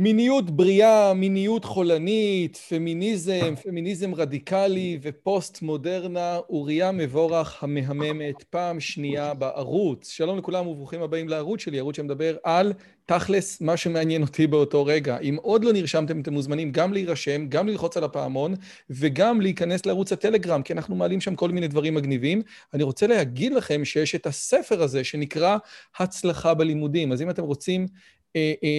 מיניות 0.00 0.50
בריאה, 0.50 1.14
מיניות 1.14 1.64
חולנית, 1.64 2.56
פמיניזם, 2.56 3.54
פמיניזם 3.62 4.14
רדיקלי 4.14 4.98
ופוסט 5.02 5.62
מודרנה, 5.62 6.38
אוריה 6.50 6.92
מבורך 6.92 7.62
המהממת, 7.62 8.42
פעם 8.50 8.80
שנייה 8.80 9.34
בערוץ. 9.34 10.08
שלום 10.08 10.38
לכולם 10.38 10.66
וברוכים 10.66 11.02
הבאים 11.02 11.28
לערוץ 11.28 11.60
שלי, 11.60 11.78
ערוץ 11.78 11.96
שמדבר 11.96 12.36
על 12.44 12.72
תכלס 13.06 13.60
מה 13.60 13.76
שמעניין 13.76 14.22
אותי 14.22 14.46
באותו 14.46 14.84
רגע. 14.84 15.18
אם 15.18 15.36
עוד 15.42 15.64
לא 15.64 15.72
נרשמתם, 15.72 16.20
אתם 16.20 16.32
מוזמנים 16.32 16.72
גם 16.72 16.92
להירשם, 16.92 17.46
גם 17.48 17.68
ללחוץ 17.68 17.96
על 17.96 18.04
הפעמון 18.04 18.54
וגם 18.90 19.40
להיכנס 19.40 19.86
לערוץ 19.86 20.12
הטלגרם, 20.12 20.62
כי 20.62 20.72
אנחנו 20.72 20.96
מעלים 20.96 21.20
שם 21.20 21.34
כל 21.34 21.50
מיני 21.50 21.68
דברים 21.68 21.94
מגניבים. 21.94 22.42
אני 22.74 22.82
רוצה 22.82 23.06
להגיד 23.06 23.52
לכם 23.52 23.84
שיש 23.84 24.14
את 24.14 24.26
הספר 24.26 24.82
הזה 24.82 25.04
שנקרא 25.04 25.56
הצלחה 25.98 26.54
בלימודים. 26.54 27.12
אז 27.12 27.22
אם 27.22 27.30
אתם 27.30 27.42
רוצים 27.42 27.86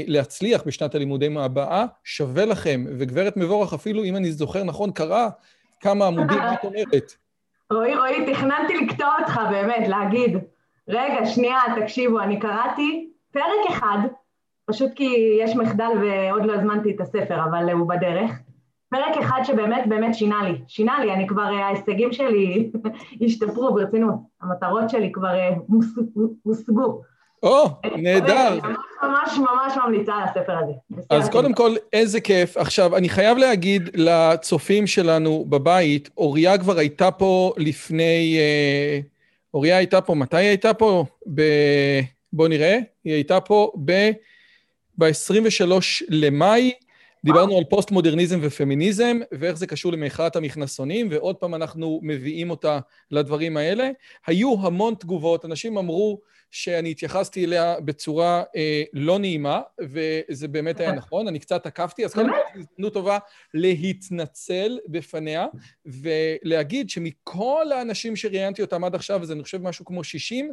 להצליח 0.08 0.64
בשנת 0.66 0.96
הלימודים 0.96 1.38
הבאה, 1.38 1.86
שווה 2.04 2.46
לכם. 2.46 2.86
וגברת 2.98 3.38
מבורך, 3.38 3.74
אפילו 3.74 4.04
אם 4.04 4.16
אני 4.16 4.32
זוכר 4.32 4.64
נכון, 4.64 4.92
קרא 4.92 5.30
כמה 5.80 6.08
עמודים, 6.08 6.38
מה 6.38 6.54
את 6.54 6.64
אומרת? 6.64 7.12
רועי, 7.72 7.96
רועי, 7.96 8.34
תכננתי 8.34 8.74
לקטוע 8.78 9.16
אותך 9.20 9.40
באמת, 9.52 9.88
להגיד, 9.88 10.38
רגע, 10.88 11.26
שנייה, 11.26 11.60
תקשיבו, 11.82 12.20
אני 12.20 12.40
קראתי 12.40 13.10
פרק 13.32 13.70
אחד, 13.70 13.98
פשוט 14.66 14.92
כי 14.96 15.38
יש 15.40 15.56
מחדל 15.56 15.92
ועוד 16.02 16.46
לא 16.46 16.54
הזמנתי 16.54 16.96
את 16.96 17.02
הספר, 17.02 17.44
אבל 17.44 17.70
הוא 17.70 17.90
בדרך. 17.90 18.32
פרק 18.90 19.18
אחד 19.20 19.42
שבאמת 19.44 19.88
באמת 19.88 20.16
שינה 20.16 20.44
לי, 20.44 20.62
שינה 20.68 21.00
לי, 21.00 21.14
אני 21.14 21.28
כבר, 21.28 21.42
ההישגים 21.42 22.14
שלי 22.14 22.72
השתפרו 23.26 23.74
ברצינות, 23.74 24.16
המטרות 24.42 24.90
שלי 24.90 25.12
כבר 25.12 25.34
הושגו. 26.44 27.02
או, 27.44 27.68
נהדר. 27.96 28.60
ממש 29.04 29.38
ממש 29.38 29.74
ממליצה 29.86 30.14
על 30.14 30.24
הספר 30.24 30.54
הזה. 30.64 31.04
אז 31.10 31.30
קודם 31.30 31.54
כל, 31.54 31.76
איזה 31.94 32.22
כיף. 32.22 32.58
עכשיו, 32.58 32.98
אני 32.98 33.10
חייב 33.10 33.38
להגיד 33.38 33.90
לצופים 33.94 34.88
שלנו 34.88 35.46
בבית, 35.50 36.10
אוריה 36.18 36.58
כבר 36.58 36.78
הייתה 36.78 37.12
פה 37.12 37.54
לפני... 37.58 38.38
אה, 38.40 39.00
אוריה 39.54 39.78
הייתה 39.78 40.02
פה, 40.02 40.16
מתי 40.16 40.38
היא 40.38 40.48
הייתה 40.48 40.74
פה? 40.74 41.06
ב... 41.34 41.42
בואו 42.34 42.48
נראה. 42.48 42.78
היא 43.04 43.14
הייתה 43.14 43.40
פה 43.40 43.72
ב... 43.86 44.12
ב-23 44.98 45.72
למאי. 46.10 46.72
דיברנו 47.26 47.58
על 47.58 47.64
פוסט-מודרניזם 47.64 48.40
ופמיניזם, 48.42 49.20
ואיך 49.32 49.58
זה 49.58 49.68
קשור 49.68 49.92
למחאת 49.92 50.36
המכנסונים, 50.36 51.08
ועוד 51.12 51.36
פעם 51.36 51.56
אנחנו 51.56 52.00
מביאים 52.04 52.50
אותה 52.50 52.80
לדברים 53.12 53.58
האלה. 53.58 53.90
היו 54.28 54.56
המון 54.62 54.94
תגובות, 54.94 55.46
אנשים 55.46 55.78
אמרו 55.78 56.22
שאני 56.52 56.92
התייחסתי 56.92 57.46
אליה 57.46 57.80
בצורה 57.80 58.44
אה, 58.56 58.84
לא 58.94 59.20
נעימה, 59.20 59.62
וזה 59.82 60.48
באמת 60.48 60.80
היה 60.80 60.92
נכון, 60.92 61.28
אני 61.28 61.40
קצת 61.40 61.64
תקפתי, 61.64 62.06
אז 62.06 62.14
קודם 62.14 62.30
כל 62.30 62.60
הזדמנות 62.60 62.94
טובה 62.94 63.18
להתנצל 63.54 64.80
בפניה, 64.88 65.48
ולהגיד 65.86 66.90
שמכל 66.90 67.66
האנשים 67.76 68.16
שראיינתי 68.16 68.62
אותם 68.62 68.84
עד 68.84 68.96
עכשיו, 68.96 69.20
וזה 69.22 69.34
אני 69.34 69.44
חושב 69.44 69.62
משהו 69.62 69.86
כמו 69.86 70.04
60, 70.04 70.52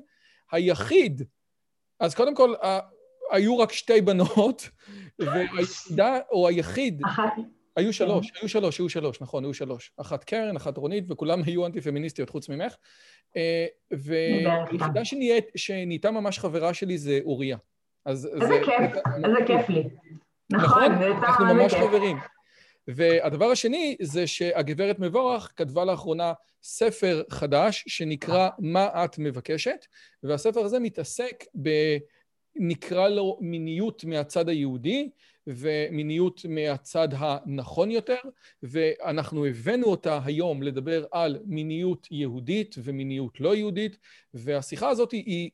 היחיד, 0.53 1.23
אז 2.01 2.15
קודם 2.15 2.35
כל, 2.35 2.55
היו 3.31 3.59
רק 3.59 3.73
שתי 3.73 4.01
בנות, 4.01 4.69
והיחידה, 5.19 6.19
או 6.31 6.49
היחיד... 6.49 7.03
אחת. 7.07 7.33
היו 7.79 7.93
שלוש, 7.93 8.33
היו 8.41 8.49
שלוש, 8.49 8.79
היו 8.79 8.89
שלוש, 8.89 9.21
נכון, 9.21 9.45
היו 9.45 9.55
שלוש. 9.55 9.93
אחת 9.97 10.25
קרן, 10.25 10.57
אחת 10.57 10.77
רונית, 10.77 11.05
וכולם 11.09 11.43
היו 11.43 11.67
אנטי-פמיניסטיות 11.67 12.31
חוץ 12.31 12.49
ממך. 12.49 12.75
אה, 13.37 13.67
והיחידה 13.91 15.01
שנהייתה 15.57 16.11
ממש 16.11 16.39
חברה 16.39 16.75
שלי 16.75 16.99
זה 16.99 17.19
אוריה. 17.25 17.57
איזה 18.07 18.61
כיף, 18.65 19.03
איזה 19.25 19.47
כיף 19.47 19.69
לי. 19.69 19.85
נכון, 20.53 20.93
אנחנו 20.93 21.45
ממש 21.45 21.75
חברים. 21.75 22.19
והדבר 22.89 23.47
השני 23.47 23.97
זה 24.01 24.27
שהגברת 24.27 24.99
מבורך 24.99 25.53
כתבה 25.57 25.85
לאחרונה 25.85 26.33
ספר 26.63 27.23
חדש 27.31 27.85
שנקרא 27.89 28.49
מה 28.59 29.05
את 29.05 29.19
מבקשת, 29.19 29.87
והספר 30.23 30.61
הזה 30.61 30.79
מתעסק 30.79 31.45
ב... 31.63 31.69
נקרא 32.59 33.09
לו 33.09 33.39
מיניות 33.41 34.05
מהצד 34.05 34.49
היהודי 34.49 35.11
ומיניות 35.49 36.45
מהצד 36.49 37.09
הנכון 37.13 37.91
יותר, 37.91 38.19
ואנחנו 38.63 39.47
הבאנו 39.47 39.87
אותה 39.87 40.21
היום 40.25 40.63
לדבר 40.63 41.05
על 41.13 41.39
מיניות 41.45 42.09
יהודית 42.11 42.75
ומיניות 42.79 43.41
לא 43.41 43.57
יהודית, 43.57 43.99
והשיחה 44.35 44.89
הזאת 44.89 45.13
היא 45.13 45.51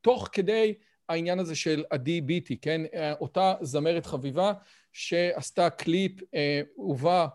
תוך 0.00 0.28
כדי 0.32 0.74
העניין 1.08 1.38
הזה 1.38 1.54
של 1.54 1.84
עדי 1.90 2.20
ביטי, 2.20 2.56
כן? 2.56 2.82
אותה 3.20 3.54
זמרת 3.60 4.06
חביבה 4.06 4.52
שעשתה 4.92 5.70
קליפ 5.70 6.12
אה, 6.34 6.60
ובה 6.78 7.26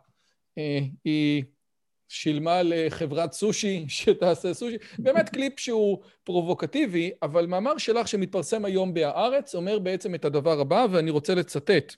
אה, 0.57 0.79
היא 1.03 1.43
שילמה 2.07 2.61
לחברת 2.63 3.33
סושי 3.33 3.85
שתעשה 3.87 4.53
סושי. 4.53 4.77
באמת 4.99 5.29
קליפ 5.29 5.59
שהוא 5.59 6.03
פרובוקטיבי, 6.23 7.11
אבל 7.21 7.45
מאמר 7.45 7.77
שלך 7.77 8.07
שמתפרסם 8.07 8.65
היום 8.65 8.93
בהארץ 8.93 9.55
אומר 9.55 9.79
בעצם 9.79 10.15
את 10.15 10.25
הדבר 10.25 10.59
הבא, 10.59 10.85
ואני 10.91 11.11
רוצה 11.11 11.35
לצטט 11.35 11.95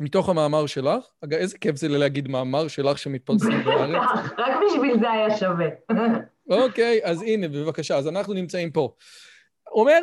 מתוך 0.00 0.28
המאמר 0.28 0.66
שלך. 0.66 1.04
אגב, 1.24 1.38
איזה 1.38 1.58
כיף 1.58 1.76
זה 1.76 1.88
להגיד 1.88 2.28
מאמר 2.28 2.68
שלך 2.68 2.98
שמתפרסם 2.98 3.62
בארץ. 3.64 4.02
רק 4.38 4.56
בשביל 4.66 5.00
זה 5.00 5.10
היה 5.10 5.36
שווה. 5.36 5.68
אוקיי, 6.64 7.00
אז 7.04 7.22
הנה, 7.22 7.48
בבקשה, 7.48 7.96
אז 7.96 8.08
אנחנו 8.08 8.34
נמצאים 8.34 8.70
פה. 8.70 8.94
אומר, 9.72 9.98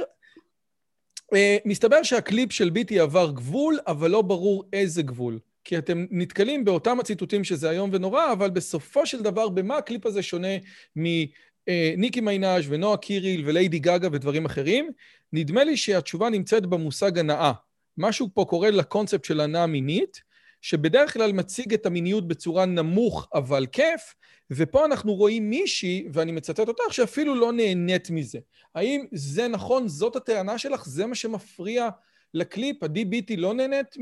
אה, 1.34 1.58
מסתבר 1.66 2.04
שהקליפ 2.04 2.52
של 2.52 2.70
ביטי 2.70 3.00
עבר 3.00 3.32
גבול, 3.32 3.80
אבל 3.88 4.12
לא 4.12 4.22
ברור 4.22 4.64
איזה 4.74 5.02
גבול. 5.02 5.40
כי 5.64 5.78
אתם 5.78 6.06
נתקלים 6.12 6.66
באותם 6.66 7.00
הציטוטים 7.00 7.44
שזה 7.44 7.70
איום 7.72 7.90
ונורא, 7.94 8.32
אבל 8.32 8.50
בסופו 8.50 9.06
של 9.06 9.22
דבר, 9.22 9.50
במה 9.50 9.78
הקליפ 9.78 10.06
הזה 10.06 10.24
שונה 10.24 10.48
מניקי 10.96 12.22
מיינאז' 12.22 12.64
ונועה 12.70 12.98
קיריל 12.98 13.44
וליידי 13.46 13.80
גגה 13.80 14.08
ודברים 14.12 14.46
אחרים? 14.46 14.92
נדמה 15.34 15.64
לי 15.64 15.78
שהתשובה 15.78 16.30
נמצאת 16.30 16.66
במושג 16.66 17.20
הנאה. 17.20 17.52
משהו 17.98 18.30
פה 18.34 18.46
קורה 18.50 18.72
לקונספט 18.72 19.26
של 19.26 19.40
הנאה 19.40 19.66
מינית, 19.66 20.22
שבדרך 20.62 21.14
כלל 21.14 21.32
מציג 21.32 21.74
את 21.74 21.86
המיניות 21.86 22.28
בצורה 22.28 22.66
נמוך 22.66 23.28
אבל 23.34 23.66
כיף, 23.72 24.16
ופה 24.52 24.86
אנחנו 24.86 25.14
רואים 25.14 25.50
מישהי, 25.50 26.08
ואני 26.14 26.32
מצטט 26.32 26.68
אותך, 26.68 26.84
שאפילו 26.92 27.36
לא 27.36 27.54
נהנית 27.54 28.10
מזה. 28.10 28.40
האם 28.76 29.06
זה 29.12 29.48
נכון? 29.48 29.88
זאת 29.88 30.16
הטענה 30.16 30.58
שלך? 30.58 30.86
זה 30.86 31.06
מה 31.06 31.16
שמפריע 31.16 31.90
לקליפ, 32.34 32.84
ה-DBT 32.84 33.34
לא 33.38 33.54
נהנית 33.54 33.96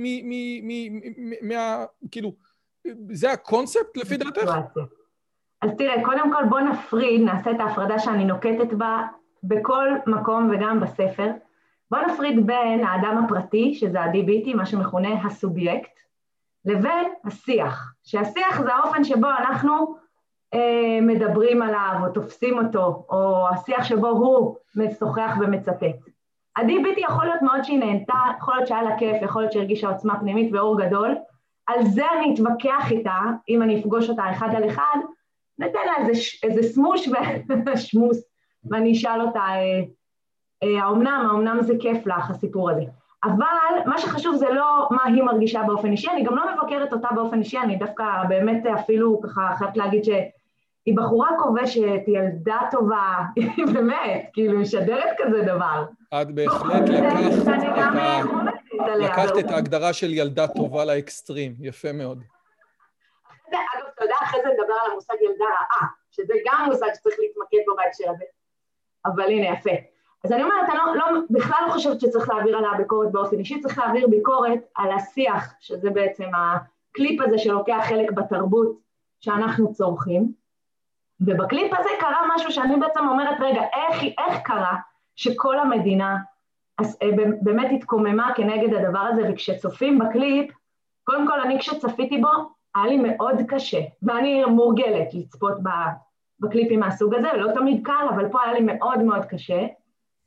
מה... 1.42 1.86
כאילו, 2.12 2.36
זה 3.12 3.32
הקונספט 3.32 3.98
לפי 3.98 4.18
דעתך? 4.18 4.52
אז 5.62 5.70
תראה, 5.78 6.06
קודם 6.06 6.34
כל 6.34 6.44
בוא 6.50 6.60
נפריד, 6.60 7.22
נעשה 7.22 7.52
את 7.52 7.60
ההפרדה 7.60 8.00
שאני 8.00 8.26
נוקטת 8.26 8.74
בה 8.78 9.02
בכל 9.44 9.88
מקום 10.08 10.52
וגם 10.52 10.80
בספר. 10.80 11.32
בוא 11.92 12.00
נפריד 12.00 12.46
בין 12.46 12.84
האדם 12.84 13.24
הפרטי, 13.26 13.74
שזה 13.74 14.02
ה-DBT, 14.02 14.56
מה 14.56 14.66
שמכונה 14.66 15.10
הסובייקט, 15.26 16.00
לבין 16.66 17.14
השיח, 17.26 17.94
שהשיח 18.04 18.62
זה 18.62 18.74
האופן 18.74 19.04
שבו 19.04 19.28
אנחנו 19.40 19.96
אה, 20.54 21.00
מדברים 21.02 21.62
עליו 21.62 21.94
או 22.04 22.10
תופסים 22.14 22.58
אותו, 22.58 23.06
או 23.10 23.50
השיח 23.50 23.84
שבו 23.84 24.08
הוא 24.08 24.56
משוחח 24.76 25.32
ומצטט. 25.40 26.10
ביטי 26.64 27.02
יכול 27.02 27.26
להיות 27.26 27.42
מאוד 27.42 27.64
שהיא 27.64 27.80
נהנתה, 27.80 28.14
יכול 28.38 28.56
להיות 28.56 28.68
שהיה 28.68 28.84
לה 28.84 28.98
כיף, 28.98 29.22
יכול 29.22 29.42
להיות 29.42 29.52
שהרגישה 29.54 29.90
עוצמה 29.90 30.20
פנימית 30.20 30.54
ואור 30.54 30.82
גדול, 30.82 31.16
על 31.68 31.86
זה 31.86 32.04
אני 32.18 32.34
אתווכח 32.34 32.92
איתה, 32.92 33.20
אם 33.50 33.62
אני 33.62 33.80
אפגוש 33.80 34.10
אותה 34.10 34.32
אחד 34.32 34.50
על 34.56 34.70
אחד, 34.70 34.98
ניתן 35.60 35.80
לה 35.86 35.98
איזה, 35.98 36.22
איזה 36.44 36.74
סמוש 36.74 37.10
ושמוס, 37.74 38.24
ואני 38.72 38.92
אשאל 38.92 39.22
אותה, 39.22 39.40
אה, 39.40 39.82
האומנם, 40.64 41.28
האומנם 41.30 41.62
זה 41.62 41.74
כיף 41.80 42.08
לך 42.08 42.30
הסיפור 42.30 42.70
הזה. 42.70 42.84
אבל 43.24 43.80
מה 43.86 43.98
שחשוב 43.98 44.36
זה 44.36 44.50
לא 44.50 44.88
מה 44.92 45.04
היא 45.06 45.24
מרגישה 45.24 45.62
באופן 45.68 45.92
אישי, 45.92 46.10
אני 46.10 46.24
גם 46.24 46.36
לא 46.36 46.44
מבקרת 46.54 46.94
אותה 46.94 47.08
באופן 47.16 47.40
אישי, 47.40 47.58
אני 47.58 47.76
דווקא 47.76 48.04
באמת 48.30 48.64
אפילו 48.66 49.22
ככה 49.22 49.50
חייבת 49.58 49.78
להגיד 49.78 50.04
ש... 50.04 50.10
היא 50.86 50.98
בחורה 50.98 51.30
כובשת, 51.40 52.02
היא 52.08 52.18
ילדה 52.18 52.60
טובה, 52.72 53.16
היא 53.36 53.66
באמת, 53.74 54.30
כאילו, 54.34 54.60
משדרת 54.60 55.10
כזה 55.18 55.42
דבר. 55.42 55.86
את 56.22 56.32
בהחלט 56.32 56.90
לקחת 58.96 59.38
את 59.40 59.52
ההגדרה 59.52 59.94
של 59.94 60.14
ילדה 60.14 60.48
טובה 60.48 60.86
לאקסטרים, 60.86 61.56
יפה 61.60 61.92
מאוד. 61.92 62.24
אגב, 63.48 63.86
אתה 63.96 64.04
יודע, 64.04 64.16
אחרי 64.24 64.40
זה 64.44 64.48
נדבר 64.48 64.74
על 64.86 64.92
המושג 64.92 65.14
ילדה 65.22 65.46
רעה, 65.46 65.88
שזה 66.12 66.34
גם 66.46 66.66
מושג 66.66 66.88
שצריך 66.94 67.16
להתמקד 67.20 67.58
בו 67.68 67.76
בהקשר 67.76 68.10
הזה. 68.10 68.26
אבל 69.06 69.24
הנה, 69.24 69.48
יפה. 69.48 69.95
אז 70.26 70.32
אני 70.32 70.44
אומרת, 70.44 70.70
אני 70.70 70.78
לא, 70.78 70.96
לא, 70.96 71.22
בכלל 71.30 71.58
לא 71.68 71.72
חושבת 71.72 72.00
שצריך 72.02 72.30
להעביר 72.30 72.58
עליה 72.58 72.74
ביקורת 72.78 73.12
באופן 73.12 73.40
אישי, 73.40 73.62
צריך 73.62 73.78
להעביר 73.78 74.08
ביקורת 74.08 74.60
על 74.76 74.92
השיח, 74.92 75.54
שזה 75.60 75.90
בעצם 75.90 76.26
הקליפ 76.36 77.22
הזה 77.22 77.38
שלוקח 77.38 77.86
חלק 77.90 78.12
בתרבות 78.12 78.80
שאנחנו 79.20 79.74
צורכים. 79.74 80.32
ובקליפ 81.22 81.74
הזה 81.80 81.90
קרה 82.00 82.22
משהו 82.36 82.52
שאני 82.52 82.76
בעצם 82.80 83.08
אומרת, 83.08 83.38
רגע, 83.40 83.62
איך, 83.62 84.04
איך 84.04 84.42
קרה 84.44 84.76
שכל 85.16 85.60
המדינה 85.60 86.18
באמת 87.42 87.72
התקוממה 87.72 88.32
כנגד 88.36 88.74
הדבר 88.74 89.00
הזה, 89.00 89.22
וכשצופים 89.30 90.00
בקליפ, 90.00 90.52
קודם 91.04 91.28
כל 91.28 91.40
אני 91.42 91.60
כשצפיתי 91.60 92.18
בו, 92.18 92.30
היה 92.76 92.86
לי 92.86 92.98
מאוד 92.98 93.36
קשה, 93.48 93.80
ואני 94.04 94.46
מורגלת 94.46 95.14
לצפות 95.14 95.54
בקליפים 96.40 96.80
מהסוג 96.80 97.16
הזה, 97.16 97.28
לא 97.38 97.52
תמיד 97.54 97.86
קל, 97.86 98.08
אבל 98.10 98.30
פה 98.30 98.42
היה 98.44 98.54
לי 98.54 98.60
מאוד 98.62 99.04
מאוד 99.04 99.26
קשה, 99.26 99.66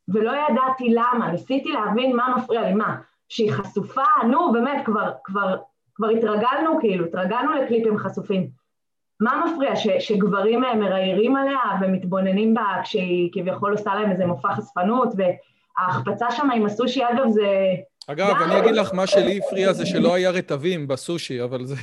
ולא 0.08 0.32
ידעתי 0.32 0.88
למה, 0.88 1.32
ניסיתי 1.32 1.72
להבין 1.72 2.16
מה 2.16 2.34
מפריע 2.37 2.62
לי, 2.62 2.75
מה, 2.75 2.96
שהיא 3.28 3.52
חשופה, 3.52 4.05
נו 4.31 4.52
באמת, 4.52 4.84
כבר, 4.84 5.12
כבר, 5.25 5.56
כבר 5.94 6.08
התרגלנו 6.08 6.81
כאילו, 6.81 7.05
התרגלנו 7.06 7.52
לקליפים 7.52 7.99
חשופים. 7.99 8.49
מה 9.20 9.44
מפריע, 9.44 9.76
ש, 9.76 9.87
שגברים 9.99 10.60
מראיירים 10.60 11.37
עליה 11.37 11.60
ומתבוננים 11.81 12.55
בה 12.55 12.81
כשהיא 12.82 13.31
כביכול 13.32 13.72
עושה 13.72 13.94
להם 13.94 14.10
איזה 14.10 14.26
מופע 14.26 14.55
חשפנות, 14.55 15.08
וההחפצה 15.16 16.31
שם 16.31 16.50
עם 16.50 16.66
הסושי, 16.66 17.05
אגב, 17.05 17.28
זה... 17.28 17.46
אגב, 18.06 18.37
אני 18.44 18.58
אגיד 18.58 18.75
לך, 18.75 18.94
מה 18.94 19.06
שלי 19.06 19.38
הפריע 19.38 19.72
זה 19.72 19.87
שלא 19.87 20.14
היה 20.14 20.31
רטבים 20.31 20.88
בסושי, 20.88 21.43
אבל 21.43 21.64
זה, 21.64 21.76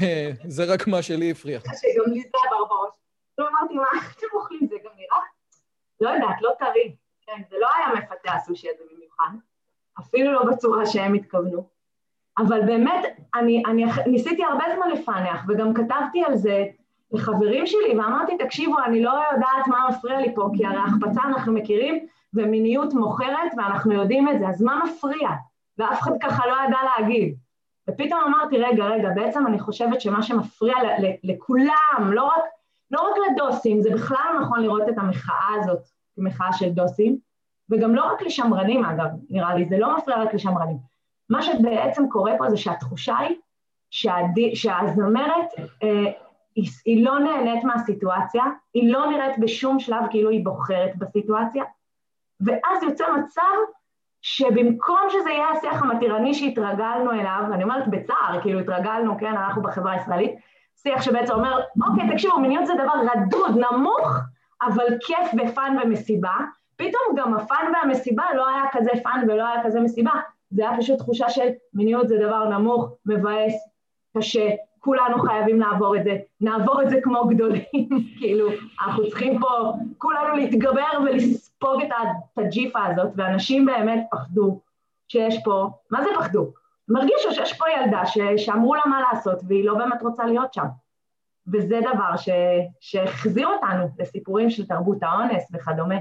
זה 0.47 0.63
רק 0.73 0.87
מה 0.87 1.01
שלי 1.01 1.31
הפריע. 1.31 1.59
שגם 1.59 2.13
לי 2.13 2.21
זה 2.21 2.37
עבר 2.47 2.65
בראש. 2.69 2.89
לא 3.37 3.47
אמרתי, 3.47 3.73
מה 3.73 3.87
אתם 4.17 4.27
אוכלים? 4.33 4.67
זה 4.69 4.75
גם 4.83 4.91
נראה... 4.95 5.17
לא 6.01 6.09
יודעת, 6.09 6.41
לא 6.41 6.51
טרי. 6.59 6.95
כן, 7.25 7.41
זה 7.49 7.55
לא 7.59 7.67
היה 7.75 8.01
מפתה 8.01 8.33
הסושי 8.33 8.67
הזה 8.69 8.83
במיוחד, 8.95 9.37
אפילו 9.99 10.31
לא 10.31 10.43
בצורה 10.43 10.85
שהם 10.85 11.13
התכוונו. 11.13 11.67
אבל 12.37 12.61
באמת, 12.65 13.05
אני, 13.35 13.63
אני 13.65 13.85
ניסיתי 14.07 14.43
הרבה 14.43 14.63
זמן 14.75 14.89
לפענח, 14.89 15.45
וגם 15.47 15.73
כתבתי 15.73 16.23
על 16.23 16.35
זה 16.35 16.65
לחברים 17.11 17.67
שלי, 17.67 17.97
ואמרתי, 17.97 18.37
תקשיבו, 18.37 18.75
אני 18.85 19.03
לא 19.03 19.11
יודעת 19.31 19.67
מה 19.67 19.87
מפריע 19.89 20.19
לי 20.19 20.35
פה, 20.35 20.49
כי 20.57 20.65
הרי 20.65 20.77
החפצה 20.77 21.21
אנחנו 21.23 21.53
מכירים, 21.53 22.05
ומיניות 22.33 22.93
מוכרת, 22.93 23.51
ואנחנו 23.57 23.93
יודעים 23.93 24.29
את 24.29 24.39
זה, 24.39 24.47
אז 24.47 24.61
מה 24.61 24.81
מפריע? 24.85 25.29
ואף 25.77 26.01
אחד 26.01 26.11
ככה 26.23 26.47
לא 26.47 26.55
ידע 26.67 26.77
להגיד. 26.83 27.35
ופתאום 27.89 28.21
אמרתי, 28.27 28.57
רגע, 28.57 28.85
רגע, 28.85 29.09
בעצם 29.15 29.47
אני 29.47 29.59
חושבת 29.59 30.01
שמה 30.01 30.23
שמפריע 30.23 30.75
לכולם, 31.23 32.11
לא 32.11 32.23
רק, 32.23 32.43
לא 32.91 33.01
רק 33.01 33.15
לדוסים, 33.31 33.81
זה 33.81 33.89
בכלל 33.89 34.17
לא 34.33 34.39
נכון 34.39 34.61
לראות 34.61 34.89
את 34.89 34.97
המחאה 34.97 35.49
הזאת 35.59 35.79
כמחאה 36.15 36.53
של 36.53 36.69
דוסים, 36.69 37.17
וגם 37.69 37.95
לא 37.95 38.05
רק 38.13 38.21
לשמרנים 38.21 38.85
אגב, 38.85 39.09
נראה 39.29 39.55
לי, 39.55 39.65
זה 39.65 39.77
לא 39.77 39.97
מפריע 39.97 40.17
רק 40.17 40.33
לשמרנים. 40.33 40.77
מה 41.29 41.41
שבעצם 41.41 42.09
קורה 42.09 42.31
פה 42.37 42.49
זה 42.49 42.57
שהתחושה 42.57 43.17
היא 43.17 43.35
שהדי, 43.91 44.55
שהזמרת, 44.55 45.47
אה, 45.83 46.11
היא, 46.55 46.69
היא 46.85 47.05
לא 47.05 47.19
נהנית 47.19 47.63
מהסיטואציה, 47.63 48.43
היא 48.73 48.93
לא 48.93 49.05
נראית 49.11 49.39
בשום 49.39 49.79
שלב 49.79 50.03
כאילו 50.11 50.29
היא 50.29 50.45
בוחרת 50.45 50.95
בסיטואציה, 50.95 51.63
ואז 52.41 52.83
יוצא 52.83 53.05
מצב 53.17 53.55
שבמקום 54.21 54.99
שזה 55.09 55.29
יהיה 55.29 55.49
השיח 55.49 55.81
המתירני 55.81 56.33
שהתרגלנו 56.33 57.11
אליו, 57.11 57.43
אני 57.53 57.63
אומרת 57.63 57.87
בצער, 57.87 58.41
כאילו 58.41 58.59
התרגלנו, 58.59 59.17
כן, 59.17 59.37
אנחנו 59.37 59.61
בחברה 59.61 59.91
הישראלית, 59.91 60.35
שיח 60.75 61.01
שבעצם 61.01 61.33
אומר, 61.33 61.59
אוקיי, 61.89 62.09
תקשיבו, 62.11 62.39
מיניות 62.39 62.65
זה 62.65 62.73
דבר 62.73 62.93
רדוד, 63.13 63.57
נמוך, 63.57 64.19
אבל 64.61 64.85
כיף 64.99 65.31
ו 65.33 65.44
fun 65.44 65.77
ומסיבה, 65.83 66.33
פתאום 66.75 67.15
גם 67.15 67.33
ה 67.33 67.43
fun 67.43 67.71
והמסיבה 67.73 68.23
לא 68.35 68.49
היה 68.49 68.63
כזה 68.71 68.89
fun 69.03 69.25
ולא 69.27 69.47
היה 69.47 69.63
כזה 69.63 69.79
מסיבה, 69.79 70.11
זה 70.51 70.69
היה 70.69 70.77
פשוט 70.77 70.97
תחושה 70.97 71.29
של 71.29 71.49
מיניות 71.73 72.07
זה 72.07 72.17
דבר 72.17 72.49
נמוך, 72.49 72.89
מבאס, 73.05 73.53
קשה, 74.17 74.49
כולנו 74.79 75.19
חייבים 75.19 75.59
לעבור 75.59 75.97
את 75.97 76.03
זה, 76.03 76.17
נעבור 76.41 76.81
את 76.81 76.89
זה 76.89 76.99
כמו 77.03 77.27
גדולים, 77.27 77.89
כאילו, 78.19 78.49
אנחנו 78.81 79.09
צריכים 79.09 79.39
פה 79.39 79.73
כולנו 79.97 80.35
להתגבר 80.35 80.99
ולספוג 81.05 81.81
את 81.81 81.89
הג'יפה 82.37 82.85
הזאת, 82.85 83.09
ואנשים 83.15 83.65
באמת 83.65 84.05
פחדו 84.11 84.59
שיש 85.07 85.43
פה, 85.43 85.69
מה 85.91 86.03
זה 86.03 86.09
פחדו? 86.19 86.51
הם 86.89 86.95
הרגישו 86.95 87.31
שיש 87.31 87.57
פה 87.57 87.65
ילדה 87.69 88.05
ש, 88.05 88.17
שאמרו 88.37 88.75
לה 88.75 88.81
מה 88.85 89.01
לעשות 89.01 89.39
והיא 89.47 89.65
לא 89.65 89.73
באמת 89.73 90.01
רוצה 90.01 90.25
להיות 90.25 90.53
שם. 90.53 90.65
וזה 91.53 91.79
דבר 91.93 92.17
ש, 92.17 92.29
שהחזיר 92.79 93.47
אותנו 93.47 93.87
לסיפורים 93.99 94.49
של 94.49 94.65
תרבות 94.65 94.97
האונס 95.01 95.43
וכדומה. 95.53 95.95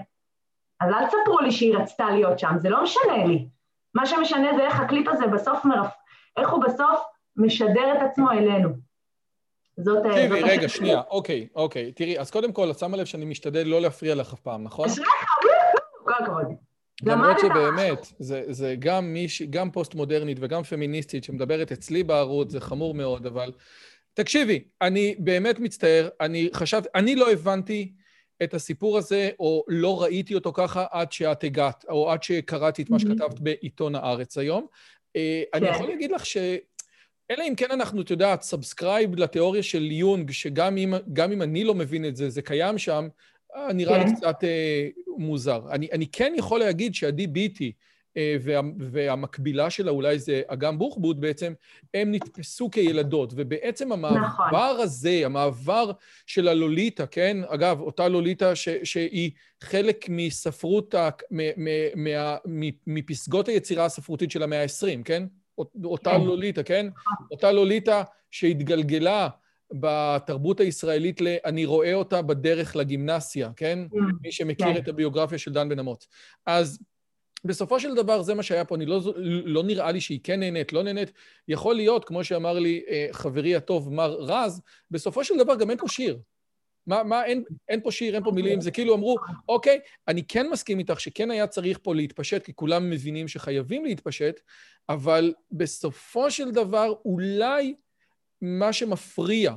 אז 0.80 0.90
אל 0.90 1.06
תספרו 1.06 1.40
לי 1.40 1.52
שהיא 1.52 1.76
רצתה 1.76 2.10
להיות 2.10 2.38
שם, 2.38 2.54
זה 2.58 2.68
לא 2.68 2.82
משנה 2.82 3.24
לי. 3.26 3.48
מה 3.94 4.06
שמשנה 4.06 4.56
זה 4.56 4.62
איך 4.62 4.80
הקליפ 4.80 5.08
הזה 5.08 5.26
בסוף 5.26 5.64
מרפ... 5.64 5.90
איך 6.36 6.50
הוא 6.50 6.64
בסוף 6.64 7.00
משדר 7.36 7.92
את 7.96 8.02
עצמו 8.10 8.30
אלינו. 8.30 8.68
זאת... 9.76 10.06
אה, 10.06 10.28
תראי, 10.28 10.42
רגע, 10.42 10.68
שנייה, 10.68 11.02
אוקיי, 11.10 11.48
אוקיי. 11.54 11.92
תראי, 11.92 12.18
אז 12.18 12.30
קודם 12.30 12.52
כל, 12.52 12.70
את 12.70 12.78
שמה 12.78 12.96
לב 12.96 13.04
שאני 13.04 13.24
משתדל 13.24 13.66
לא 13.66 13.80
להפריע 13.80 14.14
לך 14.14 14.32
אף 14.32 14.40
פעם, 14.40 14.64
נכון? 14.64 14.86
אשריך, 14.88 15.08
כל 16.04 16.12
הכבוד. 16.20 16.46
למרות 17.02 17.38
שבאמת, 17.38 18.06
זה, 18.18 18.42
זה 18.48 18.74
גם, 18.78 19.12
מיש, 19.12 19.42
גם 19.42 19.70
פוסט-מודרנית 19.70 20.38
וגם 20.40 20.62
פמיניסטית 20.62 21.24
שמדברת 21.24 21.72
אצלי 21.72 22.02
בערוץ, 22.02 22.50
זה 22.50 22.60
חמור 22.60 22.94
מאוד, 22.94 23.26
אבל... 23.26 23.52
תקשיבי, 24.14 24.64
אני 24.82 25.14
באמת 25.18 25.58
מצטער, 25.58 26.08
אני 26.20 26.48
חשבתי, 26.52 26.88
אני 26.94 27.16
לא 27.16 27.32
הבנתי 27.32 27.92
את 28.42 28.54
הסיפור 28.54 28.98
הזה, 28.98 29.30
או 29.38 29.64
לא 29.68 30.02
ראיתי 30.02 30.34
אותו 30.34 30.52
ככה 30.52 30.86
עד 30.90 31.12
שאת 31.12 31.44
הגעת, 31.44 31.84
או 31.88 32.10
עד 32.10 32.22
שקראתי 32.22 32.82
את 32.82 32.90
מה 32.90 32.98
שכתבת 32.98 33.40
בעיתון 33.40 33.94
הארץ 33.94 34.38
היום. 34.38 34.66
אה, 35.16 35.42
אני 35.54 35.66
כן. 35.66 35.74
יכול 35.74 35.88
להגיד 35.88 36.10
לך 36.10 36.26
ש... 36.26 36.36
אלא 37.30 37.44
אם 37.48 37.54
כן 37.54 37.70
אנחנו, 37.70 38.02
את 38.02 38.10
יודעת, 38.10 38.42
subscribe 38.42 39.14
לתיאוריה 39.16 39.62
של 39.62 39.92
יונג, 39.92 40.30
שגם 40.30 40.76
אם, 40.76 40.94
אם 41.32 41.42
אני 41.42 41.64
לא 41.64 41.74
מבין 41.74 42.04
את 42.04 42.16
זה, 42.16 42.30
זה 42.30 42.42
קיים 42.42 42.78
שם, 42.78 43.08
אה, 43.56 43.72
נראה 43.72 43.98
לי 43.98 44.04
כן. 44.04 44.16
קצת 44.16 44.44
אה, 44.44 44.88
מוזר. 45.18 45.60
אני, 45.70 45.88
אני 45.92 46.06
כן 46.06 46.32
יכול 46.36 46.60
להגיד 46.60 46.94
שעדי 46.94 47.26
ביטי, 47.26 47.72
וה, 48.16 48.60
והמקבילה 48.78 49.70
שלה 49.70 49.90
אולי 49.90 50.18
זה 50.18 50.42
אגם 50.46 50.78
בוחבוט 50.78 51.16
בעצם, 51.16 51.52
הם 51.94 52.12
נתפסו 52.12 52.70
כילדות, 52.70 53.32
ובעצם 53.36 53.92
המעבר 53.92 54.20
נכון. 54.20 54.80
הזה, 54.82 55.20
המעבר 55.24 55.90
של 56.26 56.48
הלוליטה, 56.48 57.06
כן? 57.06 57.36
אגב, 57.46 57.80
אותה 57.80 58.08
לוליטה 58.08 58.54
ש, 58.54 58.68
שהיא 58.84 59.30
חלק 59.62 60.06
מספרות, 60.08 60.94
מ, 61.30 61.38
מ, 61.56 61.68
מ, 61.96 62.08
מ, 62.46 62.70
מפסגות 62.86 63.48
היצירה 63.48 63.84
הספרותית 63.84 64.30
של 64.30 64.42
המאה 64.42 64.62
ה-20, 64.62 65.02
כן? 65.04 65.22
אותה 65.84 66.10
כן. 66.10 66.20
לוליטה, 66.20 66.62
כן? 66.62 66.86
נכון. 66.86 67.26
אותה 67.30 67.52
לוליטה 67.52 68.02
שהתגלגלה 68.30 69.28
בתרבות 69.72 70.60
הישראלית 70.60 71.20
ל... 71.20 71.36
אני 71.44 71.64
רואה 71.64 71.94
אותה 71.94 72.22
בדרך 72.22 72.76
לגימנסיה, 72.76 73.50
כן? 73.56 73.78
כן. 73.90 73.98
מי 74.22 74.32
שמכיר 74.32 74.66
כן. 74.66 74.76
את 74.76 74.88
הביוגרפיה 74.88 75.38
של 75.38 75.52
דן 75.52 75.68
בן 75.68 75.78
אמוץ. 75.78 76.08
אז 76.46 76.78
בסופו 77.44 77.80
של 77.80 77.94
דבר 77.94 78.22
זה 78.22 78.34
מה 78.34 78.42
שהיה 78.42 78.64
פה, 78.64 78.74
אני 78.74 78.86
לא, 78.86 79.00
לא 79.44 79.62
נראה 79.62 79.92
לי 79.92 80.00
שהיא 80.00 80.20
כן 80.22 80.40
נהנית, 80.40 80.72
לא 80.72 80.82
נהנית. 80.82 81.12
יכול 81.48 81.74
להיות, 81.74 82.04
כמו 82.04 82.24
שאמר 82.24 82.58
לי 82.58 82.82
אה, 82.88 83.08
חברי 83.12 83.56
הטוב 83.56 83.92
מר 83.92 84.16
רז, 84.20 84.60
בסופו 84.90 85.24
של 85.24 85.34
דבר 85.38 85.54
גם 85.54 85.70
אין 85.70 85.78
פה 85.78 85.88
שיר. 85.88 86.18
מה, 86.86 87.02
מה, 87.02 87.24
אין, 87.24 87.44
אין 87.68 87.80
פה 87.80 87.90
שיר, 87.90 88.14
אין 88.14 88.24
פה 88.24 88.30
מילים, 88.30 88.60
זה 88.60 88.70
כאילו 88.70 88.94
אמרו, 88.94 89.16
אוקיי, 89.48 89.80
אני 90.08 90.24
כן 90.24 90.50
מסכים 90.50 90.78
איתך 90.78 91.00
שכן 91.00 91.30
היה 91.30 91.46
צריך 91.46 91.78
פה 91.82 91.94
להתפשט, 91.94 92.42
כי 92.42 92.54
כולם 92.54 92.90
מבינים 92.90 93.28
שחייבים 93.28 93.84
להתפשט, 93.84 94.40
אבל 94.88 95.34
בסופו 95.52 96.30
של 96.30 96.50
דבר 96.50 96.94
אולי 97.04 97.74
מה 98.42 98.72
שמפריע 98.72 99.54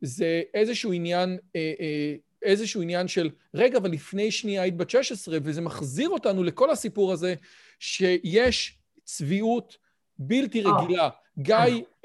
זה 0.00 0.42
איזשהו 0.54 0.92
עניין, 0.92 1.38
אה, 1.56 1.72
אה, 1.80 2.14
איזשהו 2.42 2.82
עניין 2.82 3.08
של, 3.08 3.30
רגע, 3.54 3.78
אבל 3.78 3.90
לפני 3.90 4.30
שנייה 4.30 4.62
היית 4.62 4.76
בת 4.76 4.90
16, 4.90 5.38
וזה 5.42 5.60
מחזיר 5.60 6.08
אותנו 6.08 6.42
לכל 6.42 6.70
הסיפור 6.70 7.12
הזה, 7.12 7.34
שיש 7.78 8.78
צביעות 9.04 9.76
בלתי 10.18 10.62
רגילה. 10.62 11.08
גיא, 11.38 11.56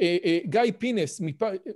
אה, 0.01 0.17
אה, 0.25 0.39
גיא 0.45 0.61
פינס 0.77 1.21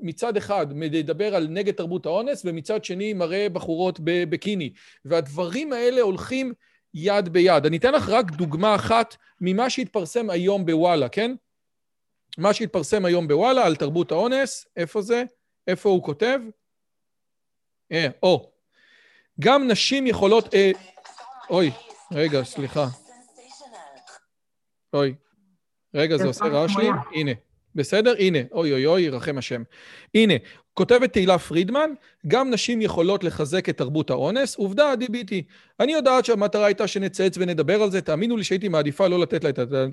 מצד 0.01 0.37
אחד 0.37 0.67
מדבר 0.73 1.35
על 1.35 1.47
נגד 1.47 1.73
תרבות 1.73 2.05
האונס, 2.05 2.41
ומצד 2.45 2.83
שני 2.83 3.13
מראה 3.13 3.49
בחורות 3.49 3.99
בביקיני. 4.03 4.73
והדברים 5.05 5.73
האלה 5.73 6.01
הולכים 6.01 6.53
יד 6.93 7.29
ביד. 7.29 7.65
אני 7.65 7.77
אתן 7.77 7.93
לך 7.93 8.09
רק 8.09 8.31
דוגמה 8.31 8.75
אחת 8.75 9.15
ממה 9.41 9.69
שהתפרסם 9.69 10.29
היום 10.29 10.65
בוואלה, 10.65 11.09
כן? 11.09 11.35
מה 12.37 12.53
שהתפרסם 12.53 13.05
היום 13.05 13.27
בוואלה 13.27 13.65
על 13.65 13.75
תרבות 13.75 14.11
האונס, 14.11 14.67
איפה 14.75 15.01
זה? 15.01 15.23
איפה 15.67 15.89
הוא 15.89 16.03
כותב? 16.03 16.39
אה, 17.91 18.07
או. 18.23 18.51
גם 19.39 19.67
נשים 19.67 20.07
יכולות... 20.07 20.53
אה, 20.53 20.71
אוי, 21.49 21.71
רגע, 22.11 22.43
סליחה. 22.43 22.87
אוי. 24.93 25.15
רגע, 25.93 26.17
זה 26.17 26.27
עושה 26.27 26.45
רעש 26.45 26.77
לי? 26.77 26.87
הנה. 27.15 27.31
בסדר? 27.75 28.13
הנה, 28.19 28.39
אוי 28.51 28.73
אוי 28.73 28.85
אוי, 28.85 29.01
ירחם 29.01 29.37
השם. 29.37 29.63
הנה, 30.15 30.33
כותבת 30.79 31.13
תהילה 31.13 31.37
פרידמן, 31.37 31.89
גם 32.27 32.49
נשים 32.51 32.81
יכולות 32.81 33.23
לחזק 33.23 33.69
את 33.69 33.77
תרבות 33.77 34.09
האונס. 34.09 34.55
עובדה, 34.55 34.91
עדי 34.91 35.07
ביטי. 35.07 35.43
אני 35.79 35.91
יודעת 35.91 36.25
שהמטרה 36.25 36.65
הייתה 36.65 36.87
שנצייץ 36.87 37.35
ונדבר 37.37 37.81
על 37.81 37.91
זה, 37.91 38.01
תאמינו 38.01 38.37
לי 38.37 38.43
שהייתי 38.43 38.67
מעדיפה 38.67 39.07
לא 39.07 39.19
לתת 39.19 39.43
לה 39.43 39.49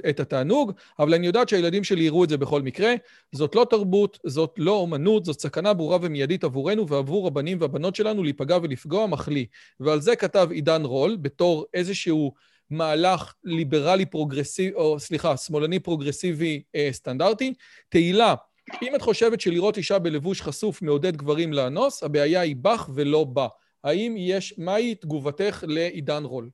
את 0.08 0.20
התענוג, 0.20 0.72
אבל 0.98 1.14
אני 1.14 1.26
יודעת 1.26 1.48
שהילדים 1.48 1.84
שלי 1.84 2.04
יראו 2.04 2.24
את 2.24 2.28
זה 2.28 2.36
בכל 2.36 2.62
מקרה. 2.62 2.94
זאת 3.32 3.54
לא 3.54 3.66
תרבות, 3.70 4.18
זאת 4.26 4.54
לא 4.58 4.70
אומנות, 4.70 5.24
זאת 5.24 5.40
סכנה 5.40 5.72
ברורה 5.72 5.98
ומיידית 6.02 6.44
עבורנו 6.44 6.88
ועבור 6.88 7.26
הבנים 7.26 7.58
והבנות 7.60 7.96
שלנו 7.96 8.22
להיפגע 8.22 8.58
ולפגוע 8.62 9.06
מחליא. 9.06 9.44
ועל 9.80 10.00
זה 10.00 10.16
כתב 10.16 10.48
עידן 10.50 10.84
רול, 10.84 11.16
בתור 11.20 11.64
איזשהו... 11.74 12.32
מהלך 12.70 13.34
ליברלי 13.44 14.06
פרוגרסיבי, 14.06 14.74
או 14.74 15.00
סליחה, 15.00 15.36
שמאלני 15.36 15.78
פרוגרסיבי 15.78 16.62
אה, 16.74 16.88
סטנדרטי. 16.92 17.54
תהילה, 17.88 18.34
אם 18.82 18.94
את 18.94 19.02
חושבת 19.02 19.40
שלראות 19.40 19.76
אישה 19.76 19.98
בלבוש 19.98 20.42
חשוף 20.42 20.82
מעודד 20.82 21.16
גברים 21.16 21.52
לאנוס, 21.52 22.02
הבעיה 22.02 22.40
היא 22.40 22.56
בך 22.62 22.90
ולא 22.94 23.24
בה. 23.24 23.48
האם 23.84 24.14
יש, 24.18 24.54
מהי 24.58 24.94
תגובתך 24.94 25.64
לעידן 25.66 26.24
רול? 26.24 26.50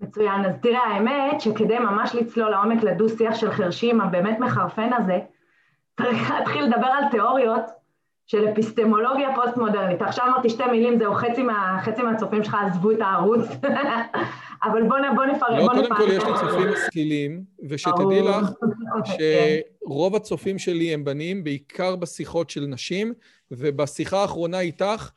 מצוין. 0.00 0.44
אז 0.44 0.52
תראה, 0.62 0.80
האמת 0.80 1.40
שכדי 1.40 1.78
ממש 1.78 2.14
לצלול 2.14 2.50
לעומק 2.50 2.82
לדו-שיח 2.82 3.34
של 3.34 3.50
חרשים, 3.50 4.00
הבאמת 4.00 4.38
מחרפן 4.38 4.90
הזה, 4.92 5.18
צריך 5.96 6.30
להתחיל 6.30 6.64
לדבר 6.64 6.86
על 6.86 7.04
תיאוריות 7.10 7.64
של 8.30 8.48
אפיסטמולוגיה 8.52 9.28
פוסט-מודרנית. 9.34 10.02
עכשיו 10.02 10.24
אמרתי 10.26 10.50
שתי 10.50 10.62
מילים, 10.70 10.98
זהו, 10.98 11.14
חצי, 11.14 11.42
מה, 11.42 11.80
חצי 11.84 12.02
מהצופים 12.02 12.44
שלך 12.44 12.56
עזבו 12.66 12.90
את 12.90 12.96
הערוץ, 13.00 13.46
אבל 14.64 14.82
בוא, 14.82 14.96
בוא 15.14 15.24
נפרט. 15.24 15.50
לא, 15.50 15.66
קודם 15.66 15.96
כל 15.96 16.12
יש 16.12 16.24
לי 16.24 16.32
צופים 16.40 16.72
משכילים, 16.72 17.44
ושתדעי 17.68 18.22
לך 18.22 18.50
שרוב 19.84 20.16
הצופים 20.16 20.58
שלי 20.58 20.94
הם 20.94 21.04
בנים, 21.04 21.44
בעיקר 21.44 21.96
בשיחות 21.96 22.50
של 22.50 22.60
נשים, 22.60 23.12
ובשיחה 23.50 24.22
האחרונה 24.22 24.60
איתך, 24.60 25.10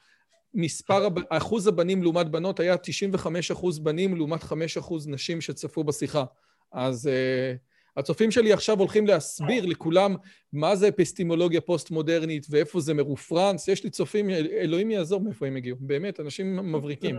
מספר, 0.53 1.08
אחוז 1.29 1.67
הבנים 1.67 2.03
לעומת 2.03 2.29
בנות 2.29 2.60
היה 2.60 2.77
95 2.77 3.51
אחוז 3.51 3.79
בנים 3.79 4.15
לעומת 4.15 4.43
5 4.43 4.77
אחוז 4.77 5.08
נשים 5.08 5.41
שצפו 5.41 5.84
בשיחה. 5.84 6.24
אז 6.72 7.10
uh, 7.10 7.73
הצופים 7.98 8.32
שלי 8.32 8.54
עכשיו 8.54 8.80
הולכים 8.80 9.08
להסביר 9.08 9.66
לכולם 9.66 10.16
מה 10.54 10.76
זה 10.76 10.88
אפיסטימולוגיה 10.88 11.62
פוסט-מודרנית 11.62 12.46
ואיפה 12.50 12.80
זה 12.80 12.94
מרופרנס. 12.94 13.68
יש 13.68 13.84
לי 13.84 13.90
צופים, 13.90 14.30
אלוהים 14.30 14.92
יעזור 14.92 15.22
מאיפה 15.22 15.48
הם 15.48 15.56
הגיעו. 15.56 15.78
באמת, 15.80 16.20
אנשים 16.20 16.74
מבריקים. 16.76 17.16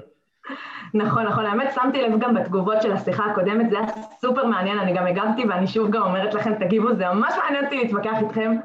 נכון, 0.94 1.26
נכון. 1.26 1.46
האמת, 1.46 1.72
שמתי 1.74 2.02
לב 2.02 2.20
גם 2.20 2.34
בתגובות 2.34 2.82
של 2.82 2.92
השיחה 2.92 3.24
הקודמת, 3.24 3.70
זה 3.70 3.78
היה 3.78 3.86
סופר 4.20 4.46
מעניין, 4.46 4.78
אני 4.78 4.94
גם 4.94 5.06
הגבתי 5.06 5.44
ואני 5.44 5.66
שוב 5.66 5.90
גם 5.90 6.02
אומרת 6.02 6.34
לכם, 6.34 6.54
תגיבו, 6.54 6.94
זה 6.94 7.04
ממש 7.08 7.34
מעניין 7.44 7.64
אותי 7.64 7.76
להתווכח 7.76 8.16
איתכם. 8.22 8.56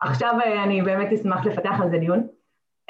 עכשיו 0.00 0.34
אה, 0.44 0.64
אני 0.64 0.82
באמת 0.82 1.12
אשמח 1.12 1.46
לפתח 1.46 1.80
על 1.82 1.90
זה 1.90 1.98
דיון. 1.98 2.26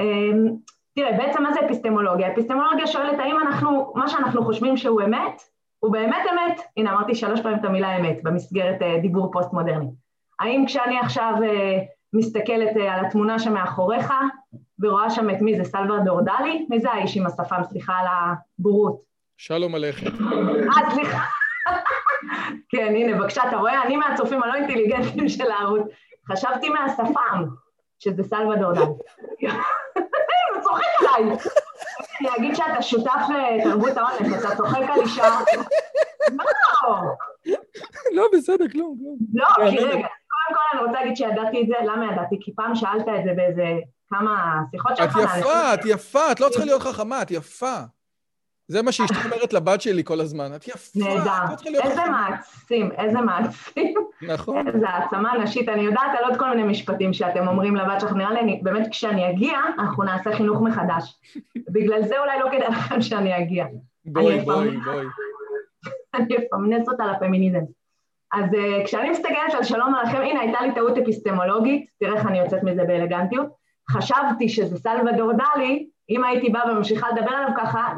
אמ, 0.00 0.56
תראה, 0.94 1.12
בעצם 1.12 1.42
מה 1.42 1.52
זה 1.52 1.60
אפיסטמולוגיה? 1.66 2.32
אפיסטמולוגיה 2.32 2.86
שואלת 2.86 3.18
האם 3.18 3.36
אנחנו, 3.46 3.92
מה 3.94 4.08
שאנחנו 4.08 4.44
חושבים 4.44 4.76
שהוא 4.76 5.02
אמת, 5.02 5.42
הוא 5.86 5.92
באמת 5.92 6.22
אמת? 6.32 6.60
הנה, 6.76 6.92
אמרתי 6.92 7.14
שלוש 7.14 7.40
פעמים 7.40 7.58
את 7.58 7.64
המילה 7.64 7.96
אמת 7.96 8.22
במסגרת 8.22 8.82
uh, 8.82 9.00
דיבור 9.02 9.32
פוסט-מודרני. 9.32 9.86
האם 10.40 10.64
כשאני 10.66 10.98
עכשיו 10.98 11.34
uh, 11.38 11.46
מסתכלת 12.12 12.76
uh, 12.76 12.80
על 12.80 13.04
התמונה 13.04 13.38
שמאחוריך 13.38 14.12
ורואה 14.80 15.10
שם 15.10 15.30
את 15.30 15.40
מי 15.40 15.56
זה 15.56 15.64
סלוודור 15.64 16.20
דלי? 16.20 16.66
מי 16.70 16.80
זה 16.80 16.90
האיש 16.90 17.16
עם 17.16 17.26
השפם? 17.26 17.62
סליחה 17.64 17.92
על 17.92 18.06
הבורות. 18.58 19.00
שלום 19.36 19.74
עליכם. 19.74 20.06
אה, 20.06 20.90
סליחה. 20.90 21.24
כן, 22.70 22.94
הנה, 22.96 23.18
בבקשה, 23.18 23.42
אתה 23.48 23.56
רואה? 23.56 23.82
אני 23.82 23.96
מהצופים 23.96 24.42
הלא 24.42 24.54
אינטליגנטים 24.54 25.28
של 25.28 25.50
הערוץ. 25.50 25.82
חשבתי 26.32 26.68
מהשפם, 26.68 27.44
שזה 27.98 28.22
סלוודור 28.22 28.72
דלי. 28.72 28.84
צוחק 30.62 30.84
עליי. 30.98 31.36
אגיד 32.38 32.54
שאתה 32.54 32.82
שותף 32.82 33.20
לתרבות 33.58 33.96
האונס, 33.96 34.44
אתה 34.44 34.56
צוחק 34.56 34.82
על 34.94 35.00
אישה. 35.00 35.24
לא. 36.82 36.96
לא, 38.12 38.26
בסדר, 38.32 38.68
כלום, 38.72 38.98
כלום. 38.98 39.16
לא, 39.34 39.70
כי 39.70 39.78
רגע, 39.78 39.90
קודם 39.92 40.54
כל 40.54 40.60
אני 40.72 40.80
רוצה 40.86 40.92
להגיד 40.92 41.16
שידעתי 41.16 41.62
את 41.62 41.66
זה, 41.66 41.74
למה 41.86 42.12
ידעתי? 42.12 42.36
כי 42.40 42.54
פעם 42.54 42.74
שאלת 42.74 43.08
את 43.18 43.24
זה 43.24 43.30
באיזה 43.36 43.64
כמה 44.08 44.60
שיחות 44.70 44.96
שלך. 44.96 45.16
את 45.16 45.22
יפה, 45.24 45.74
את 45.74 45.80
יפה, 45.84 46.32
את 46.32 46.40
לא 46.40 46.48
צריכה 46.48 46.64
להיות 46.64 46.82
חכמה, 46.82 47.22
את 47.22 47.30
יפה. 47.30 47.76
זה 48.68 48.82
מה 48.82 48.92
שאשתי 48.92 49.14
אומרת 49.24 49.52
לבת 49.52 49.80
שלי 49.80 50.04
כל 50.04 50.20
הזמן, 50.20 50.54
את 50.56 50.68
יפה, 50.68 50.98
נהדר. 50.98 51.54
איזה 51.82 52.00
מעצים, 52.10 52.92
איזה 52.92 53.20
מעצים. 53.20 53.94
נכון. 54.22 54.68
איזה 54.68 54.88
העצמה 54.88 55.38
נשית. 55.42 55.68
אני 55.68 55.82
יודעת 55.82 56.10
על 56.18 56.30
עוד 56.30 56.38
כל 56.38 56.50
מיני 56.50 56.62
משפטים 56.62 57.12
שאתם 57.12 57.48
אומרים 57.48 57.76
לבת 57.76 58.00
שלך, 58.00 58.12
נראה 58.12 58.32
לי, 58.32 58.60
באמת 58.62 58.88
כשאני 58.90 59.30
אגיע, 59.30 59.58
אנחנו 59.78 60.04
נעשה 60.04 60.36
חינוך 60.36 60.62
מחדש. 60.62 61.20
בגלל 61.56 62.02
זה 62.02 62.18
אולי 62.18 62.38
לא 62.40 62.46
כדאי 62.50 62.68
לכם 62.68 63.00
שאני 63.00 63.38
אגיע. 63.38 63.66
בואי, 64.04 64.40
בואי, 64.40 64.76
בואי. 64.76 65.06
אני 66.14 66.36
אפמנס 66.36 66.88
אותה 66.88 67.06
לפמיניזם. 67.06 67.60
אז 68.32 68.44
uh, 68.52 68.84
כשאני 68.84 69.10
מסתכלת 69.10 69.54
על 69.56 69.64
שלום 69.64 69.94
עליכם, 69.94 70.20
הנה 70.20 70.40
הייתה 70.40 70.62
לי 70.62 70.74
טעות 70.74 70.98
אפיסטמולוגית, 70.98 71.86
תראה 72.00 72.14
איך 72.14 72.26
אני 72.26 72.38
יוצאת 72.38 72.62
מזה 72.62 72.84
באלגנטיות. 72.84 73.46
חשבתי 73.90 74.48
שזה 74.48 74.78
סלוודור 74.78 75.32
דלי, 75.32 75.86
אם 76.10 76.24
הייתי 76.24 76.48
באה 76.48 76.72
וממשיכה 76.72 77.08
לדבר 77.12 77.30
עליו 77.30 77.50
ככה, 77.56 77.94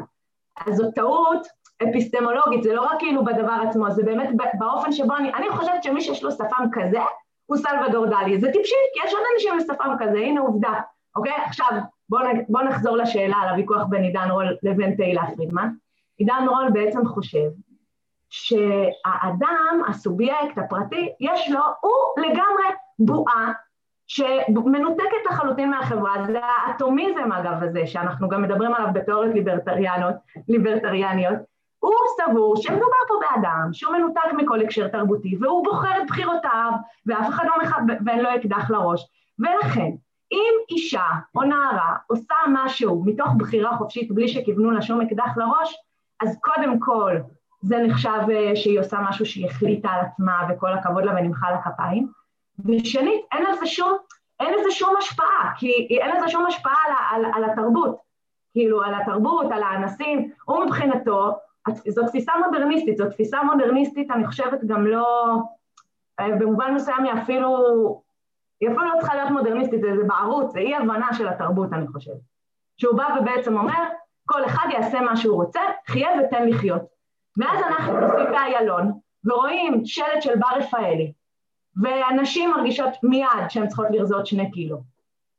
אז 0.67 0.75
זו 0.75 0.91
טעות 0.91 1.47
אפיסטמולוגית, 1.83 2.63
זה 2.63 2.73
לא 2.73 2.81
רק 2.81 2.99
כאילו 2.99 3.25
בדבר 3.25 3.57
עצמו, 3.69 3.91
זה 3.91 4.03
באמת 4.03 4.29
באופן 4.59 4.91
שבו 4.91 5.15
אני, 5.15 5.33
אני 5.33 5.49
חושבת 5.49 5.83
שמי 5.83 6.01
שיש 6.01 6.23
לו 6.23 6.31
שפם 6.31 6.65
כזה, 6.71 6.99
הוא 7.45 7.57
סלוודור 7.57 8.05
דלי. 8.05 8.39
זה 8.39 8.51
טיפשי, 8.51 8.75
כי 8.93 9.07
יש 9.07 9.13
עוד 9.13 9.23
אנשים 9.35 9.53
עם 9.53 9.59
שפם 9.59 9.95
כזה, 9.99 10.17
הנה 10.17 10.41
עובדה, 10.41 10.73
אוקיי? 11.15 11.33
עכשיו, 11.45 11.67
בואו 12.09 12.23
בוא 12.49 12.61
נחזור 12.61 12.97
לשאלה 12.97 13.35
על 13.35 13.49
הוויכוח 13.49 13.83
בין 13.89 14.03
עידן 14.03 14.31
רול 14.31 14.57
לבין 14.63 14.95
תהילה 14.95 15.23
פרידמן. 15.35 15.69
עידן 16.17 16.45
רול 16.49 16.69
בעצם 16.73 17.05
חושב 17.05 17.49
שהאדם, 18.29 19.81
הסובייקט 19.87 20.57
הפרטי, 20.57 21.09
יש 21.19 21.51
לו, 21.51 21.59
הוא 21.81 22.25
לגמרי 22.25 22.65
בועה 22.99 23.51
שמנותקת 24.09 25.25
לחלוטין 25.31 25.69
מהחברה, 25.69 26.13
זה 26.25 26.39
האטומיזם 26.43 27.31
אגב 27.31 27.63
הזה, 27.63 27.87
שאנחנו 27.87 28.29
גם 28.29 28.41
מדברים 28.41 28.73
עליו 28.73 28.87
בתיאוריות 28.93 29.35
ליברטריאניות, 30.47 31.35
הוא 31.79 31.93
סבור 32.17 32.55
שמדובר 32.55 33.01
פה 33.07 33.13
באדם 33.21 33.69
שהוא 33.73 33.93
מנותק 33.93 34.33
מכל 34.37 34.61
הקשר 34.61 34.87
תרבותי 34.87 35.37
והוא 35.41 35.63
בוחר 35.63 36.01
את 36.01 36.07
בחירותיו 36.07 36.71
ואף 37.05 37.29
אחד 37.29 37.45
לא 37.45 37.63
מכבד 37.63 37.95
ואין 38.05 38.19
לו 38.19 38.35
אקדח 38.35 38.71
לראש. 38.71 39.07
ולכן 39.39 39.89
אם 40.31 40.53
אישה 40.69 41.05
או 41.35 41.43
נערה 41.43 41.95
עושה 42.07 42.35
משהו 42.53 43.03
מתוך 43.05 43.27
בחירה 43.37 43.77
חופשית 43.77 44.11
בלי 44.11 44.27
שכיוונו 44.27 44.71
לה 44.71 44.81
שום 44.81 45.01
אקדח 45.01 45.37
לראש 45.37 45.75
אז 46.21 46.37
קודם 46.41 46.79
כל 46.79 47.15
זה 47.61 47.77
נחשב 47.77 48.19
אה, 48.31 48.55
שהיא 48.55 48.79
עושה 48.79 48.97
משהו 49.09 49.25
שהיא 49.25 49.45
החליטה 49.45 49.89
על 49.89 50.05
עצמה 50.05 50.47
וכל 50.49 50.73
הכבוד 50.73 51.03
לה 51.03 51.13
ונמחא 51.15 51.51
לה 51.51 51.61
כפיים 51.61 52.18
ושנית, 52.65 53.25
אין 53.31 53.45
לזה 53.45 53.65
שום, 53.67 53.97
אין 54.39 54.53
לזה 54.53 54.71
שום 54.71 54.95
השפעה, 54.97 55.51
כי 55.57 55.99
אין 56.01 56.17
לזה 56.17 56.27
שום 56.27 56.45
השפעה 56.45 56.75
על, 56.87 56.93
על, 57.11 57.31
על 57.35 57.49
התרבות, 57.49 57.97
כאילו, 58.51 58.83
על 58.83 58.93
התרבות, 59.01 59.45
על 59.51 59.63
האנסים, 59.63 60.31
הוא 60.45 60.65
מבחינתו, 60.65 61.31
זו 61.87 62.07
תפיסה 62.07 62.31
מודרניסטית, 62.45 62.97
זו 62.97 63.09
תפיסה 63.09 63.43
מודרניסטית, 63.43 64.11
אני 64.11 64.27
חושבת 64.27 64.63
גם 64.67 64.87
לא, 64.87 65.35
אה, 66.19 66.27
במובן 66.39 66.73
מסוים 66.73 67.03
היא 67.03 67.13
אפילו, 67.23 67.57
היא 68.61 68.69
אפילו 68.69 68.83
לא 68.83 68.99
צריכה 68.99 69.15
להיות 69.15 69.29
מודרניסטית, 69.29 69.81
זה, 69.81 69.87
בערוץ, 70.07 70.51
זה 70.51 70.59
אי 70.59 70.75
הבנה 70.75 71.13
של 71.13 71.27
התרבות, 71.27 71.73
אני 71.73 71.87
חושבת. 71.87 72.19
שהוא 72.77 72.97
בא 72.97 73.05
ובעצם 73.19 73.57
אומר, 73.57 73.83
כל 74.25 74.45
אחד 74.45 74.67
יעשה 74.71 75.01
מה 75.01 75.17
שהוא 75.17 75.43
רוצה, 75.43 75.61
חיה 75.87 76.09
ותן 76.19 76.47
לחיות. 76.47 76.81
ואז 77.37 77.59
אנחנו 77.67 77.99
נוסעים 77.99 78.31
באיילון, 78.31 78.91
ורואים 79.25 79.81
שלט 79.85 80.21
של 80.21 80.35
בר 80.35 80.57
רפאלי, 80.57 81.13
והנשים 81.75 82.51
מרגישות 82.51 82.89
מיד 83.03 83.49
שהן 83.49 83.67
צריכות 83.67 83.87
לרזות 83.91 84.25
שני 84.25 84.51
קילו, 84.51 84.81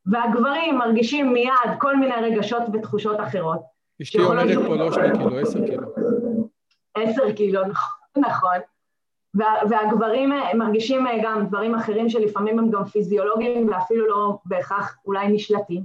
והגברים 0.06 0.78
מרגישים 0.78 1.32
מיד 1.32 1.78
כל 1.78 1.96
מיני 1.96 2.14
רגשות 2.14 2.62
ותחושות 2.72 3.20
אחרות. 3.20 3.60
אשתי 4.02 4.18
אומרת 4.18 4.66
פה 4.66 4.76
לא 4.76 4.92
שני 4.92 5.18
קילו, 5.18 5.38
עשר 5.38 5.66
קילו. 5.66 5.88
עשר 6.94 7.32
קילו, 7.32 7.60
נכון. 7.66 8.00
נכון. 8.16 8.58
והגברים 9.68 10.32
מרגישים 10.54 11.06
גם 11.22 11.46
דברים 11.46 11.74
אחרים 11.74 12.08
שלפעמים 12.08 12.58
הם 12.58 12.70
גם 12.70 12.84
פיזיולוגיים 12.84 13.68
ואפילו 13.68 14.06
לא 14.06 14.38
בהכרח 14.44 14.96
אולי 15.06 15.28
נשלטים. 15.28 15.82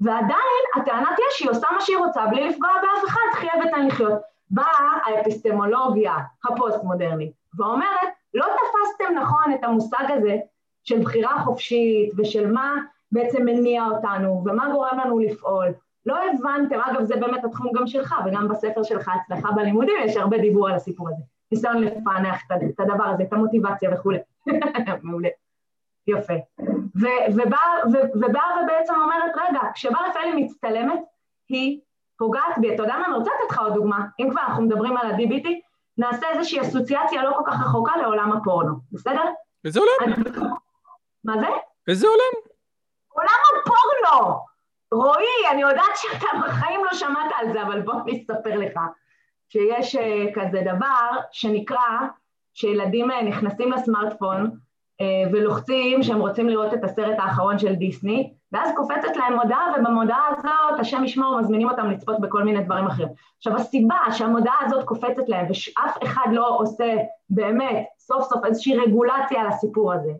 ועדיין 0.00 0.62
הטענה 0.76 1.06
תהיה 1.16 1.26
שהיא 1.30 1.50
עושה 1.50 1.66
מה 1.74 1.80
שהיא 1.80 1.98
רוצה 1.98 2.26
בלי 2.26 2.48
לפגוע 2.48 2.70
באף 2.82 3.04
אחד, 3.08 3.20
חיה 3.32 3.52
ותן 3.64 3.86
לחיות. 3.86 4.18
באה 4.50 4.98
האפיסטמולוגיה 5.04 6.14
הפוסט-מודרנית 6.44 7.32
ואומרת, 7.58 8.08
לא 8.36 8.46
תפסתם 8.46 9.14
נכון 9.14 9.52
את 9.54 9.64
המושג 9.64 10.04
הזה 10.08 10.36
של 10.84 11.00
בחירה 11.00 11.40
חופשית 11.44 12.12
ושל 12.16 12.52
מה 12.52 12.74
בעצם 13.12 13.44
מניע 13.44 13.84
אותנו 13.84 14.42
ומה 14.46 14.68
גורם 14.72 14.98
לנו 15.04 15.18
לפעול. 15.18 15.66
לא 16.06 16.16
הבנתם, 16.24 16.80
אגב 16.80 17.04
זה 17.04 17.16
באמת 17.16 17.44
התחום 17.44 17.72
גם 17.72 17.86
שלך 17.86 18.14
וגם 18.26 18.48
בספר 18.48 18.82
שלך, 18.82 19.10
הצלחה 19.14 19.52
בלימודים, 19.52 19.94
יש 20.04 20.16
הרבה 20.16 20.38
דיבור 20.38 20.68
על 20.68 20.74
הסיפור 20.74 21.08
הזה. 21.08 21.22
ניסיון 21.52 21.82
לפענח 21.82 22.42
את 22.74 22.80
הדבר 22.80 23.04
הזה, 23.04 23.22
את 23.22 23.32
המוטיבציה 23.32 23.90
וכולי. 23.94 24.18
מעולה. 25.02 25.28
יפה. 26.06 26.34
ובאה 27.34 28.56
ובעצם 28.62 28.94
אומרת, 29.02 29.32
רגע, 29.36 29.60
כשבר 29.74 29.98
רפאלי 30.10 30.42
מצטלמת, 30.42 31.00
היא 31.48 31.80
פוגעת 32.18 32.58
בי. 32.60 32.74
אתה 32.74 32.82
יודע 32.82 32.96
מה, 32.98 33.06
אני 33.06 33.14
רוצה 33.14 33.30
לתת 33.30 33.50
לך 33.50 33.58
עוד 33.58 33.74
דוגמה. 33.74 34.06
אם 34.20 34.30
כבר 34.30 34.40
אנחנו 34.40 34.62
מדברים 34.62 34.96
על 34.96 35.10
ה-DBT, 35.10 35.48
נעשה 35.98 36.26
איזושהי 36.30 36.60
אסוציאציה 36.60 37.22
לא 37.24 37.32
כל 37.36 37.42
כך 37.46 37.60
רחוקה 37.60 37.96
לעולם 37.96 38.32
הפורנו, 38.32 38.74
בסדר? 38.92 39.22
איזה 39.64 39.80
עולם? 39.80 40.22
מה 41.24 41.38
זה? 41.40 41.46
איזה 41.88 42.06
עולם? 42.06 42.50
עולם 43.08 43.28
הפורנו! 43.60 44.38
רועי, 44.92 45.50
אני 45.50 45.62
יודעת 45.62 45.96
שאתה 45.96 46.26
בחיים 46.46 46.84
לא 46.84 46.92
שמעת 46.92 47.32
על 47.36 47.52
זה, 47.52 47.62
אבל 47.62 47.82
בוא 47.82 47.94
אני 48.02 48.22
אספר 48.22 48.58
לך. 48.58 48.80
שיש 49.48 49.96
אה, 49.96 50.24
כזה 50.34 50.62
דבר 50.74 51.10
שנקרא, 51.32 51.98
שילדים 52.54 53.10
אה, 53.10 53.22
נכנסים 53.22 53.72
לסמארטפון 53.72 54.58
ולוחצים 55.32 56.02
שהם 56.02 56.20
רוצים 56.20 56.48
לראות 56.48 56.74
את 56.74 56.84
הסרט 56.84 57.18
האחרון 57.18 57.58
של 57.58 57.74
דיסני, 57.74 58.32
ואז 58.52 58.70
קופצת 58.76 59.16
להם 59.16 59.32
מודעה, 59.32 59.72
ובמודעה 59.78 60.28
הזאת, 60.30 60.80
השם 60.80 61.04
ישמור, 61.04 61.40
מזמינים 61.40 61.70
אותם 61.70 61.90
לצפות 61.90 62.20
בכל 62.20 62.42
מיני 62.42 62.64
דברים 62.64 62.86
אחרים. 62.86 63.08
עכשיו, 63.38 63.56
הסיבה 63.56 63.96
שהמודעה 64.12 64.56
הזאת 64.64 64.84
קופצת 64.84 65.28
להם, 65.28 65.46
ושאף 65.50 66.02
אחד 66.02 66.26
לא 66.32 66.56
עושה 66.58 66.94
באמת 67.30 67.86
סוף 67.98 68.24
סוף 68.24 68.44
איזושהי 68.44 68.76
רגולציה 68.76 69.40
על 69.40 69.46
הסיפור 69.46 69.92
הזה, 69.92 70.12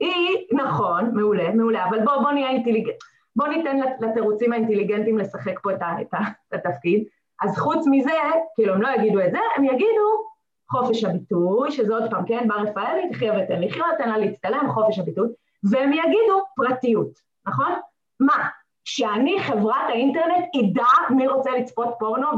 היא, 0.00 0.36
נכון, 0.52 1.10
מעולה, 1.14 1.50
מעולה, 1.50 1.88
אבל 1.88 2.00
בואו 2.04 2.22
בוא 2.22 2.30
נהיה 2.30 2.50
אינטליגנט, 2.50 2.94
בואו 3.36 3.50
ניתן 3.50 3.78
לתירוצים 4.00 4.52
האינטליגנטים 4.52 5.18
לשחק 5.18 5.60
פה 5.62 5.72
את, 5.72 5.82
ה, 5.82 6.00
את, 6.00 6.14
ה, 6.14 6.18
את 6.48 6.66
התפקיד. 6.66 7.04
אז 7.42 7.58
חוץ 7.58 7.86
מזה, 7.90 8.10
כאילו, 8.54 8.74
הם 8.74 8.82
לא 8.82 8.88
יגידו 8.88 9.20
את 9.20 9.30
זה, 9.30 9.38
הם 9.56 9.64
יגידו 9.64 10.33
חופש 10.70 11.04
הביטוי, 11.04 11.70
שזה 11.70 11.94
עוד 11.94 12.10
פעם, 12.10 12.26
כן, 12.26 12.48
בר 12.48 12.54
רפאלי, 12.54 13.08
תחיה 13.10 13.32
ותן 13.32 13.60
לחיות, 13.60 13.86
תן 13.98 14.08
לה 14.08 14.18
להצטלם, 14.18 14.70
חופש 14.74 14.98
הביטוי, 14.98 15.28
והם 15.70 15.92
יגידו 15.92 16.42
פרטיות, 16.56 17.18
נכון? 17.46 17.72
מה, 18.20 18.48
שאני 18.84 19.40
חברת 19.40 19.88
האינטרנט 19.88 20.44
אדע 20.56 21.14
מי 21.16 21.28
רוצה 21.28 21.50
לצפות 21.50 21.88
פורנו, 21.98 22.28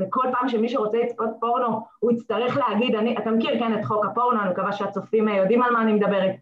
וכל 0.00 0.26
פעם 0.32 0.48
שמי 0.48 0.68
שרוצה 0.68 0.98
לצפות 0.98 1.30
פורנו 1.40 1.86
הוא 1.98 2.12
יצטרך 2.12 2.56
להגיד, 2.56 2.94
אני, 2.94 3.18
אתה 3.18 3.30
מכיר 3.30 3.58
כן 3.58 3.78
את 3.78 3.84
חוק 3.84 4.04
הפורנו, 4.04 4.40
אני 4.40 4.50
מקווה 4.50 4.72
שהצופים 4.72 5.28
יודעים 5.28 5.62
על 5.62 5.72
מה 5.72 5.82
אני 5.82 5.92
מדברת. 5.92 6.34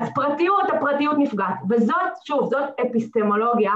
אז 0.00 0.08
פרטיות, 0.14 0.70
הפרטיות 0.70 1.18
נפגעת, 1.18 1.54
וזאת, 1.68 2.16
שוב, 2.24 2.50
זאת 2.50 2.80
אפיסטמולוגיה 2.80 3.72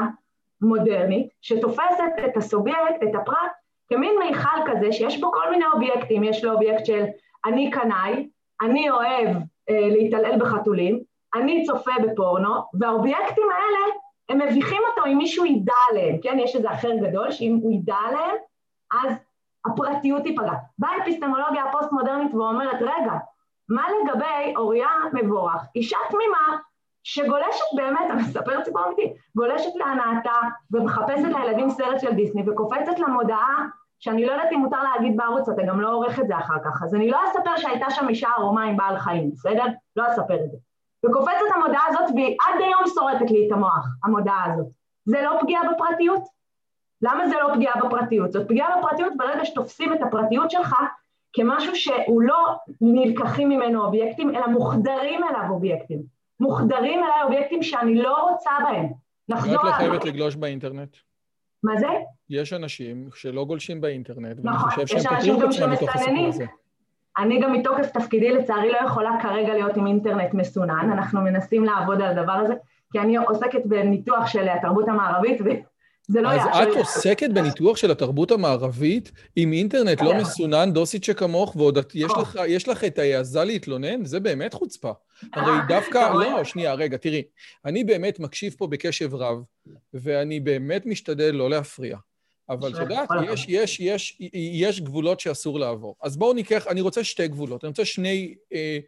מודרנית, 0.60 1.28
שתופסת 1.42 2.12
את 2.25 2.37
הסובייקט, 2.37 3.02
את 3.02 3.14
הפרט, 3.14 3.50
כמין 3.92 4.18
מיכל 4.18 4.59
כזה 4.66 4.92
שיש 4.92 5.20
בו 5.20 5.32
כל 5.32 5.50
מיני 5.50 5.64
אובייקטים, 5.75 6.25
יש 6.25 6.44
לו 6.44 6.52
אובייקט 6.52 6.87
של 6.87 7.04
אני 7.44 7.70
קנאי, 7.70 8.28
אני 8.62 8.90
אוהב 8.90 9.37
אה, 9.70 9.88
להתעלל 9.90 10.38
בחתולים, 10.38 11.00
אני 11.35 11.64
צופה 11.66 11.90
בפורנו, 12.02 12.54
והאובייקטים 12.80 13.49
האלה, 13.52 13.94
הם 14.28 14.38
מביכים 14.49 14.82
אותו 14.90 15.06
אם 15.06 15.18
מישהו 15.18 15.44
ידע 15.44 15.73
עליהם, 15.90 16.16
כן? 16.23 16.38
יש 16.38 16.56
איזה 16.56 16.73
אחר 16.73 16.97
גדול, 16.97 17.30
שאם 17.30 17.59
הוא 17.62 17.73
ידע 17.73 17.97
עליהם, 18.09 18.37
אז 18.92 19.16
הפרטיות 19.66 20.23
תיפגע. 20.23 20.52
באה 20.78 20.90
אפיסטמולוגיה 21.02 21.64
הפוסט-מודרנית 21.64 22.35
ואומרת, 22.35 22.82
רגע, 22.82 23.12
מה 23.68 23.82
לגבי 23.90 24.56
אוריה 24.56 24.88
מבורך, 25.12 25.62
אישה 25.76 25.99
תמימה 26.11 26.59
שגולשת 27.02 27.64
באמת, 27.76 28.11
אני 28.11 28.23
מספרת 28.23 28.64
סיפור 28.64 28.83
אמיתי, 28.87 29.12
גולשת 29.37 29.71
להנאתה 29.76 30.33
ומחפשת 30.71 31.25
לילדים 31.25 31.71
סרט 31.71 32.00
של 32.00 32.12
דיסני 32.12 32.50
וקופצת 32.50 32.99
למודעה 32.99 33.66
שאני 33.99 34.26
לא 34.26 34.33
יודעת 34.33 34.52
אם 34.52 34.59
מותר 34.59 34.83
להגיד 34.83 35.16
בערוץ, 35.16 35.49
אתה 35.49 35.62
גם 35.62 35.80
לא 35.80 35.95
עורך 35.95 36.21
את 36.21 36.26
זה 36.26 36.38
אחר 36.38 36.59
כך, 36.64 36.83
אז 36.83 36.95
אני 36.95 37.11
לא 37.11 37.19
אספר 37.30 37.57
שהייתה 37.57 37.90
שם 37.90 38.09
אישה 38.09 38.28
ערומה 38.37 38.64
עם 38.64 38.76
בעל 38.76 38.99
חיים, 38.99 39.30
בסדר? 39.30 39.64
לא 39.97 40.04
אספר 40.09 40.35
את 40.45 40.50
זה. 40.50 40.57
וקופצת 41.07 41.54
המודעה 41.54 41.83
הזאת 41.88 42.11
והיא 42.14 42.37
עד 42.40 42.61
היום 42.61 42.83
שורטת 42.95 43.30
לי 43.30 43.47
את 43.47 43.52
המוח, 43.52 43.87
המודעה 44.04 44.52
הזאת. 44.52 44.66
זה 45.04 45.23
לא 45.23 45.38
פגיעה 45.40 45.62
בפרטיות? 45.73 46.23
למה 47.02 47.28
זה 47.28 47.35
לא 47.42 47.54
פגיעה 47.54 47.75
בפרטיות? 47.85 48.33
זאת 48.33 48.49
פגיעה 48.49 48.78
בפרטיות 48.78 49.12
ברגע 49.16 49.45
שתופסים 49.45 49.92
את 49.92 50.02
הפרטיות 50.02 50.50
שלך 50.50 50.76
כמשהו 51.33 51.76
שהוא 51.76 52.23
לא 52.23 52.54
נלקחים 52.80 53.49
ממנו 53.49 53.85
אובייקטים, 53.85 54.30
אלא 54.30 54.47
מוחדרים 54.47 55.25
אליו 55.25 55.50
אובייקטים. 55.50 56.20
מוחדרים 56.40 57.04
אליי 57.04 57.23
אובייקטים 57.25 57.62
שאני 57.62 57.94
לא 57.94 58.30
רוצה 58.30 58.50
בהם. 58.64 58.87
נחזור... 59.28 59.54
את 59.54 59.64
לא 59.64 59.73
חייבת 59.73 60.04
לגלוש 60.04 60.37
באינטרנט. 60.37 60.97
מה 61.62 61.76
זה? 61.76 61.87
יש 62.30 62.52
אנשים 62.52 63.09
שלא 63.14 63.44
גולשים 63.44 63.80
באינטרנט, 63.80 64.37
ואני 64.44 64.56
נכון, 64.56 64.70
חושב 64.70 64.87
שהם 64.87 65.02
פותרים 65.02 65.38
את 65.38 65.49
עצמם 65.49 65.73
מתוך 65.73 65.97
הסיפור 65.97 66.28
הזה. 66.28 66.44
אני 67.18 67.40
גם 67.40 67.52
מתוקף 67.52 67.90
תפקידי 67.90 68.32
לצערי 68.32 68.73
לא 68.73 68.78
יכולה 68.87 69.11
כרגע 69.23 69.54
להיות 69.54 69.76
עם 69.76 69.87
אינטרנט 69.87 70.35
מסונן, 70.35 70.90
אנחנו 70.92 71.20
מנסים 71.20 71.64
לעבוד 71.64 72.02
על 72.02 72.19
הדבר 72.19 72.32
הזה, 72.32 72.54
כי 72.93 73.00
אני 73.00 73.17
עוסקת 73.17 73.67
בניתוח 73.67 74.26
של 74.26 74.49
התרבות 74.49 74.88
המערבית, 74.88 75.41
זה 76.10 76.20
לא 76.20 76.28
אז 76.28 76.68
את 76.68 76.76
עוסקת 76.76 77.30
בניתוח 77.30 77.76
של 77.76 77.90
התרבות 77.90 78.30
המערבית 78.30 79.12
עם 79.36 79.52
אינטרנט 79.52 80.00
לא 80.00 80.14
מסונן, 80.14 80.73
דוסית 80.73 81.04
שכמוך, 81.04 81.56
ועוד 81.56 81.78
יש 81.94 82.12
לך, 82.20 82.38
יש 82.49 82.68
לך 82.68 82.84
את 82.84 82.99
ההעזה 82.99 83.44
להתלונן? 83.44 84.04
זה 84.04 84.20
באמת 84.20 84.54
חוצפה. 84.54 84.92
הרי 85.32 85.58
דווקא, 85.68 86.10
לא, 86.14 86.44
שנייה, 86.44 86.75
רגע, 86.75 86.96
תראי. 86.96 87.23
אני 87.64 87.84
באמת 87.84 88.20
מקשיב 88.20 88.54
פה 88.58 88.66
בקשב 88.66 89.14
רב, 89.14 89.42
ואני 89.94 90.40
באמת 90.40 90.86
משתדל 90.86 91.30
לא 91.30 91.50
להפריע. 91.50 91.96
אבל 92.49 92.75
את 92.75 92.78
יודעת, 92.78 93.08
יש, 93.28 93.46
יש, 93.49 93.80
יש, 93.80 94.18
יש 94.32 94.80
גבולות 94.80 95.20
שאסור 95.20 95.58
לעבור. 95.58 95.96
אז 96.02 96.16
בואו 96.16 96.32
ניקח, 96.32 96.66
אני 96.66 96.80
רוצה 96.80 97.04
שתי 97.04 97.28
גבולות, 97.28 97.64
אני 97.64 97.68
רוצה 97.68 97.84
שני 97.84 98.34
אה, 98.52 98.78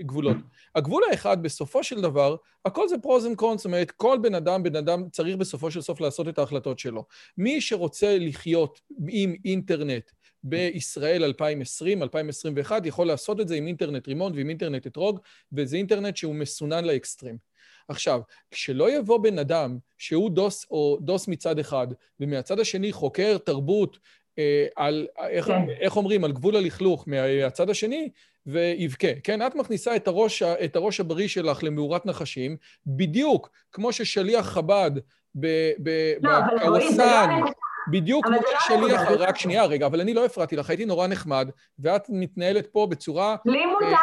גבולות. 0.00 0.36
הגבול 0.74 1.02
האחד, 1.10 1.42
בסופו 1.42 1.84
של 1.84 2.00
דבר, 2.00 2.36
הכל 2.64 2.88
זה 2.88 2.98
pros 2.98 3.26
and 3.26 3.36
cons, 3.36 3.60
זאת 3.60 3.66
אומרת, 3.66 3.90
כל 3.90 4.18
בן 4.22 4.34
אדם, 4.34 4.62
בן 4.62 4.76
אדם 4.76 5.08
צריך 5.12 5.36
בסופו 5.36 5.70
של 5.70 5.80
סוף 5.80 6.00
לעשות 6.00 6.28
את 6.28 6.38
ההחלטות 6.38 6.78
שלו. 6.78 7.04
מי 7.38 7.60
שרוצה 7.60 8.18
לחיות 8.20 8.80
עם 9.08 9.34
אינטרנט 9.44 10.10
בישראל 10.42 11.24
2020, 11.24 12.02
2021, 12.02 12.86
יכול 12.86 13.06
לעשות 13.06 13.40
את 13.40 13.48
זה 13.48 13.54
עם 13.54 13.66
אינטרנט 13.66 14.08
רימון 14.08 14.32
ועם 14.36 14.48
אינטרנט 14.48 14.86
אתרוג, 14.86 15.18
וזה 15.52 15.76
אינטרנט 15.76 16.16
שהוא 16.16 16.34
מסונן 16.34 16.84
לאקסטרים. 16.84 17.50
עכשיו, 17.88 18.20
כשלא 18.50 18.96
יבוא 18.96 19.18
בן 19.18 19.38
אדם 19.38 19.78
שהוא 19.98 20.30
דוס 20.30 20.66
או 20.70 20.98
דוס 21.00 21.28
מצד 21.28 21.58
אחד, 21.58 21.86
ומהצד 22.20 22.60
השני 22.60 22.92
חוקר 22.92 23.38
תרבות 23.38 23.98
אה, 24.38 24.66
על, 24.76 25.06
איך, 25.28 25.46
כן. 25.46 25.70
איך 25.80 25.96
אומרים, 25.96 26.24
על 26.24 26.32
גבול 26.32 26.56
הלכלוך 26.56 27.08
מהצד 27.08 27.70
השני, 27.70 28.10
ויבכה. 28.46 29.08
כן, 29.24 29.46
את 29.46 29.54
מכניסה 29.54 29.96
את 29.96 30.08
הראש, 30.08 30.42
את 30.42 30.76
הראש 30.76 31.00
הבריא 31.00 31.28
שלך 31.28 31.64
למאורת 31.64 32.06
נחשים, 32.06 32.56
בדיוק 32.86 33.50
כמו 33.72 33.92
ששליח 33.92 34.46
חב"ד 34.46 34.90
בקרוסן, 35.34 37.30
לא, 37.44 37.50
בדיוק 37.90 38.26
כמו 38.26 38.36
לא 38.36 38.60
ששליח, 38.60 39.00
רק 39.18 39.38
שנייה 39.38 39.64
רגע, 39.64 39.86
אבל 39.86 40.00
אני 40.00 40.14
לא 40.14 40.24
הפרעתי 40.24 40.56
לך, 40.56 40.70
הייתי 40.70 40.84
נורא 40.84 41.06
נחמד, 41.06 41.50
ואת 41.78 42.06
מתנהלת 42.08 42.66
פה 42.66 42.86
בצורה... 42.90 43.36
לי 43.46 43.66
מותר, 43.66 43.96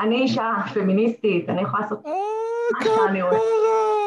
אני 0.00 0.22
אישה 0.22 0.52
פמיניסטית, 0.74 1.48
אני 1.48 1.62
יכולה 1.62 1.82
לעשות... 1.82 1.98
אה, 2.06 2.12
כפרה! 2.80 3.99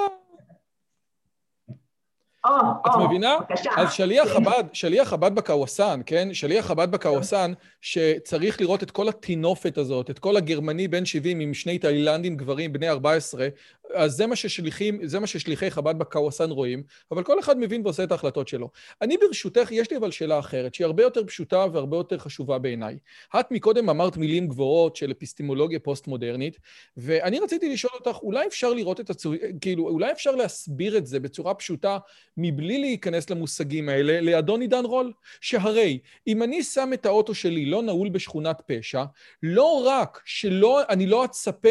את 2.87 2.91
מבינה? 3.05 3.35
אז 3.77 3.93
שליח 3.93 4.27
חב"ד, 4.27 4.63
שליח 4.73 5.07
חב"ד 5.07 5.35
בקוואסן, 5.35 6.01
כן? 6.05 6.33
שליח 6.33 6.65
חב"ד 6.65 6.91
בקוואסן, 6.91 7.53
שצריך 7.81 8.61
לראות 8.61 8.83
את 8.83 8.91
כל 8.91 9.09
הטינופת 9.09 9.77
הזאת, 9.77 10.09
את 10.09 10.19
כל 10.19 10.37
הגרמני 10.37 10.87
בן 10.87 11.05
70 11.05 11.39
עם 11.39 11.53
שני 11.53 11.79
תאילנדים 11.79 12.37
גברים 12.37 12.73
בני 12.73 12.89
14, 12.89 13.47
אז 13.93 14.11
זה 14.11 14.27
מה 14.27 14.35
ששליחים, 14.35 15.07
זה 15.07 15.19
מה 15.19 15.27
ששליחי 15.27 15.71
חב"ד 15.71 15.99
בקוואסן 15.99 16.51
רואים, 16.51 16.83
אבל 17.11 17.23
כל 17.23 17.39
אחד 17.39 17.57
מבין 17.57 17.81
ועושה 17.83 18.03
את 18.03 18.11
ההחלטות 18.11 18.47
שלו. 18.47 18.69
אני 19.01 19.17
ברשותך, 19.17 19.71
יש 19.71 19.91
לי 19.91 19.97
אבל 19.97 20.11
שאלה 20.11 20.39
אחרת, 20.39 20.73
שהיא 20.73 20.85
הרבה 20.85 21.03
יותר 21.03 21.23
פשוטה 21.23 21.65
והרבה 21.73 21.97
יותר 21.97 22.17
חשובה 22.17 22.59
בעיניי. 22.59 22.97
את 23.39 23.51
מקודם 23.51 23.89
אמרת 23.89 24.17
מילים 24.17 24.47
גבוהות 24.47 24.95
של 24.95 25.11
אפיסטימולוגיה 25.11 25.79
פוסט-מודרנית, 25.79 26.57
ואני 26.97 27.39
רציתי 27.39 27.73
לשאול 27.73 27.93
אותך, 27.93 28.17
אולי 28.23 28.47
אפשר 28.47 28.73
לראות 28.73 28.99
את 28.99 29.09
הצור... 29.09 29.33
כאילו, 29.61 29.89
אולי 29.89 30.11
אפשר 30.11 30.31
להסביר 30.31 30.97
את 30.97 31.05
זה 31.05 31.19
בצורה 31.19 31.53
פשוטה, 31.53 31.97
מבלי 32.37 32.79
להיכנס 32.79 33.29
למושגים 33.29 33.89
האלה, 33.89 34.21
לאדון 34.21 34.61
עידן 34.61 34.85
רול? 34.85 35.11
שהרי, 35.41 35.99
אם 36.27 36.43
אני 36.43 36.63
שם 36.63 36.89
את 36.93 37.05
האוטו 37.05 37.35
שלי 37.35 37.65
לא 37.65 37.81
נעול 37.81 38.09
בשכונת 38.09 38.61
פשע, 38.67 39.03
לא 39.43 39.83
רק 39.85 40.21
שאני 40.25 41.07
לא 41.07 41.25
אצפה 41.25 41.69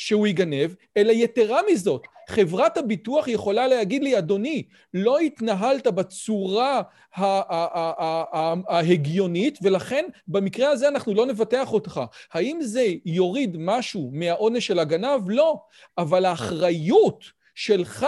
שהוא 0.00 0.26
ייגנב, 0.26 0.74
אלא 0.96 1.12
יתרה 1.12 1.60
מזאת, 1.72 2.06
חברת 2.28 2.76
הביטוח 2.76 3.28
יכולה 3.28 3.66
להגיד 3.66 4.02
לי, 4.02 4.18
אדוני, 4.18 4.62
לא 4.94 5.18
התנהלת 5.18 5.86
בצורה 5.86 6.82
ההגיונית, 8.68 9.58
ולכן 9.62 10.04
במקרה 10.28 10.70
הזה 10.70 10.88
אנחנו 10.88 11.14
לא 11.14 11.26
נבטח 11.26 11.72
אותך. 11.72 12.00
האם 12.32 12.58
זה 12.62 12.86
יוריד 13.04 13.56
משהו 13.58 14.10
מהעונש 14.12 14.66
של 14.66 14.78
הגנב? 14.78 15.20
לא. 15.26 15.60
אבל 15.98 16.24
האחריות 16.24 17.24
שלך 17.54 18.06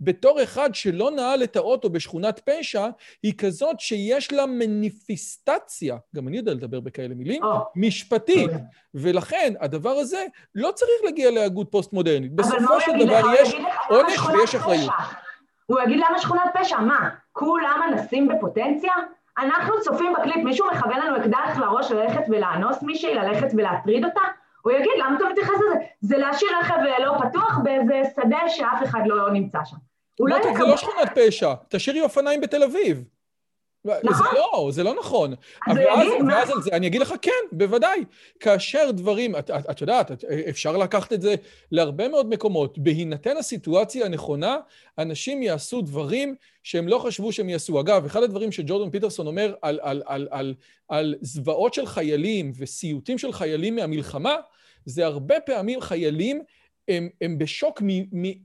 בתור 0.00 0.42
אחד 0.42 0.74
שלא 0.74 1.10
נעל 1.10 1.42
את 1.42 1.56
האוטו 1.56 1.90
בשכונת 1.90 2.40
פשע, 2.44 2.86
היא 3.22 3.32
כזאת 3.38 3.80
שיש 3.80 4.32
לה 4.32 4.46
מניפיסטציה, 4.46 5.96
גם 6.16 6.28
אני 6.28 6.36
יודע 6.36 6.54
לדבר 6.54 6.80
בכאלה 6.80 7.14
מילים, 7.14 7.42
oh. 7.42 7.46
משפטית. 7.76 8.50
ולכן 8.94 9.54
הדבר 9.60 9.90
הזה 9.90 10.24
לא 10.54 10.70
צריך 10.74 11.00
להגיע 11.04 11.30
להגות 11.30 11.68
פוסט-מודרנית. 11.70 12.32
בסופו 12.32 12.80
של 12.80 12.92
דבר 13.06 13.20
יש 13.40 13.54
עונש 13.88 14.18
ויש 14.18 14.54
אחריות. 14.54 14.90
הוא 15.66 15.80
יגיד 15.80 16.00
למה 16.08 16.18
שכונת 16.18 16.50
פשע? 16.54 16.80
מה, 16.80 17.10
כולם 17.32 17.80
אנסים 17.88 18.28
בפוטנציה? 18.28 18.92
אנחנו 19.38 19.74
צופים 19.80 20.12
בקליפ, 20.12 20.36
מישהו 20.44 20.66
מכוון 20.72 21.00
לנו 21.00 21.16
אקדח 21.16 21.58
לראש 21.58 21.90
ללכת 21.90 22.22
ולאנוס 22.28 22.82
מישהי, 22.82 23.14
ללכת 23.14 23.48
ולהטריד 23.56 24.04
אותה? 24.04 24.20
הוא 24.62 24.72
יגיד, 24.72 24.92
למה 24.98 25.16
אתה 25.16 25.24
מתייחס 25.30 25.54
לזה? 25.54 25.84
זה 26.00 26.16
להשאיר 26.16 26.50
רכב 26.60 26.78
לא 27.04 27.12
פתוח 27.18 27.58
באיזה 27.62 28.02
שדה 28.16 28.38
שאף 28.48 28.82
אחד 28.84 29.00
לא 29.06 29.30
נמצא 29.30 29.58
שם. 29.64 29.76
לא, 30.20 30.36
זה 30.58 30.64
לא 30.64 30.76
שכונת 30.76 31.08
פשע, 31.14 31.54
תשאירי 31.68 32.00
אופניים 32.00 32.40
בתל 32.40 32.62
אביב. 32.62 33.04
נכון? 33.84 34.26
זה 34.32 34.38
לא, 34.38 34.68
זה 34.72 34.82
לא 34.82 34.94
נכון. 34.94 35.34
אז 35.66 35.76
ואז, 35.76 36.06
יגיד, 36.06 36.22
מה? 36.22 36.34
ואז 36.34 36.50
על 36.50 36.62
זה, 36.62 36.70
אני 36.72 36.86
אגיד 36.86 37.00
לך, 37.00 37.14
כן, 37.22 37.30
בוודאי. 37.52 38.04
כאשר 38.40 38.90
דברים, 38.90 39.36
את, 39.36 39.50
את, 39.50 39.70
את 39.70 39.80
יודעת, 39.80 40.12
את, 40.12 40.24
אפשר 40.24 40.76
לקחת 40.76 41.12
את 41.12 41.22
זה 41.22 41.34
להרבה 41.72 42.08
מאוד 42.08 42.28
מקומות. 42.28 42.78
בהינתן 42.78 43.36
הסיטואציה 43.36 44.06
הנכונה, 44.06 44.56
אנשים 44.98 45.42
יעשו 45.42 45.82
דברים 45.82 46.34
שהם 46.62 46.88
לא 46.88 46.98
חשבו 46.98 47.32
שהם 47.32 47.48
יעשו. 47.48 47.80
אגב, 47.80 48.04
אחד 48.04 48.22
הדברים 48.22 48.52
שג'ורדון 48.52 48.90
פיטרסון 48.90 49.26
אומר 49.26 49.54
על, 49.62 49.78
על, 49.82 50.02
על, 50.06 50.28
על, 50.30 50.54
על 50.88 51.14
זוועות 51.20 51.74
של 51.74 51.86
חיילים 51.86 52.52
וסיוטים 52.58 53.18
של 53.18 53.32
חיילים 53.32 53.76
מהמלחמה, 53.76 54.36
זה 54.84 55.06
הרבה 55.06 55.40
פעמים 55.40 55.80
חיילים 55.80 56.42
הם, 56.88 57.08
הם 57.20 57.38
בשוק 57.38 57.82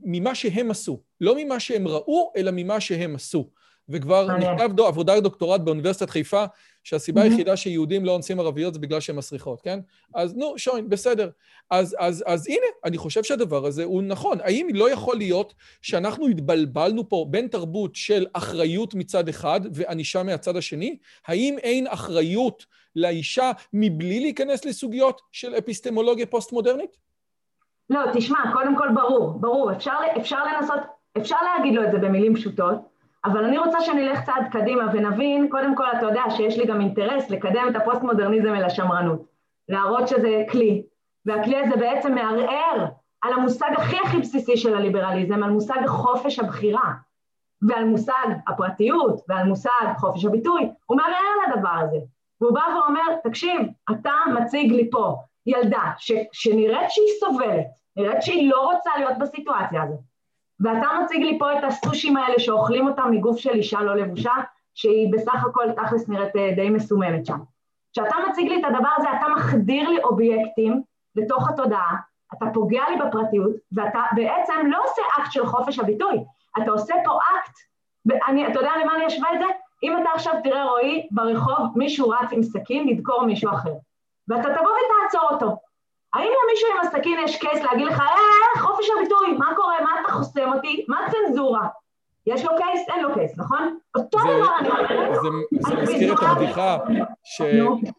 ממה 0.02 0.34
שהם 0.34 0.70
עשו. 0.70 1.00
לא 1.20 1.34
ממה 1.38 1.60
שהם 1.60 1.88
ראו, 1.88 2.32
אלא 2.36 2.50
ממה 2.54 2.80
שהם 2.80 3.14
עשו. 3.14 3.50
וכבר 3.88 4.36
נכתב 4.36 4.70
דו, 4.74 4.86
עבודה 4.86 5.20
דוקטורט 5.20 5.60
באוניברסיטת 5.60 6.10
חיפה, 6.10 6.44
שהסיבה. 6.84 7.22
היחידה 7.22 7.56
שיהודים 7.56 8.04
לא 8.04 8.12
אונסים 8.12 8.40
ערביות 8.40 8.74
זה 8.74 8.80
בגלל 8.80 9.00
שהן 9.00 9.16
מסריחות, 9.16 9.60
כן? 9.60 9.80
אז 10.14 10.34
נו, 10.34 10.58
שוין, 10.58 10.88
בסדר. 10.88 11.30
אז, 11.70 11.96
אז, 11.98 12.24
אז 12.26 12.46
הנה, 12.46 12.66
אני 12.84 12.98
חושב 12.98 13.24
שהדבר 13.24 13.66
הזה 13.66 13.84
הוא 13.84 14.02
נכון. 14.02 14.38
האם 14.40 14.68
לא 14.74 14.90
יכול 14.90 15.16
להיות 15.16 15.54
שאנחנו 15.82 16.28
התבלבלנו 16.28 17.08
פה 17.08 17.26
בין 17.30 17.48
תרבות 17.48 17.94
של 17.94 18.26
אחריות 18.32 18.94
מצד 18.94 19.28
אחד 19.28 19.60
וענישה 19.72 20.22
מהצד 20.22 20.56
השני? 20.56 20.96
האם 21.26 21.56
אין 21.58 21.86
אחריות 21.86 22.66
לאישה 22.96 23.50
מבלי 23.72 24.20
להיכנס 24.20 24.64
לסוגיות 24.64 25.20
של 25.32 25.54
אפיסטמולוגיה 25.54 26.26
פוסט-מודרנית? 26.26 26.96
לא, 27.90 28.00
תשמע, 28.12 28.38
קודם 28.52 28.76
כל 28.76 28.88
ברור, 28.94 29.38
ברור. 29.40 29.72
אפשר, 29.72 29.96
אפשר 30.16 30.38
לנסות, 30.44 30.80
אפשר 31.18 31.36
להגיד 31.42 31.74
לו 31.74 31.84
את 31.84 31.92
זה 31.92 31.98
במילים 31.98 32.34
פשוטות, 32.34 32.78
אבל 33.24 33.44
אני 33.44 33.58
רוצה 33.58 33.80
שנלך 33.80 34.24
צעד 34.24 34.48
קדימה 34.52 34.84
ונבין, 34.92 35.48
קודם 35.50 35.76
כל 35.76 35.84
אתה 35.98 36.06
יודע 36.06 36.22
שיש 36.30 36.58
לי 36.58 36.66
גם 36.66 36.80
אינטרס 36.80 37.30
לקדם 37.30 37.66
את 37.70 37.76
הפוסט-מודרניזם 37.76 38.54
אל 38.54 38.64
השמרנות, 38.64 39.24
להראות 39.68 40.08
שזה 40.08 40.44
כלי, 40.50 40.82
והכלי 41.26 41.56
הזה 41.56 41.76
בעצם 41.76 42.14
מערער 42.14 42.86
על 43.22 43.32
המושג 43.32 43.70
הכי 43.76 43.96
הכי 44.04 44.18
בסיסי 44.18 44.56
של 44.56 44.76
הליברליזם, 44.76 45.42
על 45.42 45.50
מושג 45.50 45.86
חופש 45.86 46.38
הבחירה, 46.38 46.92
ועל 47.68 47.84
מושג 47.84 48.26
הפרטיות, 48.48 49.20
ועל 49.28 49.46
מושג 49.46 49.92
חופש 49.96 50.24
הביטוי, 50.24 50.70
הוא 50.86 50.96
מערער 50.96 51.34
על 51.46 51.52
הדבר 51.52 51.76
הזה. 51.82 51.96
והוא 52.40 52.54
בא 52.54 52.62
ואומר, 52.76 53.16
תקשיב, 53.24 53.60
אתה 53.90 54.12
מציג 54.34 54.72
לי 54.72 54.90
פה 54.90 55.16
ילדה 55.46 55.92
ש, 55.98 56.12
שנראית 56.32 56.90
שהיא 56.90 57.08
סובלת, 57.20 57.66
נראית 57.96 58.22
שהיא 58.22 58.50
לא 58.50 58.70
רוצה 58.72 58.90
להיות 58.98 59.18
בסיטואציה 59.18 59.82
הזאת, 59.82 60.00
ואתה 60.60 60.86
מציג 61.02 61.22
לי 61.22 61.38
פה 61.38 61.58
את 61.58 61.64
הסושים 61.64 62.16
האלה 62.16 62.38
שאוכלים 62.38 62.88
אותם 62.88 63.10
מגוף 63.10 63.38
של 63.38 63.50
אישה 63.50 63.80
לא 63.80 63.96
לבושה, 63.96 64.32
שהיא 64.74 65.12
בסך 65.12 65.44
הכל 65.46 65.72
תכלס 65.76 66.08
נראית 66.08 66.36
אה, 66.36 66.52
די 66.56 66.70
מסוממת 66.70 67.26
שם. 67.26 67.38
כשאתה 67.92 68.16
מציג 68.28 68.48
לי 68.48 68.60
את 68.60 68.64
הדבר 68.64 68.88
הזה, 68.96 69.08
אתה 69.16 69.26
מחדיר 69.36 69.88
לי 69.88 70.02
אובייקטים 70.02 70.82
לתוך 71.16 71.48
התודעה, 71.48 71.96
אתה 72.36 72.46
פוגע 72.54 72.82
לי 72.90 72.96
בפרטיות, 72.96 73.52
ואתה 73.72 74.00
בעצם 74.16 74.54
לא 74.66 74.84
עושה 74.84 75.02
אקט 75.18 75.32
של 75.32 75.46
חופש 75.46 75.78
הביטוי, 75.78 76.24
אתה 76.62 76.70
עושה 76.70 76.94
פה 77.04 77.10
אקט, 77.12 77.54
ואני, 78.06 78.46
אתה 78.46 78.58
יודע 78.58 78.70
למה 78.82 78.94
אני 78.96 79.06
אשווה 79.06 79.34
את 79.34 79.38
זה? 79.38 79.46
אם 79.82 79.98
אתה 80.02 80.10
עכשיו 80.14 80.34
תראה 80.44 80.64
רועי 80.64 81.08
ברחוב 81.10 81.66
מישהו 81.76 82.08
רץ 82.08 82.32
עם 82.32 82.42
סכין 82.42 82.88
לדקור 82.88 83.26
מישהו 83.26 83.50
אחר, 83.50 83.72
ואתה 84.28 84.48
תבוא 84.48 84.70
ותעצור 84.70 85.28
אותו, 85.30 85.56
האם 86.14 86.30
למישהו 86.44 86.68
עם 86.72 86.80
הסכין 86.86 87.18
יש 87.24 87.36
case 87.36 87.62
להגיד 87.62 87.86
לך, 87.86 88.00
אה, 88.00 88.60
חופש 88.60 88.86
הביטוי, 88.98 89.32
מה 89.38 89.52
קורה, 89.56 89.80
מה 89.80 89.90
אתה 90.00 90.12
חוסם 90.12 90.52
אותי, 90.54 90.84
מה 90.88 90.98
צנזורה? 91.10 91.68
יש 92.26 92.44
לו 92.44 92.50
קייס, 92.56 92.88
אין 92.88 93.04
לו 93.04 93.14
קייס, 93.14 93.38
נכון? 93.38 93.78
אותו 93.94 94.18
דבר 94.18 94.48
אני 94.58 94.68
אומרת. 94.68 95.18
זה 95.60 95.74
מזכיר 95.76 96.14
את 96.14 96.18
הבדיחה 96.22 96.78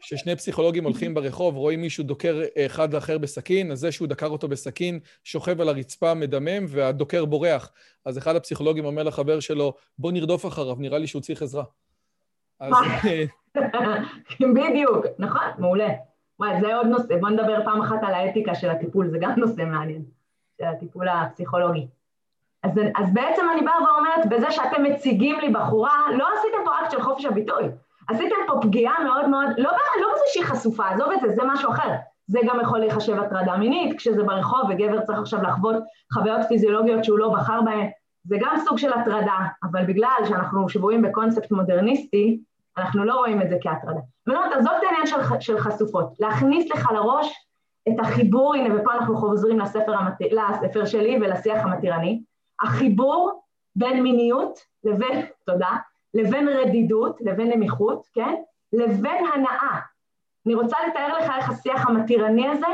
ששני 0.01 0.35
פסיכולוגים 0.35 0.83
הולכים 0.83 1.13
ברחוב, 1.13 1.55
רואים 1.55 1.81
מישהו 1.81 2.03
דוקר 2.03 2.41
אחד 2.65 2.93
לאחר 2.93 3.17
בסכין, 3.17 3.71
אז 3.71 3.79
זה 3.79 3.91
שהוא 3.91 4.07
דקר 4.07 4.27
אותו 4.27 4.47
בסכין, 4.47 4.99
שוכב 5.23 5.61
על 5.61 5.69
הרצפה, 5.69 6.13
מדמם, 6.13 6.65
והדוקר 6.67 7.25
בורח. 7.25 7.71
אז 8.05 8.17
אחד 8.17 8.35
הפסיכולוגים 8.35 8.85
אומר 8.85 9.03
לחבר 9.03 9.39
שלו, 9.39 9.73
בוא 9.99 10.11
נרדוף 10.11 10.45
אחריו, 10.45 10.75
נראה 10.79 10.97
לי 10.97 11.07
שהוא 11.07 11.21
צריך 11.21 11.41
עזרה. 11.41 11.63
בדיוק, 14.55 15.05
נכון, 15.19 15.47
מעולה. 15.57 15.89
וואי, 16.39 16.59
זה 16.61 16.75
עוד 16.75 16.87
נושא, 16.87 17.17
בוא 17.19 17.29
נדבר 17.29 17.65
פעם 17.65 17.81
אחת 17.81 18.03
על 18.03 18.13
האתיקה 18.13 18.55
של 18.55 18.69
הטיפול, 18.69 19.07
זה 19.07 19.17
גם 19.21 19.31
נושא 19.37 19.61
מעניין, 19.61 20.03
של 20.57 20.65
הטיפול 20.65 21.07
הפסיכולוגי. 21.07 21.87
אז, 22.63 22.71
אז 22.95 23.13
בעצם 23.13 23.45
אני 23.53 23.61
באה 23.61 23.75
ואומרת, 23.83 24.25
בזה 24.29 24.51
שאתם 24.51 24.83
מציגים 24.83 25.39
לי 25.39 25.49
בחורה, 25.49 25.91
לא 26.17 26.27
עשיתם 26.37 26.57
פה 26.65 26.71
אקט 26.81 26.91
של 26.91 27.01
חופש 27.01 27.25
הביטוי, 27.25 27.63
עשיתם 28.09 28.35
פה 28.47 28.53
פגיעה 28.61 29.03
מאוד 29.03 29.29
מאוד, 29.29 29.47
לא, 29.57 29.71
לא 30.01 30.07
בזה 30.13 30.23
שהיא 30.33 30.43
חשופה, 30.43 30.89
עזוב 30.89 31.11
את 31.11 31.21
זה, 31.21 31.29
זה 31.29 31.41
משהו 31.45 31.71
אחר. 31.71 31.89
זה 32.27 32.39
גם 32.47 32.59
יכול 32.61 32.79
להיחשב 32.79 33.19
הטרדה 33.19 33.57
מינית, 33.57 33.97
כשזה 33.97 34.23
ברחוב 34.23 34.69
וגבר 34.69 35.01
צריך 35.01 35.19
עכשיו 35.19 35.43
לחוות 35.43 35.83
חוויות 36.13 36.41
פיזיולוגיות 36.47 37.03
שהוא 37.03 37.19
לא 37.19 37.29
בחר 37.33 37.61
בהן, 37.61 37.89
זה 38.23 38.37
גם 38.39 38.55
סוג 38.65 38.77
של 38.77 38.93
הטרדה, 38.93 39.37
אבל 39.63 39.85
בגלל 39.85 40.21
שאנחנו 40.29 40.69
שבויים 40.69 41.01
בקונספט 41.01 41.51
מודרניסטי, 41.51 42.39
אנחנו 42.77 43.05
לא 43.05 43.15
רואים 43.15 43.41
את 43.41 43.49
זה 43.49 43.57
כהטרדה. 43.61 43.99
ואני 44.27 44.39
אומרת, 44.39 44.53
עזוב 44.53 44.73
את 44.77 44.83
העניין 44.83 45.07
של, 45.07 45.39
של 45.39 45.57
חשופות, 45.59 46.13
להכניס 46.19 46.71
לך 46.71 46.91
לראש 46.91 47.47
את 47.89 47.99
החיבור, 47.99 48.55
הנה 48.55 48.75
ופה 48.75 48.93
אנחנו 48.93 49.17
חוזרים 49.17 49.59
לספר, 49.59 49.95
המת... 49.95 50.13
לספר 50.31 50.85
שלי 50.85 51.17
ולשיח 51.21 51.63
המתירני, 51.63 52.23
החיבור 52.61 53.41
בין 53.75 54.03
מיניות 54.03 54.59
לבין, 54.83 55.25
תודה, 55.45 55.71
לבין 56.13 56.47
רדידות, 56.47 57.21
לבין 57.21 57.49
נמיכות, 57.49 58.07
כן? 58.13 58.35
לבין 58.73 59.25
הנאה. 59.33 59.79
אני 60.45 60.55
רוצה 60.55 60.77
לתאר 60.87 61.17
לך 61.17 61.31
איך 61.37 61.49
השיח 61.49 61.87
המתירני 61.87 62.47
הזה 62.47 62.67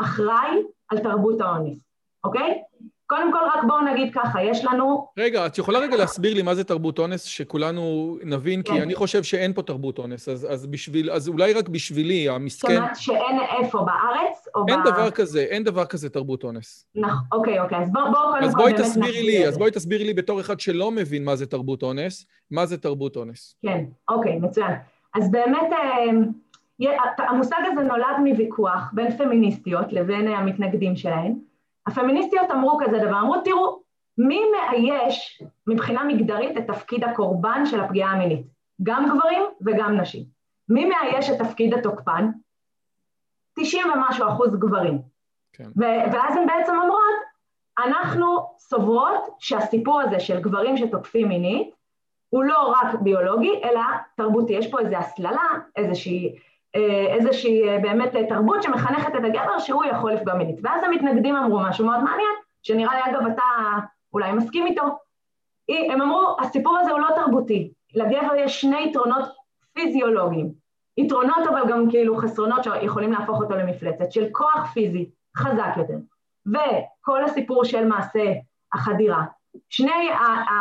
אחראי 0.00 0.62
על 0.88 0.98
תרבות 0.98 1.40
האונס, 1.40 1.78
אוקיי? 2.24 2.62
קודם 3.06 3.32
כל, 3.32 3.38
רק 3.54 3.64
בואו 3.66 3.80
נגיד 3.80 4.14
ככה, 4.14 4.42
יש 4.42 4.64
לנו... 4.64 5.08
רגע, 5.18 5.46
את 5.46 5.58
יכולה 5.58 5.78
רגע 5.78 5.96
להסביר 5.96 6.34
לי 6.34 6.42
מה 6.42 6.54
זה 6.54 6.64
תרבות 6.64 6.98
אונס, 6.98 7.22
שכולנו 7.22 8.16
נבין, 8.24 8.62
כי 8.62 8.72
כן. 8.72 8.82
אני 8.82 8.94
חושב 8.94 9.22
שאין 9.22 9.52
פה 9.52 9.62
תרבות 9.62 9.98
אונס, 9.98 10.28
אז, 10.28 10.46
אז, 10.50 10.66
בשביל, 10.66 11.10
אז 11.10 11.28
אולי 11.28 11.52
רק 11.52 11.68
בשבילי, 11.68 12.28
המסכן... 12.28 12.68
זאת 12.68 12.78
אומרת 12.78 12.96
שאין 12.96 13.38
איפה, 13.58 13.78
בארץ 13.78 14.48
או 14.54 14.64
אין 14.68 14.80
ב... 14.82 14.86
דבר 14.86 15.10
כזה, 15.10 15.40
אין 15.40 15.64
דבר 15.64 15.84
כזה 15.84 16.10
תרבות 16.10 16.44
אונס. 16.44 16.86
נכון, 16.94 17.14
אוקיי, 17.32 17.60
אוקיי, 17.60 17.78
אז 17.78 17.92
בואו 17.92 18.04
בוא, 18.12 18.20
קודם 18.30 18.44
אז 18.44 18.54
בואי 18.54 18.72
תסבירי 18.72 19.22
לי, 19.22 19.48
אז 19.48 19.58
בואי 19.58 19.70
תסבירי 19.70 20.04
לי 20.04 20.14
בתור 20.14 20.40
אחד 20.40 20.60
שלא 20.60 20.90
מבין 20.90 21.24
מה 21.24 21.36
זה 21.36 21.46
תרבות 21.46 21.82
אונס, 21.82 22.26
מה 22.50 22.66
זה 22.66 22.78
תרבות 22.78 23.16
אונס. 23.16 23.56
כן, 23.62 23.84
אוקיי, 24.08 24.36
מצוין. 24.36 24.72
אז 25.14 25.30
באמת, 25.30 25.72
אה, 25.72 26.86
המושג 27.18 27.56
הזה 27.72 27.82
נולד 27.82 28.16
מוויכוח 28.24 28.90
בין 28.92 29.16
פמיניסטיות 29.16 29.92
לבין 29.92 30.28
המתנגדים 30.28 30.96
שלהן, 30.96 31.34
הפמיניסטיות 31.86 32.50
אמרו 32.50 32.78
כזה 32.84 32.98
דבר, 32.98 33.20
אמרו 33.20 33.40
תראו, 33.40 33.80
מי 34.18 34.40
מאייש 34.50 35.42
מבחינה 35.66 36.04
מגדרית 36.04 36.56
את 36.56 36.66
תפקיד 36.66 37.04
הקורבן 37.04 37.66
של 37.66 37.80
הפגיעה 37.80 38.10
המינית? 38.10 38.46
גם 38.82 39.06
גברים 39.06 39.42
וגם 39.66 40.00
נשים. 40.00 40.24
מי 40.68 40.84
מאייש 40.84 41.30
את 41.30 41.38
תפקיד 41.38 41.74
התוקפן? 41.74 42.30
90 43.58 43.84
ומשהו 43.90 44.28
אחוז 44.28 44.56
גברים. 44.56 44.98
כן. 45.52 45.68
ואז 46.12 46.36
הן 46.36 46.46
בעצם 46.46 46.72
אומרות, 46.82 47.14
אנחנו 47.78 48.26
סוברות 48.58 49.36
שהסיפור 49.38 50.00
הזה 50.00 50.20
של 50.20 50.40
גברים 50.40 50.76
שתוקפים 50.76 51.28
מינית 51.28 51.74
הוא 52.28 52.44
לא 52.44 52.74
רק 52.76 52.94
ביולוגי, 53.00 53.60
אלא 53.64 53.80
תרבותי. 54.16 54.52
יש 54.52 54.70
פה 54.70 54.80
איזו 54.80 54.96
הסללה, 54.96 55.48
איזושהי 55.76 56.34
איזושהי 56.74 57.68
אה, 57.68 57.78
באמת 57.78 58.16
אה, 58.16 58.26
תרבות 58.26 58.62
שמחנכת 58.62 59.14
את 59.14 59.24
הגבר 59.24 59.58
שהוא 59.58 59.84
יכול 59.84 60.12
לפגוע 60.12 60.34
מינית. 60.34 60.60
ואז 60.62 60.84
המתנגדים 60.84 61.36
אמרו 61.36 61.60
משהו 61.60 61.86
מאוד 61.86 62.02
מעניין, 62.02 62.34
שנראה 62.62 62.94
לי 62.94 63.12
אגב 63.12 63.26
אתה 63.26 63.42
אולי 64.12 64.32
מסכים 64.32 64.66
איתו. 64.66 64.82
הם 65.90 66.02
אמרו, 66.02 66.36
הסיפור 66.40 66.78
הזה 66.78 66.90
הוא 66.90 67.00
לא 67.00 67.08
תרבותי, 67.16 67.70
לגבר 67.94 68.34
יש 68.38 68.60
שני 68.60 68.84
יתרונות 68.88 69.24
פיזיולוגיים, 69.72 70.52
יתרונות 70.96 71.46
אבל 71.50 71.70
גם 71.70 71.90
כאילו 71.90 72.16
חסרונות 72.16 72.64
שיכולים 72.64 73.12
להפוך 73.12 73.40
אותו 73.40 73.56
למפלצת, 73.56 74.12
של 74.12 74.26
כוח 74.32 74.72
פיזי 74.72 75.10
חזק 75.36 75.76
יותר, 75.76 75.96
וכל 76.46 77.24
הסיפור 77.24 77.64
של 77.64 77.84
מעשה 77.84 78.32
החדירה. 78.74 79.24
שני 79.68 80.10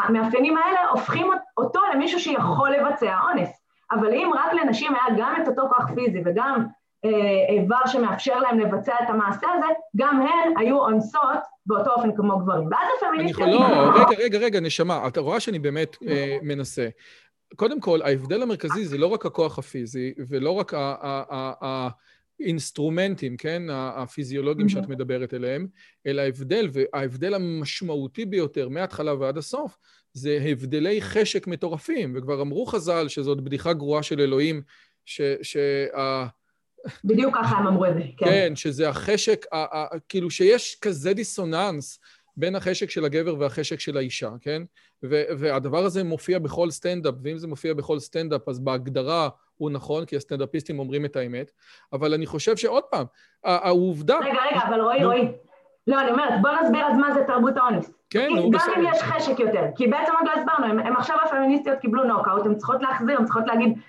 המאפיינים 0.08 0.58
האלה 0.58 0.90
הופכים 0.90 1.28
אותו 1.58 1.80
למישהו 1.94 2.20
שיכול 2.20 2.70
לבצע 2.72 3.20
אונס. 3.22 3.65
אבל 3.92 4.14
אם 4.14 4.32
רק 4.36 4.54
לנשים 4.54 4.92
היה 4.96 5.18
גם 5.18 5.34
את 5.44 5.48
אותו 5.48 5.62
כוח 5.70 5.90
פיזי 5.96 6.22
וגם 6.26 6.66
אה, 7.06 7.56
איבר 7.56 7.86
שמאפשר 7.86 8.40
להם 8.40 8.60
לבצע 8.60 8.94
את 9.04 9.10
המעשה 9.10 9.48
הזה, 9.58 9.68
גם 9.96 10.22
הן 10.22 10.58
היו 10.58 10.78
אונסות 10.80 11.40
באותו 11.66 11.92
אופן 11.92 12.16
כמו 12.16 12.40
גברים. 12.40 12.68
ואז 12.72 12.88
הפמיניסטיות... 12.98 13.50
לא, 13.50 13.66
רגע, 13.96 14.24
רגע, 14.24 14.38
רגע, 14.38 14.60
נשמה, 14.60 15.08
אתה 15.08 15.20
רואה 15.20 15.40
שאני 15.40 15.60
באמת 15.60 15.98
אה, 16.08 16.38
מנסה. 16.42 16.88
קודם 17.56 17.80
כל, 17.80 18.02
ההבדל 18.02 18.42
המרכזי 18.42 18.86
זה 18.86 18.98
לא 18.98 19.08
רק 19.08 19.26
הכוח 19.26 19.60
הפיזי, 19.60 20.14
ולא 20.30 20.52
רק 20.52 20.74
האינסטרומנטים, 22.40 23.38
כן, 23.38 23.64
הפיזיולוגיים 23.72 24.70
שאת 24.70 24.88
מדברת 24.88 25.34
אליהם, 25.34 25.68
אלא 26.08 26.22
ההבדל, 26.22 26.70
וההבדל 26.74 27.34
המשמעותי 27.34 28.26
ביותר 28.26 28.70
מההתחלה 28.70 29.14
ועד 29.14 29.38
הסוף, 29.38 29.78
זה 30.14 30.40
הבדלי 30.50 31.02
חשק 31.02 31.48
מטורפים, 31.48 32.14
וכבר 32.18 32.42
אמרו 32.42 32.66
חז"ל 32.66 33.08
שזאת 33.08 33.42
בדיחה 33.42 33.74
גרועה 33.74 34.04
של 34.04 34.22
אלוהים, 34.22 34.62
ש... 35.06 35.22
ש 35.42 35.58
בדיוק 37.04 37.36
ככה 37.36 37.58
הם 37.58 37.68
אמרו 37.68 37.86
את 37.86 37.94
זה, 37.94 38.02
כן. 38.18 38.26
כן, 38.26 38.56
שזה 38.56 38.90
החשק, 38.90 39.46
כאילו 40.10 40.30
שיש 40.30 40.78
כזה 40.82 41.14
דיסוננס 41.14 42.00
בין 42.38 42.56
החשק 42.56 42.90
של 42.90 43.06
הגבר 43.06 43.40
והחשק 43.40 43.80
של 43.80 43.98
האישה, 43.98 44.30
כן? 44.42 44.64
והדבר 45.04 45.86
הזה 45.86 46.04
מופיע 46.04 46.40
בכל 46.40 46.72
סטנדאפ, 46.72 47.16
ואם 47.24 47.38
זה 47.38 47.48
מופיע 47.48 47.74
בכל 47.74 48.00
סטנדאפ, 48.00 48.50
אז 48.50 48.60
בהגדרה 48.60 49.30
הוא 49.58 49.72
נכון, 49.72 50.06
כי 50.06 50.16
הסטנדאפיסטים 50.16 50.80
אומרים 50.80 51.06
את 51.06 51.16
האמת, 51.16 51.52
אבל 51.94 52.14
אני 52.14 52.26
חושב 52.26 52.58
שעוד 52.58 52.84
פעם, 52.84 53.06
העובדה... 53.44 54.18
רגע, 54.18 54.42
רגע, 54.52 54.62
אבל 54.68 54.82
רועי, 54.82 55.06
רועי. 55.06 55.32
לא, 55.88 56.00
אני 56.02 56.12
אומרת, 56.12 56.42
בוא 56.42 56.50
נסביר 56.62 56.86
אז 56.86 56.98
מה 56.98 57.14
זה 57.14 57.24
תרבות 57.28 57.58
האונס. 57.58 57.92
כן, 58.10 58.30
נו, 58.36 58.52
בסדר. 58.52 58.74
גם 58.74 58.80
אם 58.80 58.92
יש 58.94 59.02
חשק 59.02 59.40
יותר, 59.40 59.64
כי 59.76 59.88
בעצם 59.88 60.12
עוד 60.20 60.28
לא 60.28 60.42
הסברנו, 60.42 60.66
הם, 60.66 60.80
הם 60.80 60.96
עכשיו 60.96 61.18
הפמיניסטיות 61.26 61.80
קיבלו 61.80 62.04
נוקאוט, 62.04 62.46
הן 62.46 62.56
צריכות 62.56 62.82
להחזיר, 62.82 63.18
הן 63.18 63.26
צריכות 63.26 63.48
להגיד, 63.48 63.80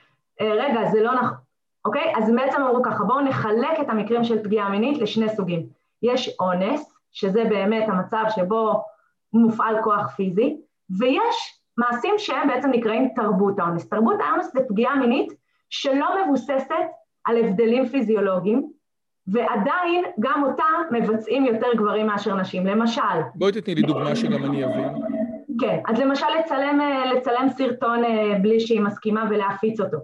אה, 0.40 0.52
רגע, 0.52 0.90
זה 0.90 1.02
לא 1.02 1.14
נכון, 1.14 1.36
אוקיי? 1.84 2.12
אז 2.16 2.32
בעצם 2.34 2.62
אמרו 2.62 2.82
ככה, 2.82 3.04
בואו 3.04 3.20
נחלק 3.20 3.80
את 3.80 3.88
המקרים 3.88 4.24
של 4.24 4.44
פגיעה 4.44 4.68
מינית 4.68 4.98
לשני 4.98 5.28
סוגים. 5.28 5.66
יש 6.02 6.36
אונס, 6.40 6.94
שזה 7.12 7.44
באמת 7.44 7.88
המצב 7.88 8.24
שבו 8.28 8.84
מופעל 9.32 9.82
כוח 9.82 10.14
פיזי, 10.16 10.56
ויש 10.98 11.60
מעשים 11.78 12.14
שהם 12.18 12.48
בעצם 12.48 12.70
נקראים 12.70 13.08
תרבות 13.16 13.58
האונס. 13.58 13.88
תרבות 13.88 14.16
האונס 14.20 14.52
זה 14.52 14.60
פגיעה 14.68 14.96
מינית 14.96 15.32
שלא 15.70 16.06
מבוססת 16.24 16.86
על 17.24 17.44
הבדלים 17.44 17.86
פיזיולוגיים, 17.86 18.70
ועדיין 19.26 20.04
גם 20.20 20.44
אותה 20.44 20.64
מבצעים 20.90 21.44
יותר 21.44 21.66
גברים 21.76 22.06
מאשר 22.06 22.34
נשים. 22.34 22.66
למשל... 22.66 23.02
בואי 23.34 23.52
תתני 23.52 23.74
לי 23.74 23.82
דוגמה 23.82 24.16
שגם 24.16 24.44
אני 24.44 24.64
אבין. 24.64 24.88
כן, 25.60 25.80
אז 25.86 26.00
למשל 26.00 26.26
לצלם, 26.38 26.80
לצלם 27.14 27.48
סרטון 27.48 28.04
אה, 28.04 28.38
בלי 28.42 28.60
שהיא 28.60 28.80
מסכימה 28.80 29.24
ולהפיץ 29.30 29.80
אותו. 29.80 29.98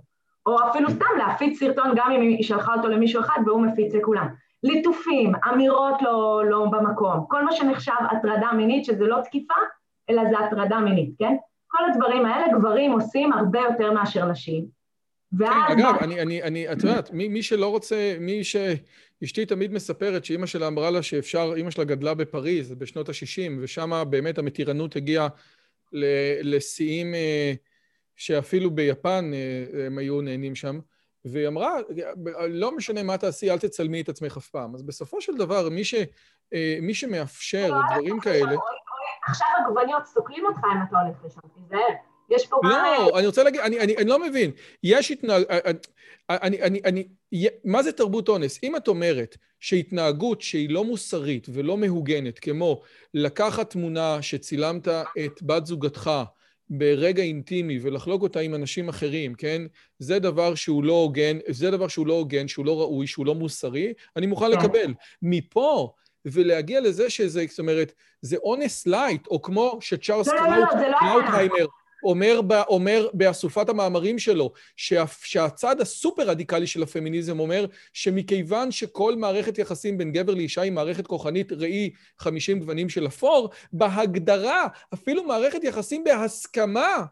או 0.47 0.57
אפילו 0.71 0.91
סתם 0.91 1.19
להפיץ 1.19 1.59
סרטון 1.59 1.93
גם 1.97 2.11
אם 2.11 2.21
היא 2.21 2.43
שלחה 2.43 2.75
אותו 2.75 2.89
למישהו 2.89 3.21
אחד 3.21 3.41
והוא 3.47 3.63
מפיץ 3.63 3.95
לכולם. 3.95 4.27
ליטופים, 4.63 5.33
אמירות 5.53 6.03
לא, 6.03 6.43
לא 6.49 6.67
במקום, 6.71 7.25
כל 7.29 7.45
מה 7.45 7.53
שנחשב 7.53 7.93
הטרדה 8.11 8.53
מינית, 8.57 8.85
שזה 8.85 9.07
לא 9.07 9.21
תקיפה, 9.25 9.55
אלא 10.11 10.23
זה 10.31 10.39
הטרדה 10.39 10.79
מינית, 10.79 11.11
כן? 11.19 11.37
כל 11.67 11.85
הדברים 11.91 12.27
האלה 12.27 12.59
גברים 12.59 12.93
עושים 12.93 13.33
הרבה 13.33 13.61
יותר 13.61 13.93
מאשר 13.93 14.25
נשים. 14.25 14.82
כן, 15.39 15.45
אגב, 15.73 15.95
אני, 16.01 16.23
אני, 16.23 16.43
אני, 16.43 16.73
את 16.73 16.85
יודעת, 16.85 17.11
מי, 17.11 17.29
מי 17.29 17.43
שלא 17.43 17.69
רוצה, 17.69 18.17
מי 18.21 18.45
שאשתי 18.45 19.47
תמיד 19.47 19.73
מספרת 19.73 20.25
שאימא 20.25 20.47
שלה 20.47 20.67
אמרה 20.67 20.91
לה 20.91 21.03
שאפשר, 21.03 21.53
אימא 21.57 21.71
שלה 21.71 21.85
גדלה 21.85 22.15
בפריז 22.15 22.73
בשנות 22.73 23.09
ה-60, 23.09 23.53
ושם 23.61 24.03
באמת 24.11 24.39
המתירנות 24.39 24.97
הגיעה 24.97 25.29
לשיאים 26.43 27.15
אה, 27.15 27.53
שאפילו 28.17 28.71
ביפן 28.71 29.31
אה, 29.35 29.87
הם 29.87 29.99
היו 29.99 30.21
נהנים 30.21 30.55
שם. 30.55 30.79
והיא 31.25 31.49
אמרה, 31.49 31.73
לא 32.49 32.77
משנה 32.77 33.03
מה 33.03 33.19
תעשי, 33.19 33.51
אל 33.51 33.59
תצלמי 33.59 34.01
את 34.01 34.09
עצמך 34.09 34.37
אף 34.37 34.49
פעם. 34.49 34.75
אז 34.75 34.83
בסופו 34.83 35.21
של 35.21 35.37
דבר, 35.37 35.69
מי, 35.69 35.85
ש, 35.85 35.95
אה, 36.55 36.79
מי 36.83 36.95
שמאפשר 36.95 37.71
דברים 37.91 38.21
כאלה... 38.21 38.57
עכשיו 39.29 39.49
עגבניות 39.67 40.07
סוקלים 40.07 40.45
אותך 40.47 40.59
אם 40.59 40.83
אתה 40.89 40.99
הולך 40.99 41.25
לשם, 41.25 41.41
תיזהר. 41.55 42.12
יש 42.31 42.47
פה... 42.47 42.57
לא, 42.63 43.19
אני 43.19 43.27
רוצה 43.27 43.43
להגיד, 43.43 43.61
אני, 43.61 43.81
אני, 43.81 43.97
אני 43.97 44.09
לא 44.09 44.19
מבין. 44.19 44.51
יש 44.83 45.11
התנהג... 45.11 45.43
אה, 45.51 45.59
אה, 46.31 46.37
אני, 46.43 46.63
אני, 46.63 46.81
אני, 46.85 47.05
מה 47.65 47.83
זה 47.83 47.93
תרבות 47.93 48.29
אונס? 48.29 48.59
אם 48.63 48.77
את 48.77 48.89
אומרת 48.89 49.37
שהתנהגות 49.61 50.41
שהיא 50.41 50.71
לא 50.71 50.85
מוסרית 50.85 51.47
ולא 51.53 51.77
מהוגנת, 51.77 52.39
כמו 52.39 52.83
לקחת 53.15 53.71
תמונה 53.71 54.23
שצילמת 54.23 54.89
את 54.89 55.43
בת 55.43 55.67
זוגתך, 55.67 56.11
ברגע 56.71 57.23
אינטימי 57.23 57.79
ולחלוק 57.83 58.23
אותה 58.23 58.41
עם 58.41 58.55
אנשים 58.55 58.89
אחרים, 58.89 59.35
כן? 59.35 59.63
זה 59.99 60.19
דבר 60.19 60.55
שהוא 60.55 60.85
לא 60.85 60.93
הוגן, 60.93 61.39
זה 61.49 61.71
דבר 61.71 61.89
שהוא 61.89 62.07
לא 62.07 62.15
הוגן, 62.15 62.49
שהוא 62.49 62.67
לא 62.67 62.81
ראוי, 62.81 63.07
שהוא 63.07 63.27
לא 63.27 63.35
מוסרי, 63.35 63.93
אני 64.17 64.27
מוכן 64.27 64.47
כן. 64.47 64.59
לקבל. 64.59 64.95
מפה 65.23 65.93
ולהגיע 66.25 66.81
לזה 66.81 67.11
שזה, 67.11 67.45
זאת 67.49 67.59
אומרת, 67.59 67.93
זה 68.23 68.37
אונס 68.37 68.87
light, 68.87 69.27
או 69.27 69.43
כמו 69.43 69.79
שצ'ארלס 69.81 70.29
קראוטהיימר 70.29 71.59
לא, 71.59 71.61
לא, 71.61 71.69
אומר, 72.03 72.41
אומר 72.69 73.09
באסופת 73.13 73.69
המאמרים 73.69 74.19
שלו, 74.19 74.53
שה, 74.77 75.05
שהצד 75.23 75.81
הסופר 75.81 76.23
רדיקלי 76.23 76.67
של 76.67 76.83
הפמיניזם 76.83 77.41
אומר 77.41 77.67
שמכיוון 77.93 78.71
שכל 78.71 79.17
מערכת 79.17 79.59
יחסים 79.59 79.99
בין 79.99 80.13
גבר 80.13 80.35
לאישה 80.35 80.63
היא 80.63 80.73
מערכת 80.73 81.07
כוחנית 81.07 81.53
ראי 81.53 81.91
50 82.19 82.59
גוונים 82.59 82.89
של 82.89 83.07
אפור, 83.07 83.51
בהגדרה, 83.73 84.67
אפילו 84.95 85.25
מערכת 85.25 85.65
יחסים 85.65 86.05
בהסכמה, 86.05 87.05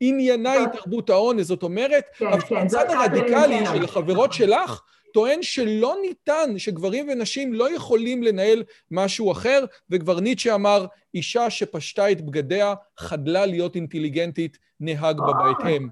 עניינה 0.00 0.52
היא 0.52 0.66
תרבות 0.66 1.10
האונס. 1.10 1.46
זאת 1.46 1.62
אומרת, 1.62 2.04
כן, 2.18 2.40
כן, 2.40 2.56
הצד 2.56 2.90
הרדיקלי 2.90 3.66
של 3.66 3.84
החברות 3.84 4.32
שלך 4.32 4.80
טוען 5.14 5.42
שלא 5.42 5.94
ניתן, 6.02 6.58
שגברים 6.58 7.08
ונשים 7.08 7.54
לא 7.54 7.74
יכולים 7.74 8.22
לנהל 8.22 8.62
משהו 8.90 9.32
אחר, 9.32 9.64
וכבר 9.90 10.20
ניטשה 10.20 10.54
אמר, 10.54 10.86
אישה 11.14 11.50
שפשטה 11.50 12.10
את 12.10 12.20
בגדיה, 12.20 12.74
חדלה 12.98 13.46
להיות 13.46 13.76
אינטליגנטית, 13.76 14.58
נהג 14.80 15.16
בביתם. 15.20 15.88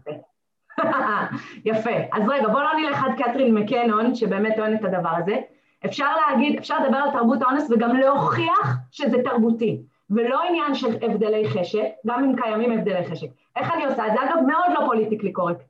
יפה. 1.70 1.90
אז 2.12 2.22
רגע, 2.28 2.48
בואו 2.48 2.62
לא 2.62 2.74
נלך 2.80 3.04
עד 3.04 3.22
קטרין 3.22 3.54
מקנון, 3.54 4.14
שבאמת 4.14 4.52
טוען 4.56 4.74
את 4.74 4.84
הדבר 4.84 5.12
הזה. 5.18 5.36
אפשר 5.84 6.08
להגיד, 6.16 6.58
אפשר 6.58 6.84
לדבר 6.84 6.96
על 6.96 7.10
תרבות 7.10 7.42
האונס 7.42 7.70
וגם 7.70 7.96
להוכיח 7.96 8.76
שזה 8.90 9.16
תרבותי, 9.24 9.82
ולא 10.10 10.42
עניין 10.48 10.74
של 10.74 10.96
הבדלי 11.02 11.48
חשק, 11.48 11.86
גם 12.06 12.24
אם 12.24 12.36
קיימים 12.42 12.72
הבדלי 12.72 13.06
חשק. 13.10 13.26
איך 13.56 13.72
אני 13.72 13.84
עושה 13.84 14.06
את 14.06 14.12
זה? 14.12 14.18
אגב, 14.24 14.36
מאוד 14.46 14.78
לא 14.80 14.86
פוליטיקלי 14.86 15.32
קורקט. 15.32 15.64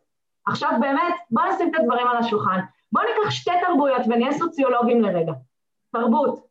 עכשיו 0.46 0.70
באמת, 0.80 1.14
בואו 1.30 1.54
נשים 1.54 1.68
את 1.68 1.80
הדברים 1.80 2.06
על 2.06 2.16
השולחן. 2.16 2.60
בואו 2.94 3.04
ניקח 3.04 3.30
שתי 3.30 3.50
תרבויות 3.66 4.02
ונהיה 4.06 4.32
סוציולוגים 4.32 5.02
לרגע. 5.02 5.32
תרבות 5.92 6.46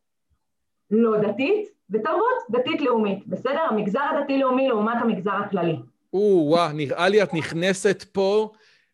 לא 0.90 1.18
דתית 1.18 1.68
ותרבות 1.90 2.38
דתית-לאומית, 2.50 3.26
בסדר? 3.26 3.60
המגזר 3.60 4.00
הדתי-לאומי 4.00 4.68
לעומת 4.68 4.96
המגזר 5.00 5.30
הכללי. 5.30 5.76
או-אה, 6.12 6.72
נראה 6.72 7.08
לי 7.08 7.22
את 7.22 7.34
נכנסת 7.34 8.02
פה 8.02 8.52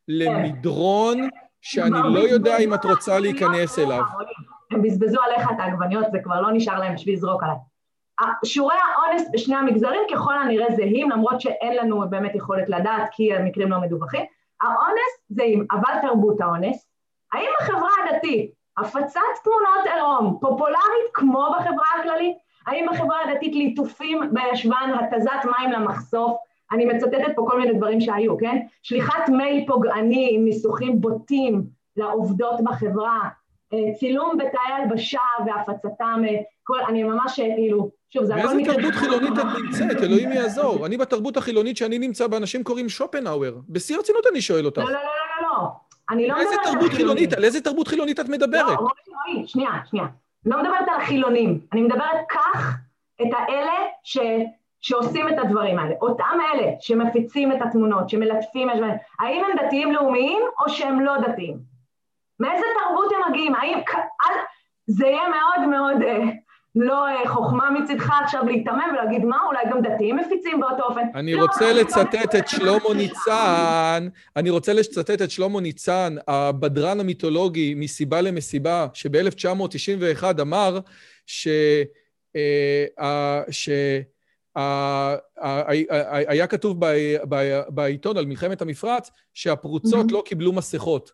למדרון 0.09 1.29
שאני 1.61 2.15
לא 2.15 2.19
יודע 2.19 2.59
אם 2.59 2.75
את 2.75 2.85
רוצה 2.85 3.19
להיכנס 3.19 3.79
אליו. 3.79 4.03
הם 4.71 4.83
בזבזו 4.83 5.21
עליך 5.21 5.51
את 5.51 5.57
העגבניות, 5.59 6.07
זה 6.13 6.19
כבר 6.25 6.41
לא 6.41 6.53
נשאר 6.53 6.79
להם 6.79 6.95
בשביל 6.95 7.15
לזרוק 7.15 7.43
עליי. 7.43 7.57
שיעורי 8.45 8.75
האונס 8.75 9.29
בשני 9.33 9.57
המגזרים 9.57 10.01
ככל 10.13 10.39
הנראה 10.39 10.75
זהים, 10.77 11.11
למרות 11.11 11.41
שאין 11.41 11.77
לנו 11.77 12.11
באמת 12.11 12.35
יכולת 12.35 12.69
לדעת 12.69 13.09
כי 13.13 13.35
המקרים 13.35 13.71
לא 13.71 13.81
מדווחים. 13.81 14.25
האונס 14.63 15.21
זהים, 15.29 15.67
אבל 15.71 16.01
תרבות 16.03 16.41
האונס 16.41 16.90
האם 17.33 17.49
בחברה 17.61 17.91
הדתית 18.05 18.51
הפצת 18.77 19.21
תמונות 19.45 19.95
עירום 19.95 20.39
פופולרית 20.41 21.11
כמו 21.15 21.47
בחברה 21.59 21.87
הכללית? 22.01 22.37
האם 22.67 22.87
בחברה 22.93 23.17
הדתית 23.25 23.55
ליטופים 23.55 24.21
בישבן, 24.33 24.93
התזת 25.01 25.45
מים 25.45 25.73
למחשוף? 25.73 26.37
אני 26.73 26.85
מצטטת 26.85 27.37
פה 27.37 27.47
כל 27.49 27.61
מיני 27.61 27.73
דברים 27.73 28.01
שהיו, 28.01 28.39
כן? 28.39 28.59
שליחת 28.83 29.29
מייל 29.29 29.65
פוגעני 29.67 30.29
עם 30.33 30.45
ניסוחים 30.45 31.01
בוטים 31.01 31.63
לעובדות 31.97 32.61
בחברה, 32.65 33.21
אה, 33.73 33.95
צילום 33.99 34.37
בתאי 34.39 34.73
הלבשה 34.79 35.21
והפצתם, 35.47 36.23
אה, 36.29 36.37
כל, 36.63 36.79
אני 36.89 37.03
ממש 37.03 37.41
אה, 37.41 37.55
כאילו, 37.57 37.91
שוב, 38.11 38.25
זה 38.25 38.35
הכל... 38.35 38.47
באיזה 38.47 38.73
תרבות 38.73 38.95
חילונית 38.95 39.33
את 39.39 39.45
נמצאת? 39.65 40.03
אלוהים 40.03 40.33
יעזור. 40.33 40.87
אני 40.87 40.97
בתרבות 40.97 41.37
החילונית 41.37 41.77
שאני 41.77 41.99
נמצא 41.99 42.27
בה, 42.27 42.37
אנשים 42.37 42.65
קוראים 42.65 42.89
שופנהאואר. 42.89 43.55
בשיא 43.69 43.97
הרצינות 43.97 44.25
אני 44.31 44.41
שואל 44.41 44.67
אותך. 44.67 44.79
לא, 44.79 44.85
לא, 44.85 44.93
לא, 44.93 45.01
לא, 45.01 45.49
לא. 45.49 45.69
אני 46.11 46.29
לא 46.29 46.35
מדברת 46.35 46.53
על 46.53 46.59
החילונים. 46.65 46.91
חילונית, 46.91 47.33
על 47.33 47.45
איזה 47.45 47.61
תרבות 47.61 47.89
חילונית 47.89 48.21
את 48.21 48.29
מדברת? 48.29 48.67
לא, 48.67 48.75
רועי, 48.75 49.35
רועי, 49.35 49.49
שנייה, 49.49 49.71
שנייה. 49.91 50.07
לא 50.47 50.63
מדברת 50.63 50.89
על 50.89 51.01
החילונים, 51.01 51.61
אני 51.73 51.83
מדברת 51.83 52.21
כך 52.31 52.77
את 53.23 53.29
האלה 53.33 53.73
ש... 54.03 54.19
שעושים 54.81 55.29
את 55.29 55.39
הדברים 55.39 55.79
האלה. 55.79 55.95
אותם 56.01 56.39
אלה 56.55 56.73
שמפיצים 56.81 57.53
את 57.53 57.57
התמונות, 57.63 58.09
שמלטפים, 58.09 58.69
האם 59.21 59.45
הם 59.45 59.67
דתיים 59.67 59.93
לאומיים 59.93 60.43
או 60.61 60.69
שהם 60.69 61.01
לא 61.01 61.13
דתיים? 61.19 61.59
מאיזה 62.41 62.65
תרבות 62.79 63.13
הם 63.13 63.31
מגיעים? 63.31 63.55
האם... 63.55 63.79
זה 64.87 65.07
יהיה 65.07 65.29
מאוד 65.29 65.69
מאוד 65.69 66.03
אה, 66.03 66.19
לא 66.83 67.07
אה, 67.07 67.29
חוכמה 67.29 67.71
מצידך 67.71 68.11
עכשיו 68.25 68.43
להיתמם 68.47 68.89
ולהגיד 68.93 69.25
מה, 69.25 69.37
אולי 69.47 69.59
גם 69.71 69.83
דתיים 69.83 70.17
מפיצים 70.17 70.61
באותו 70.61 70.83
אופן. 70.83 71.01
אני 71.15 71.35
לא, 71.35 71.43
רוצה 71.43 71.73
לצטט 71.73 72.35
את 72.35 72.49
שלמה 72.49 72.95
ניצן, 72.97 74.09
אני 74.37 74.51
רוצה 74.51 74.73
לצטט 74.73 75.23
את 75.23 75.31
שלמה 75.31 75.61
ניצן, 75.61 76.17
הבדרן 76.29 77.01
המיתולוגי 77.01 77.75
מסיבה 77.75 78.21
למסיבה, 78.21 78.87
שב-1991 78.95 80.25
אמר 80.41 80.79
ש... 81.27 81.49
אה, 82.37 83.43
ש... 83.51 83.71
היה 86.29 86.47
כתוב 86.47 86.81
בעיתון 87.69 88.17
על 88.17 88.27
מלחמת 88.27 88.63
המפרץ 88.63 89.11
שהפרוצות 89.35 90.13
לא 90.13 90.23
קיבלו 90.27 90.53
מסכות. 90.53 91.13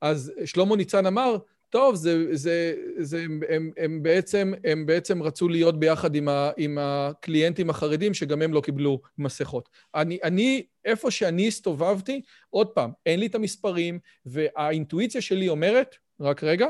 אז 0.00 0.32
שלמה 0.44 0.76
ניצן 0.76 1.06
אמר, 1.06 1.36
טוב, 1.70 1.94
זה, 1.94 2.36
זה, 2.36 2.74
זה, 2.98 3.24
הם, 3.48 3.70
הם, 3.76 4.02
בעצם, 4.02 4.52
הם 4.64 4.86
בעצם 4.86 5.22
רצו 5.22 5.48
להיות 5.48 5.80
ביחד 5.80 6.14
עם, 6.14 6.28
ה, 6.28 6.50
עם 6.56 6.78
הקליינטים 6.80 7.70
החרדים, 7.70 8.14
שגם 8.14 8.42
הם 8.42 8.52
לא 8.52 8.60
קיבלו 8.60 9.00
מסכות. 9.18 9.68
אני, 9.94 10.18
אני, 10.24 10.66
איפה 10.84 11.10
שאני 11.10 11.48
הסתובבתי, 11.48 12.22
עוד 12.50 12.68
פעם, 12.68 12.90
אין 13.06 13.20
לי 13.20 13.26
את 13.26 13.34
המספרים, 13.34 13.98
והאינטואיציה 14.26 15.20
שלי 15.20 15.48
אומרת, 15.48 15.96
רק 16.20 16.44
רגע, 16.44 16.66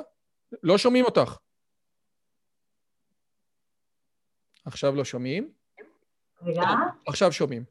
לא 0.63 0.79
שומעים 0.79 1.05
אותך. 1.05 1.37
עכשיו 4.65 4.95
לא 4.95 5.05
שומעים? 5.05 5.51
רגע. 6.43 6.63
עכשיו 7.07 7.33
שומעים. 7.33 7.65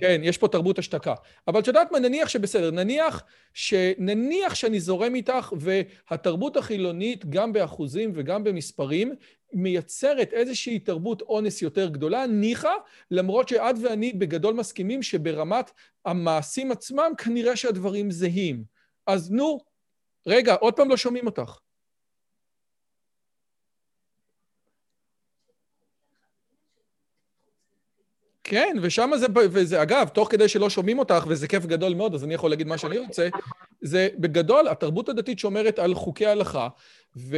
כן, 0.00 0.20
יש 0.24 0.38
פה 0.38 0.48
תרבות 0.48 0.78
השתקה. 0.78 1.14
אבל 1.48 1.60
את 1.60 1.66
יודעת 1.66 1.92
מה, 1.92 1.98
נניח 1.98 2.28
שבסדר, 2.28 2.70
נניח, 2.70 3.22
ש... 3.54 3.74
נניח 3.98 4.54
שאני 4.54 4.80
זורם 4.80 5.14
איתך 5.14 5.52
והתרבות 5.60 6.56
החילונית, 6.56 7.26
גם 7.26 7.52
באחוזים 7.52 8.12
וגם 8.14 8.44
במספרים, 8.44 9.14
מייצרת 9.52 10.32
איזושהי 10.32 10.78
תרבות 10.78 11.22
אונס 11.22 11.62
יותר 11.62 11.88
גדולה, 11.88 12.26
ניחא, 12.26 12.72
למרות 13.10 13.48
שאת 13.48 13.74
ואני 13.82 14.12
בגדול 14.12 14.54
מסכימים 14.54 15.02
שברמת 15.02 15.70
המעשים 16.04 16.72
עצמם, 16.72 17.12
כנראה 17.18 17.56
שהדברים 17.56 18.10
זהים. 18.10 18.64
אז 19.06 19.30
נו, 19.30 19.58
רגע, 20.26 20.54
עוד 20.54 20.74
פעם 20.74 20.88
לא 20.88 20.96
שומעים 20.96 21.26
אותך. 21.26 21.58
כן, 28.52 28.76
ושם 28.82 29.10
זה, 29.16 29.26
וזה, 29.34 29.82
אגב, 29.82 30.08
תוך 30.08 30.30
כדי 30.30 30.48
שלא 30.48 30.70
שומעים 30.70 30.98
אותך, 30.98 31.24
וזה 31.28 31.48
כיף 31.48 31.66
גדול 31.66 31.94
מאוד, 31.94 32.14
אז 32.14 32.24
אני 32.24 32.34
יכול 32.34 32.50
להגיד 32.50 32.66
מה 32.66 32.78
שאני 32.78 32.98
רוצה, 32.98 33.28
זה 33.80 34.08
בגדול, 34.18 34.68
התרבות 34.68 35.08
הדתית 35.08 35.38
שומרת 35.38 35.78
על 35.78 35.94
חוקי 35.94 36.26
ההלכה, 36.26 36.68
ו, 37.16 37.36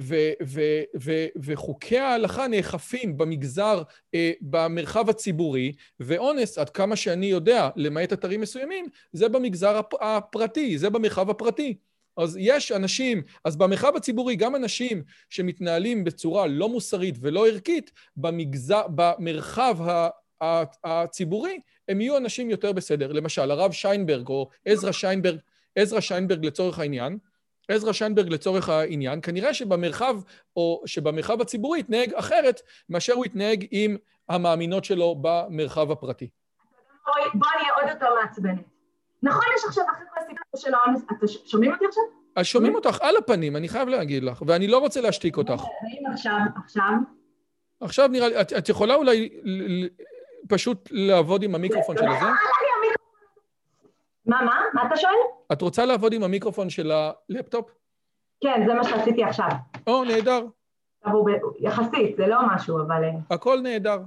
ו, 0.00 0.16
ו, 0.46 0.60
ו, 1.00 1.26
וחוקי 1.42 1.98
ההלכה 1.98 2.48
נאכפים 2.48 3.18
במגזר, 3.18 3.82
אה, 4.14 4.32
במרחב 4.40 5.10
הציבורי, 5.10 5.72
ואונס, 6.00 6.58
עד 6.58 6.70
כמה 6.70 6.96
שאני 6.96 7.26
יודע, 7.26 7.68
למעט 7.76 8.12
אתרים 8.12 8.40
מסוימים, 8.40 8.86
זה 9.12 9.28
במגזר 9.28 9.80
הפרטי, 10.00 10.78
זה 10.78 10.90
במרחב 10.90 11.30
הפרטי. 11.30 11.76
אז 12.16 12.36
יש 12.40 12.72
אנשים, 12.72 13.22
אז 13.44 13.56
במרחב 13.56 13.96
הציבורי, 13.96 14.36
גם 14.36 14.56
אנשים 14.56 15.02
שמתנהלים 15.30 16.04
בצורה 16.04 16.46
לא 16.46 16.68
מוסרית 16.68 17.14
ולא 17.20 17.48
ערכית, 17.48 17.92
במגזר, 18.16 18.82
במרחב 18.94 19.76
הציבורי, 20.84 21.60
הם 21.88 22.00
יהיו 22.00 22.16
אנשים 22.16 22.50
יותר 22.50 22.72
בסדר. 22.72 23.12
למשל, 23.12 23.50
הרב 23.50 23.72
שיינברג 23.72 24.28
או 24.28 24.48
עזרא 24.64 24.92
שיינברג, 24.92 25.38
עזרא 25.76 26.00
שיינברג 26.00 26.46
לצורך 26.46 26.78
העניין, 26.78 27.18
עזרא 27.68 27.92
שיינברג 27.92 28.28
לצורך 28.28 28.68
העניין, 28.68 29.20
כנראה 29.20 29.54
שבמרחב, 29.54 30.16
או 30.56 30.82
שבמרחב 30.86 31.40
הציבורי 31.40 31.80
יתנהג 31.80 32.14
אחרת 32.14 32.60
מאשר 32.88 33.12
הוא 33.12 33.24
יתנהג 33.24 33.66
עם 33.70 33.96
המאמינות 34.28 34.84
שלו 34.84 35.16
במרחב 35.20 35.90
הפרטי. 35.90 36.28
בואי, 37.06 37.22
בוא 37.34 37.48
נהיה 37.60 37.74
עוד 37.74 37.88
יותר 37.88 38.14
מעצבנת. 38.22 38.64
נכון, 39.22 39.42
יש 39.56 39.64
עכשיו 39.68 39.84
אחרי 39.92 40.06
כל 40.14 40.20
הסיפור 40.20 40.60
של 40.60 40.74
האונס, 40.74 41.02
אתם 41.04 41.26
שומעים 41.46 41.72
אותי 41.72 41.84
עכשיו? 41.86 42.02
אז 42.36 42.46
שומעים 42.46 42.74
אותך 42.74 42.98
על 43.00 43.16
הפנים, 43.16 43.56
אני 43.56 43.68
חייב 43.68 43.88
להגיד 43.88 44.22
לך, 44.24 44.42
ואני 44.46 44.68
לא 44.68 44.78
רוצה 44.78 45.00
להשתיק 45.00 45.36
אותך. 45.36 45.50
האם 45.50 46.12
עכשיו, 46.12 46.38
עכשיו? 46.64 46.92
עכשיו 47.80 48.08
נראה 48.08 48.28
לי, 48.28 48.40
את, 48.40 48.52
את 48.52 48.68
יכולה 48.68 48.94
אולי 48.94 49.28
פשוט 50.48 50.88
לעבוד 50.92 51.42
עם 51.42 51.54
המיקרופון 51.54 51.96
של 51.96 52.08
הזה? 52.08 52.26
מה, 54.26 54.42
מה? 54.42 54.60
מה 54.74 54.86
אתה 54.86 54.96
שואל? 54.96 55.12
את 55.52 55.62
רוצה 55.62 55.84
לעבוד 55.84 56.12
עם 56.12 56.22
המיקרופון 56.22 56.70
של 56.70 56.92
הלפטופ? 56.92 57.70
כן, 58.40 58.62
זה 58.66 58.74
מה 58.74 58.84
שעשיתי 58.84 59.24
עכשיו. 59.24 59.48
או, 59.86 60.04
נהדר. 60.04 60.46
יחסית, 61.60 62.16
זה 62.16 62.26
לא 62.26 62.38
משהו, 62.54 62.80
אבל... 62.80 63.04
אה, 63.04 63.10
הכל 63.30 63.60
נהדר. 63.62 63.98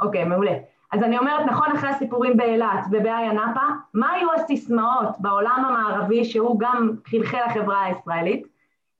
אוקיי, 0.00 0.24
מעולה. 0.24 0.52
אז 0.92 1.02
אני 1.02 1.18
אומרת, 1.18 1.46
נכון 1.46 1.72
אחרי 1.76 1.90
הסיפורים 1.90 2.36
באילת 2.36 2.84
ובאיה 2.90 3.32
נאפה, 3.32 3.66
מה 3.94 4.12
היו 4.12 4.32
הסיסמאות 4.32 5.08
בעולם 5.18 5.64
המערבי 5.68 6.24
שהוא 6.24 6.60
גם 6.60 6.90
חלחל 7.10 7.38
לחברה 7.46 7.84
הישראלית? 7.84 8.46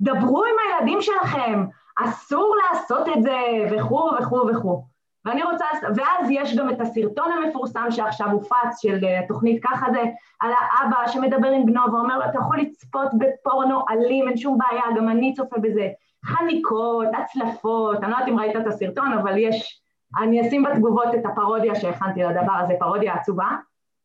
דברו 0.00 0.44
עם 0.44 0.54
הילדים 0.66 1.00
שלכם, 1.00 1.66
אסור 2.04 2.56
לעשות 2.56 3.08
את 3.08 3.22
זה, 3.22 3.38
וכו' 3.70 4.10
וכו' 4.20 4.46
וכו'. 4.50 4.82
ואני 5.26 5.42
רוצה, 5.42 5.64
ואז 5.96 6.30
יש 6.30 6.56
גם 6.56 6.70
את 6.70 6.80
הסרטון 6.80 7.32
המפורסם 7.32 7.86
שעכשיו 7.90 8.30
הופץ 8.30 8.80
של 8.80 9.04
אה, 9.04 9.20
תוכנית 9.28 9.62
ככה 9.64 9.86
זה, 9.92 10.02
על 10.40 10.50
האבא 10.52 11.06
שמדבר 11.06 11.48
עם 11.48 11.66
בנו 11.66 11.92
ואומר 11.92 12.18
לו, 12.18 12.24
אתה 12.24 12.38
יכול 12.38 12.58
לצפות 12.58 13.08
בפורנו 13.18 13.80
אלים, 13.90 14.28
אין 14.28 14.36
שום 14.36 14.58
בעיה, 14.58 14.82
גם 14.96 15.08
אני 15.08 15.34
צופה 15.34 15.58
בזה. 15.58 15.88
חניקות, 16.24 17.08
הצלפות, 17.18 18.02
אני 18.02 18.10
לא 18.10 18.16
יודעת 18.16 18.28
אם 18.28 18.38
ראית 18.38 18.56
את 18.56 18.66
הסרטון, 18.66 19.12
אבל 19.12 19.38
יש, 19.38 19.82
אני 20.18 20.48
אשים 20.48 20.62
בתגובות 20.62 21.14
את 21.14 21.26
הפרודיה 21.26 21.74
שהכנתי 21.74 22.22
לדבר 22.22 22.52
הזה, 22.52 22.74
פרודיה 22.78 23.14
עצובה, 23.14 23.48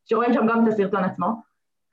שרואים 0.05 0.33
שם 0.33 0.47
גם 0.47 0.63
את 0.63 0.73
הסרטון 0.73 1.03
עצמו. 1.03 1.27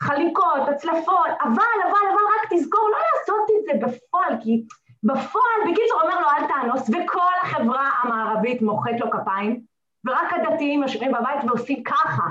חליקות, 0.00 0.68
הצלפות, 0.68 1.30
אבל, 1.40 1.72
אבל, 1.84 2.04
אבל 2.12 2.24
רק 2.34 2.52
תזכור 2.52 2.88
לא 2.90 2.98
לעשות 2.98 3.46
את 3.58 3.64
זה 3.64 3.86
בפועל, 3.86 4.34
כי 4.40 4.64
בפועל, 5.04 5.60
בקיצור, 5.70 6.00
אומר 6.02 6.20
לו 6.20 6.26
אל 6.30 6.46
תאנוס, 6.48 6.90
וכל 6.90 7.32
החברה 7.42 7.90
המערבית 8.02 8.62
מוחאת 8.62 9.00
לו 9.00 9.10
כפיים, 9.10 9.60
ורק 10.06 10.32
הדתיים 10.32 10.82
יושבים 10.82 11.12
בבית 11.12 11.44
ועושים 11.46 11.82
ככה, 11.82 12.22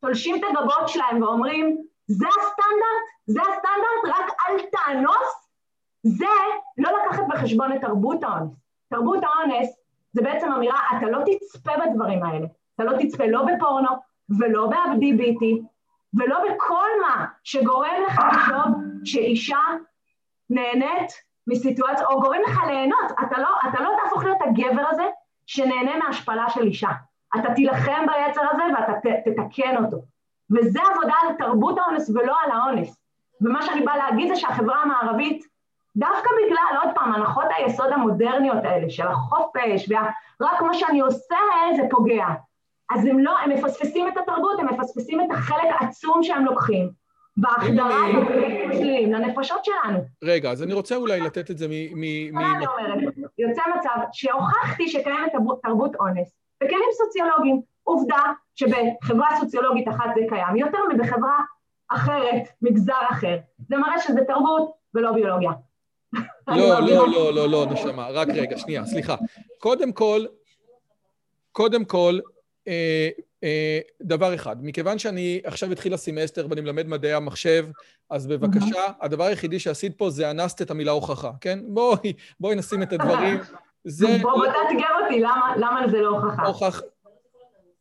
תולשים 0.00 0.36
את 0.36 0.40
הגבות 0.50 0.88
שלהם 0.88 1.22
ואומרים, 1.22 1.76
זה 2.06 2.26
הסטנדרט? 2.28 3.06
זה 3.26 3.40
הסטנדרט? 3.40 4.16
רק 4.18 4.30
אל 4.48 4.56
תאנוס? 4.72 5.48
זה 6.02 6.26
לא 6.78 6.90
לקחת 6.98 7.22
בחשבון 7.28 7.72
את 7.72 7.80
תרבות 7.80 8.22
האונס. 8.22 8.52
תרבות 8.88 9.18
האונס 9.22 9.76
זה 10.12 10.22
בעצם 10.22 10.52
אמירה, 10.52 10.80
אתה 10.98 11.06
לא 11.06 11.18
תצפה 11.26 11.72
בדברים 11.76 12.22
האלה. 12.22 12.46
אתה 12.74 12.84
לא 12.84 12.92
תצפה 12.98 13.26
לא 13.26 13.42
בפורנו 13.42 13.88
ולא 14.38 14.66
בעבדי 14.66 15.12
ביטי 15.12 15.62
ולא 16.14 16.38
בכל 16.44 16.88
מה 17.00 17.26
שגורם 17.44 18.02
לך 18.06 18.20
לחשוב 18.32 18.74
שאישה 19.04 19.58
נהנית 20.50 21.25
מסיטואציה, 21.46 22.06
או 22.06 22.20
גורם 22.20 22.40
לך 22.46 22.60
ליהנות, 22.66 23.12
אתה 23.26 23.38
לא, 23.40 23.48
אתה 23.68 23.82
לא 23.82 23.90
תהפוך 24.02 24.24
להיות 24.24 24.38
הגבר 24.40 24.82
הזה 24.90 25.04
שנהנה 25.46 25.96
מהשפלה 25.96 26.50
של 26.50 26.62
אישה. 26.62 26.88
אתה 27.38 27.54
תילחם 27.54 28.06
ביצר 28.06 28.42
הזה 28.52 28.62
ואתה 28.74 28.92
ת, 28.92 29.28
תתקן 29.28 29.84
אותו. 29.84 29.96
וזה 30.50 30.80
עבודה 30.92 31.14
על 31.22 31.34
תרבות 31.38 31.78
האונס 31.78 32.10
ולא 32.10 32.34
על 32.44 32.50
האונס. 32.50 33.00
ומה 33.40 33.62
שאני 33.62 33.82
באה 33.82 33.96
להגיד 33.96 34.28
זה 34.28 34.36
שהחברה 34.36 34.82
המערבית, 34.82 35.44
דווקא 35.96 36.30
בגלל, 36.44 36.82
עוד 36.82 36.94
פעם, 36.94 37.12
הנחות 37.12 37.44
היסוד 37.56 37.92
המודרניות 37.92 38.64
האלה 38.64 38.90
של 38.90 39.06
החופש, 39.06 39.90
ורק 40.40 40.62
מה 40.62 40.74
שאני 40.74 41.00
עושה 41.00 41.36
זה 41.76 41.82
פוגע. 41.90 42.26
אז 42.90 43.06
הם 43.06 43.18
לא, 43.18 43.38
הם 43.38 43.50
מפספסים 43.50 44.08
את 44.08 44.16
התרבות, 44.16 44.58
הם 44.58 44.66
מפספסים 44.66 45.20
את 45.20 45.26
החלק 45.30 45.68
העצום 45.70 46.22
שהם 46.22 46.44
לוקחים. 46.44 46.90
בהחדרה 47.36 48.08
לנפשות 49.06 49.64
שלנו. 49.64 49.98
רגע, 50.24 50.50
אז 50.50 50.62
אני 50.62 50.72
רוצה 50.72 50.96
אולי 50.96 51.20
לתת 51.20 51.50
את 51.50 51.58
זה 51.58 51.66
מ... 51.68 52.34
מה 52.34 52.56
אני 52.56 52.66
אומרת? 52.66 53.14
יוצא 53.38 53.62
מצב 53.78 54.00
שהוכחתי 54.12 54.88
שקיימת 54.88 55.32
תרבות 55.62 55.96
אונס 55.96 56.32
בכלים 56.62 56.88
סוציולוגיים. 56.92 57.60
עובדה 57.86 58.22
שבחברה 58.54 59.28
סוציולוגית 59.40 59.88
אחת 59.88 60.04
זה 60.14 60.20
קיים 60.28 60.56
יותר 60.56 60.78
מבחברה 60.94 61.38
אחרת, 61.88 62.48
מגזר 62.62 62.92
אחר. 63.10 63.38
זה 63.68 63.76
מראה 63.76 63.98
שזה 63.98 64.20
תרבות 64.26 64.70
ולא 64.94 65.12
ביולוגיה. 65.12 65.50
לא, 66.48 66.80
לא, 66.80 67.08
לא, 67.08 67.34
לא, 67.34 67.48
לא, 67.48 67.66
נשמה, 67.72 68.08
רק 68.10 68.28
רגע, 68.28 68.58
שנייה, 68.58 68.84
סליחה. 68.84 69.14
קודם 69.58 69.92
כל, 69.92 70.24
קודם 71.52 71.84
כל, 71.84 72.18
דבר 74.02 74.34
אחד, 74.34 74.56
מכיוון 74.62 74.98
שאני 74.98 75.40
עכשיו 75.44 75.72
התחיל 75.72 75.94
הסמסטר 75.94 76.46
ואני 76.50 76.60
מלמד 76.60 76.86
מדעי 76.86 77.12
המחשב, 77.12 77.66
אז 78.10 78.26
בבקשה, 78.26 78.82
הדבר 79.00 79.24
היחידי 79.24 79.58
שעשית 79.58 79.98
פה 79.98 80.10
זה 80.10 80.30
אנסת 80.30 80.62
את 80.62 80.70
המילה 80.70 80.92
הוכחה, 80.92 81.30
כן? 81.40 81.58
בואי, 81.68 82.12
בואי 82.40 82.56
נשים 82.56 82.82
את 82.82 82.92
הדברים. 82.92 83.38
זה... 83.84 84.18
בוא, 84.22 84.32
בוא 84.32 84.46
תאתגר 84.46 84.88
אותי, 85.04 85.20
למה, 85.56 85.88
זה 85.90 85.98
לא 85.98 86.08
הוכחה? 86.08 86.46
הוכח... 86.46 86.82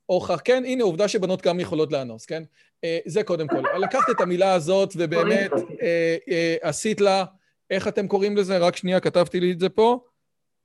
הוכח, 0.06 0.42
כן, 0.44 0.64
הנה 0.66 0.84
עובדה 0.84 1.08
שבנות 1.08 1.42
גם 1.42 1.60
יכולות 1.60 1.92
לאנוס, 1.92 2.26
כן? 2.26 2.44
אה, 2.84 3.00
זה 3.06 3.24
קודם 3.24 3.48
כל. 3.48 3.62
לקחת 3.84 4.10
את 4.10 4.22
המילה 4.22 4.54
הזאת 4.54 4.94
ובאמת 4.98 5.52
אה, 5.82 6.18
אה, 6.30 6.56
עשית 6.62 7.02
לה, 7.02 7.26
איך 7.70 7.88
אתם 7.88 8.08
קוראים 8.08 8.38
לזה? 8.38 8.58
רק 8.58 8.76
שנייה, 8.76 9.00
כתבתי 9.00 9.40
לי 9.40 9.52
את 9.52 9.60
זה 9.60 9.70
פה. 9.70 10.00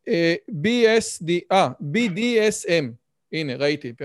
אה, 0.09 0.35
BSD, 0.51 1.31
אה, 1.53 1.69
BDSM. 1.95 2.85
הנה, 3.33 3.57
ראיתי, 3.57 3.93
פה. 3.93 4.05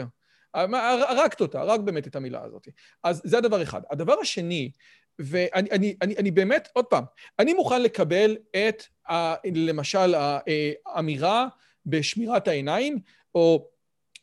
הרגת 0.54 1.42
אותה, 1.42 1.64
רק 1.64 1.80
באמת 1.80 2.08
את 2.08 2.16
המילה 2.16 2.44
הזאת. 2.44 2.68
אז 3.04 3.22
זה 3.26 3.38
הדבר 3.38 3.64
אחד. 3.64 3.82
הדבר 3.92 4.16
השני, 4.22 4.72
ואני 5.20 5.70
אני, 5.72 5.96
אני, 6.02 6.16
אני 6.18 6.32
באמת, 6.32 6.70
עוד 6.74 6.86
פעם, 6.86 7.04
אני 7.40 7.54
מוכן 7.54 7.82
לקבל 7.82 8.38
את, 8.52 8.84
ה, 9.10 9.36
למשל, 9.56 10.16
האמירה 10.86 11.48
בשמירת 11.86 12.48
העיניים, 12.48 13.00
או 13.36 13.68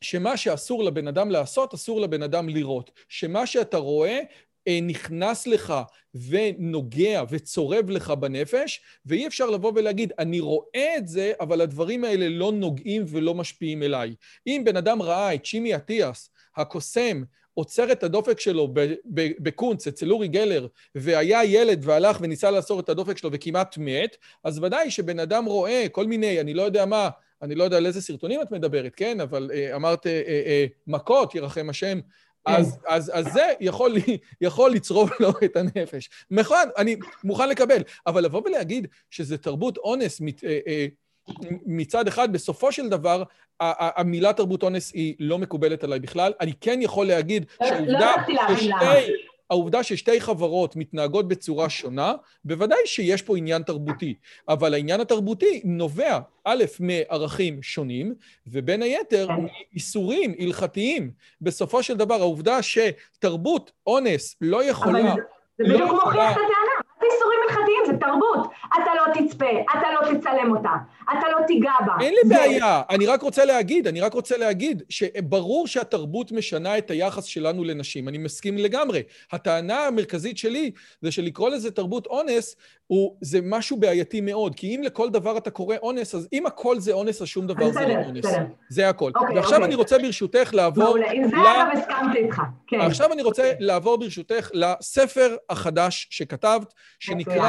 שמה 0.01 0.37
שאסור 0.37 0.83
לבן 0.83 1.07
אדם 1.07 1.31
לעשות, 1.31 1.73
אסור 1.73 2.01
לבן 2.01 2.23
אדם 2.23 2.49
לראות. 2.49 2.91
שמה 3.09 3.45
שאתה 3.45 3.77
רואה, 3.77 4.19
נכנס 4.81 5.47
לך 5.47 5.73
ונוגע 6.29 7.23
וצורב 7.29 7.89
לך 7.89 8.09
בנפש, 8.09 8.81
ואי 9.05 9.27
אפשר 9.27 9.49
לבוא 9.49 9.71
ולהגיד, 9.75 10.13
אני 10.19 10.39
רואה 10.39 10.93
את 10.97 11.07
זה, 11.07 11.31
אבל 11.39 11.61
הדברים 11.61 12.03
האלה 12.03 12.29
לא 12.29 12.51
נוגעים 12.51 13.05
ולא 13.07 13.35
משפיעים 13.35 13.83
אליי. 13.83 14.15
אם 14.47 14.61
בן 14.65 14.77
אדם 14.77 15.01
ראה 15.01 15.33
את 15.33 15.45
שימי 15.45 15.75
אטיאס, 15.75 16.29
הקוסם, 16.57 17.23
עוצר 17.53 17.91
את 17.91 18.03
הדופק 18.03 18.39
שלו 18.39 18.73
בקונץ 19.39 19.87
אצל 19.87 20.11
אורי 20.11 20.27
גלר, 20.27 20.67
והיה 20.95 21.45
ילד 21.45 21.79
והלך 21.85 22.17
וניסה 22.21 22.51
לעצור 22.51 22.79
את 22.79 22.89
הדופק 22.89 23.17
שלו 23.17 23.29
וכמעט 23.33 23.77
מת, 23.77 24.17
אז 24.43 24.59
ודאי 24.59 24.91
שבן 24.91 25.19
אדם 25.19 25.45
רואה 25.45 25.85
כל 25.91 26.05
מיני, 26.05 26.41
אני 26.41 26.53
לא 26.53 26.61
יודע 26.61 26.85
מה, 26.85 27.09
אני 27.41 27.55
לא 27.55 27.63
יודע 27.63 27.77
על 27.77 27.85
איזה 27.85 28.01
סרטונים 28.01 28.41
את 28.41 28.51
מדברת, 28.51 28.95
כן? 28.95 29.19
אבל 29.19 29.51
אה, 29.53 29.75
אמרת 29.75 30.07
אה, 30.07 30.21
אה, 30.25 30.65
מכות, 30.87 31.35
ירחם 31.35 31.69
השם. 31.69 31.99
אז, 32.45 32.71
כן. 32.71 32.93
אז, 32.93 33.11
אז 33.13 33.33
זה 33.33 33.53
יכול, 33.59 33.95
יכול 34.41 34.71
לצרוב 34.71 35.09
לו 35.19 35.29
את 35.45 35.55
הנפש. 35.55 36.09
נכון, 36.31 36.69
אני 36.77 36.95
מוכן 37.23 37.49
לקבל, 37.49 37.81
אבל 38.07 38.23
לבוא 38.23 38.41
ולהגיד 38.45 38.87
שזה 39.09 39.37
תרבות 39.37 39.77
אונס 39.77 40.21
מת, 40.21 40.43
אה, 40.43 40.59
אה, 40.67 40.85
מצד 41.65 42.07
אחד, 42.07 42.33
בסופו 42.33 42.71
של 42.71 42.89
דבר, 42.89 43.23
המילה 43.59 44.33
תרבות 44.33 44.63
אונס 44.63 44.93
היא 44.93 45.15
לא 45.19 45.37
מקובלת 45.37 45.83
עליי 45.83 45.99
בכלל. 45.99 46.33
אני 46.39 46.53
כן 46.61 46.79
יכול 46.81 47.07
להגיד 47.07 47.45
לא, 47.61 47.67
שהעובדה 47.67 48.11
לא 48.27 48.55
ששתי... 48.57 49.13
העובדה 49.53 49.83
ששתי 49.83 50.21
חברות 50.21 50.75
מתנהגות 50.75 51.27
בצורה 51.27 51.69
שונה, 51.69 52.13
בוודאי 52.45 52.77
שיש 52.85 53.21
פה 53.21 53.37
עניין 53.37 53.63
תרבותי, 53.63 54.13
אבל 54.49 54.73
העניין 54.73 55.01
התרבותי 55.01 55.61
נובע, 55.65 56.19
א', 56.43 56.63
מערכים 56.79 57.63
שונים, 57.63 58.13
ובין 58.47 58.81
היתר. 58.81 59.27
מאיסורים 59.73 60.35
הלכתיים. 60.39 61.11
בסופו 61.41 61.83
של 61.83 61.97
דבר, 61.97 62.15
העובדה 62.15 62.59
שתרבות 62.61 63.71
אונס 63.87 64.35
לא 64.41 64.63
יכולה... 64.63 65.13
אבל 65.13 65.21
זה 65.57 65.63
בדיוק 65.63 65.91
מוכיח 65.91 66.31
את 66.31 66.37
הטענה. 66.37 66.62
הלכתיים, 67.53 67.83
זה 67.85 67.93
תרבות. 67.97 68.51
אתה 68.75 68.91
לא 68.95 69.13
תצפה, 69.13 69.45
אתה 69.79 69.87
לא 69.93 70.13
תצלם 70.13 70.57
אותה, 70.57 70.69
אתה 71.03 71.27
לא 71.31 71.45
תיגע 71.47 71.71
בה. 71.85 71.93
אין 72.01 72.13
לי 72.13 72.29
זה... 72.29 72.35
בעיה, 72.35 72.81
אני 72.89 73.05
רק 73.05 73.21
רוצה 73.21 73.45
להגיד, 73.45 73.87
אני 73.87 74.01
רק 74.01 74.13
רוצה 74.13 74.37
להגיד, 74.37 74.83
שברור 74.89 75.67
שהתרבות 75.67 76.31
משנה 76.31 76.77
את 76.77 76.91
היחס 76.91 77.25
שלנו 77.25 77.63
לנשים, 77.63 78.07
אני 78.07 78.17
מסכים 78.17 78.57
לגמרי. 78.57 79.03
הטענה 79.31 79.87
המרכזית 79.87 80.37
שלי 80.37 80.71
זה 81.01 81.11
שלקרוא 81.11 81.49
לזה 81.49 81.71
תרבות 81.71 82.07
אונס, 82.07 82.55
הוא, 82.87 83.15
זה 83.21 83.39
משהו 83.43 83.77
בעייתי 83.77 84.21
מאוד, 84.21 84.55
כי 84.55 84.75
אם 84.75 84.83
לכל 84.83 85.09
דבר 85.09 85.37
אתה 85.37 85.49
קורא 85.49 85.75
אונס, 85.81 86.15
אז 86.15 86.27
אם 86.33 86.45
הכל 86.45 86.79
זה 86.79 86.93
אונס, 86.93 87.21
אז 87.21 87.27
שום 87.27 87.47
דבר 87.47 87.71
זה 87.71 87.87
לא 87.87 87.93
אונס. 87.93 88.25
זה 88.69 88.89
הכל. 88.89 89.11
אוקיי, 89.15 89.35
ועכשיו 89.35 89.53
אוקיי. 89.53 89.67
אני 89.67 89.75
רוצה 89.75 89.97
ברשותך 89.97 90.49
לעבור... 90.53 90.83
מעולה, 90.83 91.11
עם 91.11 91.23
זה 91.27 91.35
אגב 91.35 91.67
הסכמתי 91.73 92.17
איתך, 92.17 92.41
כן. 92.67 92.81
עכשיו 92.81 93.13
אני 93.13 93.21
רוצה 93.21 93.51
לעבור 93.59 93.97
ברשותך 93.97 94.49
לספר 94.53 95.35
החדש 95.49 96.07
שכתבת, 96.09 96.73
שנקרא 96.99 97.42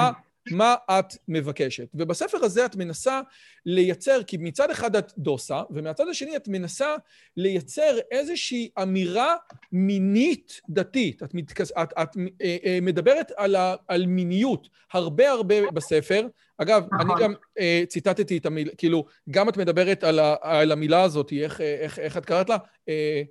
מה 0.51 0.75
את 0.91 1.15
מבקשת. 1.29 1.89
ובספר 1.95 2.39
הזה 2.45 2.67
את 2.67 2.77
מנסה 2.77 3.21
לייצר, 3.67 4.23
כי 4.23 4.37
מצד 4.41 4.71
אחד 4.71 4.97
את 4.97 5.13
דוסה, 5.19 5.63
ומהצד 5.71 6.09
השני 6.09 6.37
את 6.37 6.49
מנסה 6.49 6.95
לייצר 7.37 7.99
איזושהי 8.11 8.71
אמירה 8.83 9.35
מינית 9.73 10.61
דתית. 10.69 11.23
את, 11.23 11.35
מתכס, 11.35 11.73
את, 11.73 11.93
את 12.03 12.17
אה, 12.43 12.57
אה, 12.65 12.79
מדברת 12.83 13.33
על, 13.37 13.57
ה, 13.57 13.75
על 13.89 14.07
מיניות 14.07 14.69
הרבה 14.93 15.31
הרבה 15.31 15.71
בספר. 15.71 16.27
אגב, 16.59 16.87
נכון. 16.93 17.11
אני 17.11 17.23
גם 17.23 17.35
אה, 17.59 17.83
ציטטתי 17.89 18.39
את 18.39 18.47
המילה, 18.47 18.71
כאילו, 18.79 19.05
גם 19.31 19.49
את 19.49 19.57
מדברת 19.57 20.05
על, 20.05 20.19
ה, 20.19 20.35
על 20.41 20.73
המילה 20.73 21.03
הזאת, 21.03 21.33
איך, 21.33 21.61
איך, 21.61 21.99
איך 21.99 22.17
את 22.17 22.27
קראת 22.27 22.49
לה? 22.49 22.57
אה, 22.89 23.23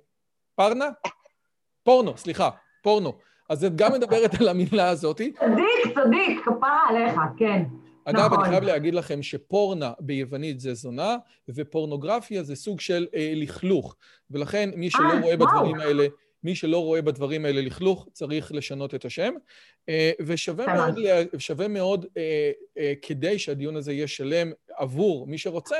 פרנה? 0.54 0.88
פורנו, 1.82 2.16
סליחה, 2.16 2.50
פורנו. 2.82 3.18
אז 3.48 3.64
את 3.64 3.76
גם 3.76 3.92
מדברת 3.92 4.40
על 4.40 4.48
המילה 4.48 4.88
הזאת. 4.88 5.16
צדיק, 5.16 5.94
צדיק, 5.94 6.40
כפרה 6.44 6.80
עליך, 6.88 7.20
כן. 7.36 7.62
אגב, 8.04 8.24
נכון. 8.24 8.40
אני 8.40 8.48
חייב 8.48 8.64
להגיד 8.64 8.94
לכם 8.94 9.22
שפורנה 9.22 9.92
ביוונית 10.00 10.60
זה 10.60 10.74
זונה, 10.74 11.16
ופורנוגרפיה 11.48 12.42
זה 12.42 12.56
סוג 12.56 12.80
של 12.80 13.06
אה, 13.14 13.32
לכלוך. 13.34 13.96
ולכן 14.30 14.70
מי 14.76 14.90
שלא 14.90 15.12
אה, 15.12 15.20
רואה 15.20 15.34
וואו. 15.38 15.48
בדברים 15.48 15.80
האלה, 15.80 16.06
מי 16.44 16.54
שלא 16.54 16.78
רואה 16.78 17.02
בדברים 17.02 17.44
האלה 17.44 17.60
לכלוך, 17.60 18.08
צריך 18.12 18.52
לשנות 18.52 18.94
את 18.94 19.04
השם. 19.04 19.34
אה, 19.88 20.12
ושווה 20.20 20.74
מאוד, 20.74 20.98
שווה 21.38 21.68
מאוד 21.68 22.06
אה, 22.16 22.50
אה, 22.78 22.92
כדי 23.02 23.38
שהדיון 23.38 23.76
הזה 23.76 23.92
יהיה 23.92 24.06
שלם 24.06 24.52
עבור 24.76 25.26
מי 25.26 25.38
שרוצה, 25.38 25.76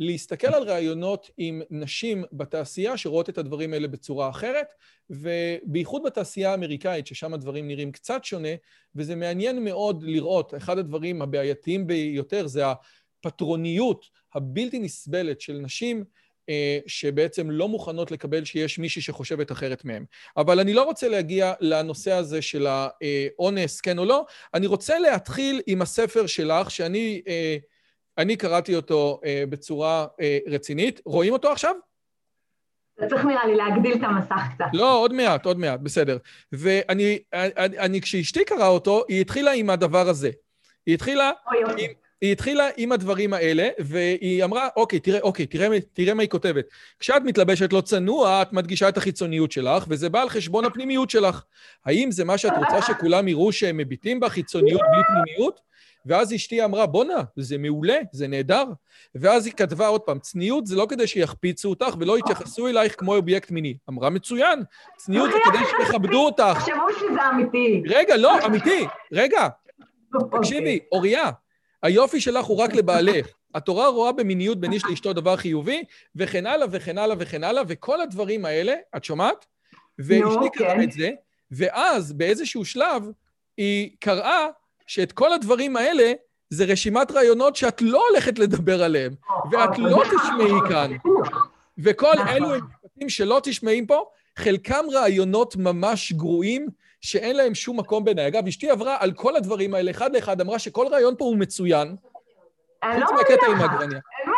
להסתכל 0.00 0.54
על 0.54 0.62
רעיונות 0.62 1.30
עם 1.38 1.62
נשים 1.70 2.24
בתעשייה 2.32 2.96
שרואות 2.96 3.28
את 3.28 3.38
הדברים 3.38 3.72
האלה 3.72 3.88
בצורה 3.88 4.28
אחרת, 4.28 4.66
ובייחוד 5.10 6.02
בתעשייה 6.02 6.50
האמריקאית, 6.50 7.06
ששם 7.06 7.34
הדברים 7.34 7.68
נראים 7.68 7.92
קצת 7.92 8.24
שונה, 8.24 8.48
וזה 8.94 9.16
מעניין 9.16 9.64
מאוד 9.64 10.02
לראות, 10.02 10.54
אחד 10.54 10.78
הדברים 10.78 11.22
הבעייתיים 11.22 11.86
ביותר 11.86 12.46
זה 12.46 12.64
הפטרוניות 12.66 14.06
הבלתי 14.34 14.78
נסבלת 14.78 15.40
של 15.40 15.52
נשים, 15.52 16.04
אה, 16.48 16.78
שבעצם 16.86 17.50
לא 17.50 17.68
מוכנות 17.68 18.10
לקבל 18.10 18.44
שיש 18.44 18.78
מישהי 18.78 19.02
שחושבת 19.02 19.52
אחרת 19.52 19.84
מהם. 19.84 20.04
אבל 20.36 20.60
אני 20.60 20.72
לא 20.72 20.84
רוצה 20.84 21.08
להגיע 21.08 21.52
לנושא 21.60 22.12
הזה 22.12 22.42
של 22.42 22.66
האונס, 22.66 23.80
כן 23.80 23.98
או 23.98 24.04
לא, 24.04 24.24
אני 24.54 24.66
רוצה 24.66 24.98
להתחיל 24.98 25.60
עם 25.66 25.82
הספר 25.82 26.26
שלך, 26.26 26.70
שאני... 26.70 27.22
אה, 27.28 27.56
אני 28.20 28.36
קראתי 28.36 28.76
אותו 28.76 29.20
אה, 29.24 29.44
בצורה 29.48 30.06
אה, 30.20 30.38
רצינית. 30.46 31.00
רואים 31.04 31.32
אותו 31.32 31.52
עכשיו? 31.52 31.74
צריך 33.08 33.24
נראה 33.24 33.46
לי 33.46 33.56
להגדיל 33.56 33.94
את 33.94 34.02
המסך 34.02 34.42
קצת. 34.54 34.64
לא, 34.72 34.98
עוד 34.98 35.12
מעט, 35.12 35.46
עוד 35.46 35.58
מעט, 35.58 35.80
בסדר. 35.80 36.18
ואני, 36.52 37.18
אני, 37.32 37.78
אני, 37.78 38.00
כשאשתי 38.00 38.44
קראה 38.44 38.66
אותו, 38.66 39.04
היא 39.08 39.20
התחילה 39.20 39.52
עם 39.52 39.70
הדבר 39.70 40.08
הזה. 40.08 40.30
היא 40.86 40.94
התחילה, 40.94 41.30
אוי, 41.46 41.64
אוי. 41.64 41.94
היא 42.20 42.32
התחילה 42.32 42.68
עם 42.76 42.92
הדברים 42.92 43.32
האלה, 43.32 43.68
והיא 43.78 44.44
אמרה, 44.44 44.68
אוקיי, 44.76 45.00
תראה, 45.00 45.20
אוקיי, 45.20 45.46
תראה, 45.46 45.78
תראה 45.92 46.14
מה 46.14 46.22
היא 46.22 46.30
כותבת. 46.30 46.64
כשאת 46.98 47.22
מתלבשת 47.22 47.72
לא 47.72 47.80
צנוע, 47.80 48.42
את 48.42 48.52
מדגישה 48.52 48.88
את 48.88 48.96
החיצוניות 48.96 49.52
שלך, 49.52 49.84
וזה 49.88 50.08
בא 50.08 50.22
על 50.22 50.28
חשבון 50.28 50.64
הפנימיות 50.64 51.10
שלך. 51.10 51.44
האם 51.86 52.10
זה 52.10 52.24
מה 52.24 52.38
שאת 52.38 52.52
רוצה 52.58 52.82
שכולם 52.86 53.28
יראו 53.28 53.52
שהם 53.52 53.76
מביטים 53.76 54.20
בחיצוניות 54.20 54.80
בלי 54.92 55.02
פנימיות? 55.04 55.60
ואז 56.06 56.34
אשתי 56.34 56.64
אמרה, 56.64 56.86
בואנה, 56.86 57.22
זה 57.36 57.58
מעולה, 57.58 57.96
זה 58.12 58.28
נהדר. 58.28 58.64
ואז 59.14 59.46
היא 59.46 59.54
כתבה 59.54 59.86
עוד 59.86 60.00
פעם, 60.00 60.18
צניעות 60.18 60.66
זה 60.66 60.76
לא 60.76 60.86
כדי 60.88 61.06
שיחפיצו 61.06 61.70
אותך 61.70 61.96
ולא 62.00 62.18
יתייחסו 62.18 62.68
אלייך 62.68 62.94
כמו 62.98 63.16
אובייקט 63.16 63.50
מיני. 63.50 63.76
אמרה, 63.88 64.10
מצוין, 64.10 64.62
צניעות 64.96 65.30
זה 65.32 65.38
כדי 65.44 65.64
שיכבדו 65.70 66.24
אותך. 66.24 66.58
תחשבו 66.58 66.98
שזה 67.00 67.28
אמיתי. 67.34 67.82
רגע, 67.86 68.16
לא, 68.16 68.46
אמיתי, 68.46 68.84
רגע. 69.12 69.48
תקשיבי, 70.30 70.78
אוריה, 70.92 71.30
היופי 71.82 72.20
שלך 72.20 72.44
הוא 72.44 72.58
רק 72.58 72.74
לבעלך. 72.74 73.26
התורה 73.54 73.88
רואה 73.88 74.12
במיניות 74.12 74.60
בין 74.60 74.72
איש 74.72 74.84
לאשתו 74.84 75.12
דבר 75.12 75.36
חיובי, 75.36 75.84
וכן 76.16 76.46
הלאה 76.46 76.66
וכן 76.70 76.98
הלאה 76.98 77.16
וכן 77.18 77.44
הלאה, 77.44 77.62
וכל 77.68 78.00
הדברים 78.00 78.44
האלה, 78.44 78.74
את 78.96 79.04
שומעת? 79.04 79.46
ואשתי 79.98 80.50
קראה 80.54 80.74
כן. 80.74 80.82
את 80.82 80.92
זה, 80.92 81.10
ואז 81.50 82.12
באיזשהו 82.12 82.64
שלב 82.64 83.02
היא 83.56 83.90
קראה 84.00 84.46
שאת 84.86 85.12
כל 85.12 85.32
הדברים 85.32 85.76
האלה 85.76 86.12
זה 86.50 86.64
רשימת 86.64 87.10
רעיונות 87.10 87.56
שאת 87.56 87.82
לא 87.82 88.02
הולכת 88.08 88.38
לדבר 88.38 88.82
עליהם, 88.82 89.12
ואת 89.52 89.78
לא 89.78 90.02
תשמעי 90.04 90.68
כאן. 90.68 90.90
וכל 91.78 92.14
אלו 92.28 92.54
הם 92.54 92.60
משפטים 92.64 93.08
שלא 93.08 93.40
תשמעים 93.42 93.86
פה, 93.86 94.04
חלקם 94.36 94.84
רעיונות 94.92 95.56
ממש 95.56 96.12
גרועים, 96.12 96.68
שאין 97.00 97.36
להם 97.36 97.54
שום 97.54 97.78
מקום 97.78 98.04
בעיניי. 98.04 98.26
אגב, 98.26 98.46
אשתי 98.46 98.70
עברה 98.70 98.96
על 99.00 99.12
כל 99.12 99.36
הדברים 99.36 99.74
האלה, 99.74 99.90
אחד 99.90 100.14
לאחד, 100.14 100.40
אמרה 100.40 100.58
שכל 100.58 100.86
רעיון 100.86 101.14
פה 101.18 101.24
הוא 101.24 101.36
מצוין. 101.36 101.96
אני 102.82 103.00
לא 103.00 103.06
מאמינה 103.14 103.64
לך, 103.66 103.80
אין 103.80 103.90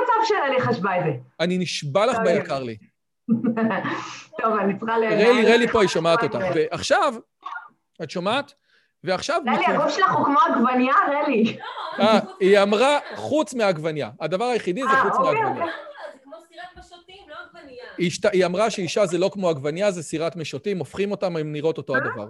מצב 0.02 0.24
שאלי 0.24 0.60
חשבה 0.60 0.98
את 0.98 1.04
זה. 1.04 1.10
אני 1.40 1.58
נשבע 1.58 2.06
לך 2.06 2.18
ביקר 2.18 2.62
לי. 2.62 2.76
טוב, 4.42 4.56
אני 4.60 4.78
צריכה 4.78 4.98
ל... 4.98 5.04
רלי, 5.04 5.52
רלי 5.52 5.68
פה, 5.68 5.80
היא 5.80 5.88
שומעת 5.88 6.22
אותך. 6.22 6.38
ועכשיו, 6.54 7.14
את 8.02 8.10
שומעת? 8.10 8.52
ועכשיו... 9.04 9.42
רלי, 9.46 9.66
הגוף 9.66 9.90
שלך 9.90 10.12
הוא 10.12 10.24
כמו 10.24 10.38
עגבנייה, 10.40 10.94
רלי. 11.08 11.58
אה, 12.00 12.18
היא 12.40 12.58
אמרה 12.58 12.98
חוץ 13.14 13.54
מעגבנייה. 13.54 14.10
הדבר 14.20 14.44
היחידי 14.44 14.82
זה 14.82 14.88
אה, 14.88 15.02
חוץ 15.02 15.12
אוקיי, 15.12 15.42
מעגבנייה. 15.42 15.64
אוקיי. 15.64 15.66
לא 17.98 18.30
היא 18.32 18.46
אמרה 18.46 18.70
שאישה 18.70 19.06
זה 19.06 19.18
לא 19.18 19.30
כמו 19.32 19.48
עגבנייה, 19.48 19.90
זה 19.90 20.02
סירת 20.02 20.36
משוטים, 20.36 20.78
הופכים 20.78 21.10
אותם, 21.10 21.36
הן 21.36 21.52
נראות 21.52 21.78
אותו 21.78 21.96
הדבר. 21.96 22.28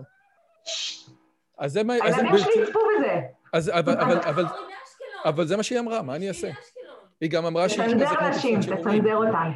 אז 1.58 1.72
זה 1.72 1.82
מה... 1.82 1.94
הילדים 1.94 2.38
שלי 2.38 2.62
יצפו 2.62 2.80
בזה. 2.98 3.20
אז 3.52 3.70
אבל 5.24 5.46
זה 5.46 5.56
מה 5.56 5.62
שהיא 5.62 5.78
אמרה, 5.78 6.02
מה 6.02 6.16
אני 6.16 6.28
אעשה? 6.28 6.50
היא 7.20 7.30
גם 7.30 7.46
אמרה 7.46 7.68
כמו... 7.68 7.84
תצנזר 7.84 8.28
נשים, 8.28 8.60
תצנזר 8.60 9.16
אותן. 9.16 9.50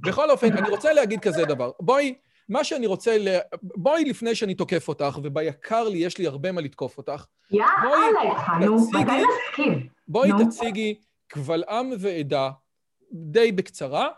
בכל 0.00 0.30
אופן, 0.30 0.52
אני 0.56 0.70
רוצה 0.70 0.92
להגיד 0.92 1.20
כזה 1.20 1.44
דבר. 1.44 1.70
בואי... 1.80 2.14
מה 2.48 2.64
שאני 2.64 2.86
רוצה, 2.86 3.18
ל... 3.18 3.28
בואי 3.62 4.04
לפני 4.04 4.34
שאני 4.34 4.54
תוקף 4.54 4.88
אותך, 4.88 5.18
וביקר 5.22 5.88
לי, 5.88 5.98
יש 5.98 6.18
לי 6.18 6.26
הרבה 6.26 6.52
מה 6.52 6.60
לתקוף 6.60 6.98
אותך. 6.98 7.24
יאללה, 7.50 8.32
התחלנו, 8.32 8.76
מתי 8.76 8.98
נסכים? 8.98 9.88
בואי 10.08 10.30
תציגי 10.48 10.94
קבל 11.26 11.64
עם 11.68 11.90
ועדה, 11.98 12.50
די 13.12 13.52
בקצרה, 13.52 14.08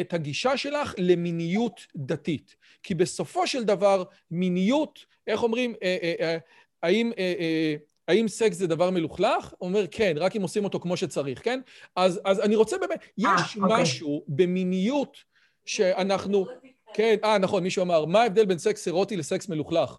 את 0.00 0.12
הגישה 0.12 0.56
שלך 0.56 0.94
למיניות 0.98 1.80
דתית. 1.96 2.56
כי 2.82 2.94
בסופו 2.94 3.46
של 3.46 3.64
דבר, 3.64 4.04
מיניות, 4.30 5.04
איך 5.26 5.42
אומרים, 5.42 5.74
אה, 5.82 5.96
אה, 6.02 6.14
אה, 6.20 6.38
האם... 6.82 7.12
אה, 7.18 7.34
אה, 7.38 7.76
האם 8.08 8.28
סקס 8.28 8.56
זה 8.56 8.66
דבר 8.66 8.90
מלוכלך? 8.90 9.54
הוא 9.58 9.68
אומר, 9.68 9.86
כן, 9.90 10.14
רק 10.16 10.36
אם 10.36 10.42
עושים 10.42 10.64
אותו 10.64 10.80
כמו 10.80 10.96
שצריך, 10.96 11.44
כן? 11.44 11.60
אז, 11.96 12.20
אז 12.24 12.40
אני 12.40 12.56
רוצה 12.56 12.78
באמת, 12.78 13.04
יש 13.18 13.26
아, 13.26 13.62
אוקיי. 13.62 13.82
משהו 13.82 14.24
במיניות 14.28 15.16
שאנחנו... 15.64 16.46
כן, 16.94 17.16
אה, 17.24 17.38
נכון, 17.38 17.62
מישהו 17.62 17.82
אמר, 17.82 18.04
מה 18.04 18.22
ההבדל 18.22 18.44
בין 18.44 18.58
סקס 18.58 18.86
אירוטי 18.86 19.16
לסקס 19.16 19.48
מלוכלך? 19.48 19.96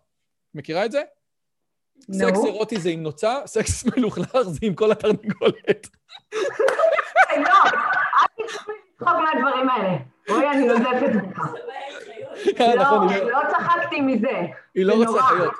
מכירה 0.54 0.86
את 0.86 0.92
זה? 0.92 1.02
No. 2.00 2.14
סקס 2.14 2.46
אירוטי 2.46 2.80
זה 2.80 2.90
עם 2.90 3.04
נוצה, 3.04 3.40
סקס 3.46 3.86
מלוכלך 3.86 4.42
זה 4.42 4.60
עם 4.62 4.76
כל 4.76 4.92
התרנגולת. 4.92 5.90
לא, 7.48 7.54
תצחק 8.98 9.14
מהדברים 9.24 9.70
האלה. 9.70 9.98
רואי, 10.30 10.48
אני 10.48 10.66
נוזפת 10.66 11.12
בך. 11.30 11.54
אה, 12.62 12.76
נכון, 12.76 13.08
לא, 13.08 13.32
לא 13.32 13.40
צחקתי 13.52 14.02
מזה. 14.02 14.42
היא 14.76 14.86
לא 14.86 14.94
רוצה 14.94 15.24
חיות. 15.24 15.54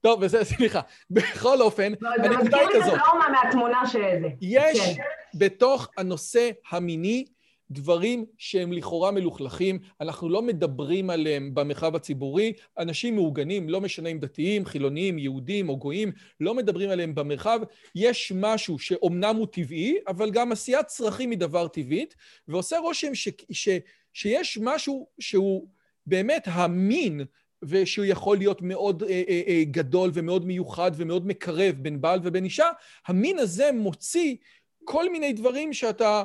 טוב, 0.00 0.24
בסדר, 0.24 0.44
סליחה. 0.44 0.80
בכל 1.10 1.60
אופן, 1.60 1.92
הנקודה 1.92 2.28
היא 2.28 2.28
כזאת. 2.28 2.44
זה 2.52 2.58
מזכיר 2.58 2.68
לי 2.68 2.78
את 2.78 3.00
הטראומה 3.00 3.28
מהתמונה 3.28 3.86
שזה. 3.86 4.28
יש 4.40 4.96
כן. 4.96 5.02
בתוך 5.34 5.88
הנושא 5.96 6.50
המיני 6.70 7.24
דברים 7.70 8.26
שהם 8.38 8.72
לכאורה 8.72 9.10
מלוכלכים, 9.10 9.78
אנחנו 10.00 10.28
לא 10.28 10.42
מדברים 10.42 11.10
עליהם 11.10 11.54
במרחב 11.54 11.96
הציבורי, 11.96 12.52
אנשים 12.78 13.14
מעוגנים, 13.14 13.68
לא 13.68 13.80
משנה 13.80 14.08
אם 14.08 14.18
דתיים, 14.18 14.64
חילוניים, 14.64 15.18
יהודים 15.18 15.68
או 15.68 15.76
גויים, 15.76 16.12
לא 16.40 16.54
מדברים 16.54 16.90
עליהם 16.90 17.14
במרחב. 17.14 17.60
יש 17.94 18.32
משהו 18.34 18.78
שאומנם 18.78 19.36
הוא 19.36 19.46
טבעי, 19.46 19.96
אבל 20.08 20.30
גם 20.30 20.52
עשיית 20.52 20.86
צרכים 20.86 21.30
היא 21.30 21.38
דבר 21.38 21.68
טבעית, 21.68 22.14
ועושה 22.48 22.78
רושם 22.78 23.14
ש, 23.14 23.28
ש, 23.50 23.68
שיש 24.12 24.58
משהו 24.62 25.06
שהוא 25.18 25.68
באמת 26.06 26.42
המין 26.46 27.24
ושהוא 27.62 28.04
יכול 28.04 28.36
להיות 28.36 28.62
מאוד 28.62 29.02
אה, 29.02 29.22
אה, 29.28 29.42
אה, 29.46 29.64
גדול 29.64 30.10
ומאוד 30.14 30.46
מיוחד 30.46 30.90
ומאוד 30.94 31.26
מקרב 31.26 31.74
בין 31.78 32.00
בעל 32.00 32.20
ובין 32.22 32.44
אישה, 32.44 32.68
המין 33.06 33.38
הזה 33.38 33.70
מוציא 33.72 34.36
כל 34.84 35.12
מיני 35.12 35.32
דברים 35.32 35.72
שאתה... 35.72 36.22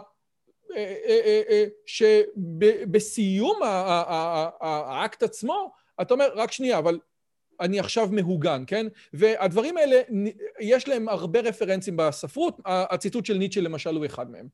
אה, 0.76 0.96
אה, 1.06 1.42
אה, 1.50 1.66
שבסיום 1.86 3.60
האקט 4.62 5.24
עצמו, 5.24 5.72
אתה 6.02 6.14
אומר, 6.14 6.30
רק 6.36 6.52
שנייה, 6.52 6.78
אבל 6.78 7.00
אני 7.62 7.80
עכשיו 7.80 8.10
מהוגן, 8.12 8.64
כן? 8.68 8.86
והדברים 9.14 9.78
האלה, 9.78 10.02
יש 10.60 10.88
להם 10.88 11.10
הרבה 11.10 11.40
רפרנסים 11.40 11.98
בספרות, 11.98 12.58
הציטוט 12.66 13.26
של 13.26 13.38
ניטשה 13.38 13.62
למשל 13.62 13.96
הוא 13.96 14.06
אחד 14.06 14.26
מהם. 14.32 14.48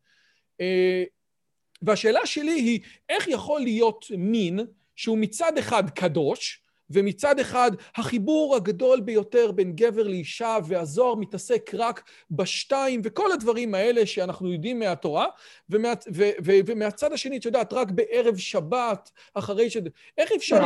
והשאלה 1.82 2.26
שלי 2.26 2.52
היא, 2.52 2.80
איך 3.10 3.28
יכול 3.28 3.62
להיות 3.62 4.06
מין 4.18 4.60
שהוא 4.96 5.18
מצד 5.18 5.58
אחד 5.58 5.90
קדוש, 5.90 6.64
ומצד 6.90 7.40
אחד 7.40 7.72
החיבור 7.96 8.56
הגדול 8.56 9.00
ביותר 9.00 9.52
בין 9.52 9.76
גבר 9.76 10.04
לאישה 10.04 10.58
והזוהר 10.68 11.16
מתעסק 11.16 11.72
רק 11.74 12.04
בשתיים 12.32 13.02
וכל 13.04 13.32
הדברים 13.32 13.76
האלה 13.76 14.06
שאנחנו 14.06 14.54
יודעים 14.54 14.80
מהתורה, 14.80 15.26
ומה, 15.70 15.90
ו, 16.16 16.24
ו, 16.46 16.52
ומהצד 16.66 17.14
השני, 17.14 17.38
את 17.38 17.46
יודעת, 17.46 17.74
רק 17.74 17.92
בערב 17.92 18.38
שבת, 18.38 19.12
אחרי 19.34 19.70
ש... 19.70 19.78
איך 20.18 20.32
אפשר... 20.32 20.60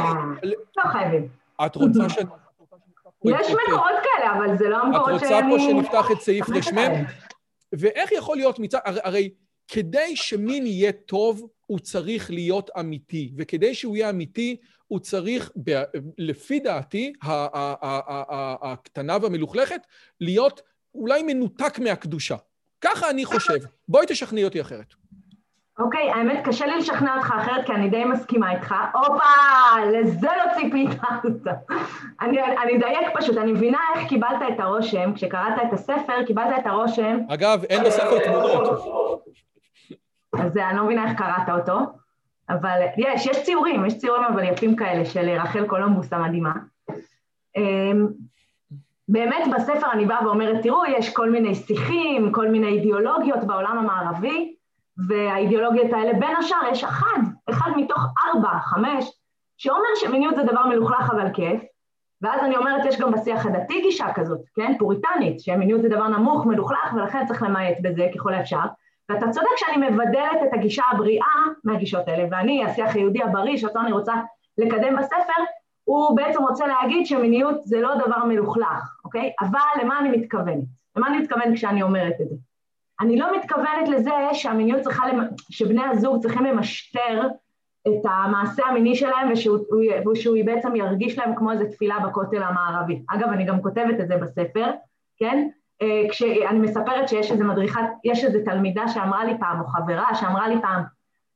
לא, 0.44 0.54
לא 0.78 0.92
חייבים. 0.92 1.28
את 1.66 1.76
רוצה 1.76 2.10
ש... 2.10 2.18
יש 3.26 3.48
מקורות 3.50 3.92
כאלה, 4.04 4.36
אבל 4.38 4.58
זה 4.58 4.70
לא 4.70 4.78
המקורות 4.78 5.20
שאני... 5.20 5.40
את 5.40 5.44
רוצה 5.44 5.58
פה 5.58 5.60
שנפתח 5.60 6.12
את 6.12 6.22
סעיף 6.22 6.50
רשמם? 6.50 6.92
ואיך 7.74 8.12
יכול 8.12 8.38
להיות 8.38 8.60
מצד... 8.60 8.80
הרי 8.86 9.30
כדי 9.68 10.16
שמין 10.16 10.66
יהיה 10.66 10.92
טוב, 10.92 11.48
הוא 11.74 11.80
צריך 11.80 12.32
להיות 12.32 12.70
אמיתי, 12.80 13.32
וכדי 13.38 13.76
שהוא 13.76 13.96
יהיה 13.96 14.10
אמיתי, 14.10 14.58
הוא 14.88 15.00
צריך, 15.00 15.52
לפי 16.18 16.60
דעתי, 16.60 17.14
הקטנה 18.62 19.18
והמלוכלכת, 19.22 19.82
להיות 20.22 20.62
אולי 20.96 21.24
מנותק 21.24 21.80
מהקדושה. 21.80 22.36
ככה 22.82 23.10
אני 23.10 23.26
חושב. 23.26 23.58
בואי 23.88 24.06
תשכנעי 24.08 24.44
אותי 24.44 24.62
אחרת. 24.62 24.94
אוקיי, 25.80 26.12
okay, 26.12 26.16
האמת, 26.16 26.46
קשה 26.46 26.66
לי 26.66 26.78
לשכנע 26.78 27.16
אותך 27.16 27.34
אחרת, 27.38 27.66
כי 27.66 27.72
אני 27.72 27.90
די 27.90 28.04
מסכימה 28.04 28.56
איתך. 28.56 28.76
הופה, 28.94 29.24
לזה 29.94 30.28
לא 30.38 30.54
ציפית. 30.56 30.90
אני, 32.22 32.38
אני 32.64 32.78
אדייק 32.78 33.18
פשוט, 33.18 33.38
אני 33.38 33.52
מבינה 33.52 33.80
איך 33.96 34.10
קיבלת 34.10 34.42
את 34.54 34.60
הרושם, 34.60 35.14
כשקראת 35.16 35.54
את 35.68 35.74
הספר, 35.74 36.26
קיבלת 36.28 36.60
את 36.60 36.68
הרושם... 36.68 37.18
אגב, 37.30 37.64
אין 37.64 37.84
בספר 37.84 38.20
תמונות. 38.26 38.84
אז 40.40 40.58
אני 40.58 40.78
לא 40.78 40.84
מבינה 40.84 41.10
איך 41.10 41.18
קראת 41.18 41.50
אותו. 41.50 41.80
אבל 42.50 42.80
יש, 42.98 43.26
יש 43.26 43.44
ציורים, 43.44 43.86
יש 43.86 43.98
ציורים 43.98 44.24
אבל 44.24 44.44
יפים 44.44 44.76
כאלה 44.76 45.06
של 45.06 45.30
רחל 45.30 45.68
קולומבוס 45.68 46.14
המדהימה. 46.14 46.54
אמ, 47.58 48.08
באמת 49.08 49.48
בספר 49.56 49.92
אני 49.92 50.06
באה 50.06 50.26
ואומרת, 50.26 50.64
תראו, 50.64 50.86
יש 50.86 51.14
כל 51.14 51.30
מיני 51.30 51.56
שיחים, 51.56 52.32
כל 52.32 52.48
מיני 52.48 52.68
אידיאולוגיות 52.68 53.44
בעולם 53.44 53.78
המערבי, 53.78 54.56
והאידיאולוגיות 55.08 55.94
האלה, 55.94 56.14
בין 56.14 56.36
השאר 56.36 56.58
יש 56.72 56.84
אחד, 56.84 57.20
אחד 57.50 57.72
מתוך 57.76 58.06
ארבע, 58.26 58.60
חמש, 58.60 59.12
שאומר 59.58 59.96
שמיניות 59.96 60.36
זה 60.36 60.44
דבר 60.44 60.66
מלוכלך 60.66 61.12
אבל 61.12 61.34
כיף, 61.34 61.62
ואז 62.22 62.42
אני 62.44 62.58
אומרת, 62.58 62.86
יש 62.86 63.00
גם 63.00 63.12
בשיח 63.12 63.46
הדתי 63.46 63.82
גישה 63.82 64.14
כזאת, 64.16 64.40
כן, 64.56 64.74
פוריטנית, 64.80 65.40
שמיניות 65.40 65.82
זה 65.82 65.90
דבר 65.90 66.08
נמוך, 66.08 66.46
מלוכלך, 66.46 66.94
ולכן 66.96 67.26
צריך 67.28 67.44
למעט 67.44 67.78
בזה 67.82 68.08
ככל 68.16 68.34
האפשר, 68.34 68.66
ואתה 69.10 69.30
צודק 69.32 69.48
שאני 69.58 69.90
מבדלת 69.90 70.44
את 70.44 70.54
הגישה 70.54 70.84
הבריאה 70.92 71.26
מהגישות 71.64 72.08
האלה, 72.08 72.24
ואני, 72.32 72.66
השיח 72.66 72.96
היהודי 72.96 73.24
הבריא, 73.24 73.58
שאותו 73.58 73.80
אני 73.80 73.92
רוצה 73.92 74.14
לקדם 74.58 74.96
בספר, 74.96 75.44
הוא 75.84 76.16
בעצם 76.16 76.44
רוצה 76.44 76.68
להגיד 76.68 77.06
שמיניות 77.06 77.64
זה 77.64 77.82
לא 77.82 77.96
דבר 77.96 78.26
מלוכלך, 78.26 78.98
אוקיי? 79.06 79.34
אבל 79.42 79.84
למה 79.84 80.00
אני 80.00 80.18
מתכוונת? 80.18 80.64
למה 80.96 81.08
אני 81.08 81.18
מתכוונת 81.18 81.54
כשאני 81.56 81.84
אומרת 81.84 82.22
את 82.22 82.30
זה? 82.30 82.36
אני 83.02 83.20
לא 83.20 83.38
מתכוונת 83.38 83.90
לזה 83.90 84.12
שהמיניות 84.34 84.82
צריכה, 84.82 85.08
למ... 85.08 85.24
שבני 85.50 85.84
הזוג 85.84 86.22
צריכים 86.22 86.46
למשטר 86.46 87.28
את 87.88 88.06
המעשה 88.06 88.66
המיני 88.66 88.96
שלהם 88.96 89.32
ושהוא, 89.32 89.58
ושהוא 90.12 90.38
בעצם 90.46 90.76
ירגיש 90.76 91.18
להם 91.18 91.36
כמו 91.36 91.52
איזו 91.52 91.66
תפילה 91.72 92.00
בכותל 92.00 92.44
המערבי. 92.44 93.02
אגב, 93.10 93.30
אני 93.30 93.46
גם 93.46 93.62
כותבת 93.62 94.00
את 94.00 94.08
זה 94.08 94.18
בספר, 94.18 94.72
כן? 95.18 95.48
אה, 95.82 96.04
כשאני 96.10 96.60
מספרת 96.60 97.10
שיש 97.10 97.32
איזה 97.32 97.44
מדריכת, 97.44 97.82
יש 98.04 98.24
איזה 98.24 98.46
תלמידה 98.46 98.88
שאמרה 98.88 99.26
לי 99.26 99.38
פעם, 99.40 99.62
או 99.62 99.66
חברה 99.68 100.16
שאמרה 100.16 100.48
לי 100.48 100.62
פעם, 100.62 100.84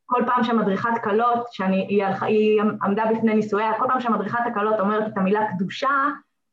כל 0.06 0.24
פעם 0.26 0.44
שמדריכת 0.44 0.90
כלות, 1.04 1.48
שהיא 1.52 2.04
היא 2.22 2.62
עמדה 2.84 3.04
בפני 3.12 3.36
נישואיה, 3.36 3.74
כל 3.80 3.86
פעם 3.88 4.02
שמדריכת 4.02 4.40
הכלות 4.46 4.80
אומרת 4.80 5.08
את 5.08 5.18
המילה 5.18 5.48
קדושה, 5.48 5.90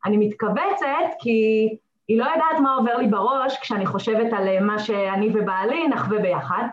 אני 0.04 0.16
מתכווצת 0.16 1.14
כי 1.18 1.68
היא 2.08 2.18
לא 2.18 2.24
יודעת 2.24 2.60
מה 2.62 2.74
עובר 2.74 2.96
לי 2.96 3.06
בראש 3.06 3.58
כשאני 3.58 3.86
חושבת 3.86 4.32
על 4.32 4.48
אה, 4.48 4.60
מה 4.60 4.78
שאני 4.78 5.30
ובעלי 5.34 5.88
נחווה 5.88 6.18
ביחד, 6.18 6.64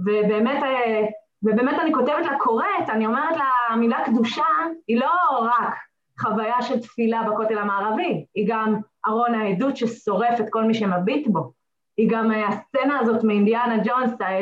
ובאמת, 0.00 0.62
אה, 0.62 1.06
ובאמת 1.42 1.78
אני 1.80 1.92
כותבת 1.92 2.26
לה 2.26 2.38
קוראת, 2.38 2.90
אני 2.90 3.06
אומרת 3.06 3.36
לה, 3.36 3.50
המילה 3.70 4.04
קדושה 4.04 4.44
היא 4.88 5.00
לא 5.00 5.12
רק 5.40 5.74
חוויה 6.20 6.62
של 6.62 6.80
תפילה 6.80 7.22
בכותל 7.22 7.58
המערבי, 7.58 8.24
היא 8.34 8.46
גם 8.48 8.76
ארון 9.06 9.34
העדות 9.34 9.76
ששורף 9.76 10.40
את 10.40 10.46
כל 10.50 10.64
מי 10.64 10.74
שמביט 10.74 11.26
בו. 11.28 11.52
היא 11.96 12.08
גם 12.10 12.32
אה, 12.32 12.48
הסצנה 12.48 12.98
הזאת 12.98 13.24
מאינדיאנה 13.24 13.76
ג'ונס, 13.84 14.20
אה, 14.20 14.40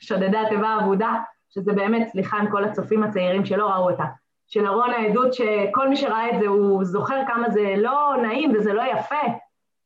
שודדי 0.00 0.36
התיבה 0.36 0.68
האבודה, 0.68 1.14
שזה 1.50 1.72
באמת, 1.72 2.08
סליחה 2.08 2.36
עם 2.36 2.50
כל 2.50 2.64
הצופים 2.64 3.02
הצעירים 3.02 3.44
שלא 3.44 3.66
ראו 3.66 3.90
אותה, 3.90 4.04
של 4.46 4.66
ארון 4.66 4.90
העדות 4.90 5.34
שכל 5.34 5.88
מי 5.88 5.96
שראה 5.96 6.30
את 6.30 6.40
זה 6.40 6.46
הוא 6.46 6.84
זוכר 6.84 7.20
כמה 7.26 7.50
זה 7.50 7.74
לא 7.76 8.14
נעים 8.22 8.52
וזה 8.54 8.72
לא 8.72 8.82
יפה, 8.82 9.22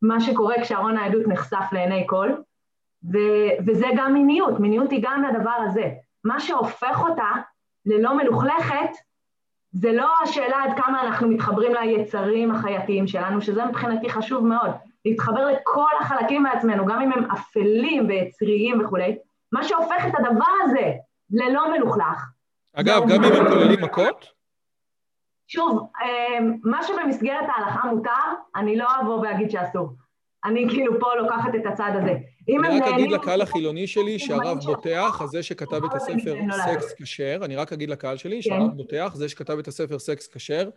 מה 0.03 0.21
שקורה 0.21 0.55
כשארון 0.63 0.97
העדות 0.97 1.27
נחשף 1.27 1.65
לעיני 1.73 2.05
כל, 2.07 2.33
ו- 3.13 3.65
וזה 3.67 3.87
גם 3.97 4.13
מיניות, 4.13 4.61
מיניות 4.61 4.91
היא 4.91 5.03
גם 5.03 5.23
לדבר 5.23 5.57
הזה. 5.67 5.91
מה 6.25 6.41
שהופך 6.41 7.03
אותה 7.09 7.31
ללא 7.87 8.17
מלוכלכת 8.17 8.91
זה 9.81 9.93
לא 9.93 10.09
השאלה 10.23 10.57
עד 10.65 10.77
כמה 10.77 11.03
אנחנו 11.03 11.29
מתחברים 11.29 11.73
ליצרים 11.75 12.51
החייתיים 12.51 13.07
שלנו, 13.07 13.41
שזה 13.41 13.65
מבחינתי 13.65 14.11
חשוב 14.11 14.47
מאוד, 14.47 14.71
להתחבר 15.05 15.47
לכל 15.47 15.91
החלקים 16.01 16.43
בעצמנו, 16.43 16.87
גם 16.87 17.01
אם 17.03 17.13
הם 17.13 17.31
אפלים 17.31 18.09
ויצריים 18.09 18.81
וכולי, 18.81 19.19
מה 19.53 19.65
שהופך 19.65 20.07
את 20.09 20.13
הדבר 20.19 20.51
הזה 20.63 20.93
ללא 21.31 21.73
מלוכלך. 21.73 22.25
אגב, 22.75 23.03
גם 23.09 23.25
אם 23.25 23.33
הם 23.33 23.49
כוללים 23.49 23.85
מכות? 23.85 24.27
שוב, 25.47 25.89
אה, 26.03 26.39
מה 26.65 26.83
שבמסגרת 26.83 27.45
ההלכה 27.49 27.89
מותר, 27.89 28.11
אני 28.57 28.77
לא 28.77 28.89
אבוא 29.01 29.21
ואגיד 29.21 29.51
שאסור. 29.51 29.93
אני 30.45 30.67
כאילו 30.71 31.01
פה 31.01 31.07
לוקחת 31.15 31.55
את 31.55 31.67
הצד 31.73 31.91
הזה. 32.03 32.15
אני 32.49 32.81
רק 32.81 32.93
אגיד 32.95 33.11
לקהל 33.11 33.41
החילוני 33.41 33.87
שלי 33.87 34.19
שהרב 34.19 34.59
בוטח, 34.65 35.23
זה 35.27 35.43
שכתב 35.43 35.85
את 35.85 35.95
הספר 35.95 36.37
סקס 36.65 36.95
כשר, 37.03 37.41
אני 37.45 37.57
רק 37.57 37.73
אגיד 37.73 37.91
לקהל 37.91 38.17
שלי 38.17 38.43
שהרב 38.43 38.71
כן. 38.71 38.77
בוטח, 38.77 39.13
זה 39.15 39.29
שכתב 39.29 39.59
את 39.59 39.69
הספר 39.69 39.99
סקס 39.99 40.29
כשר, 40.29 40.71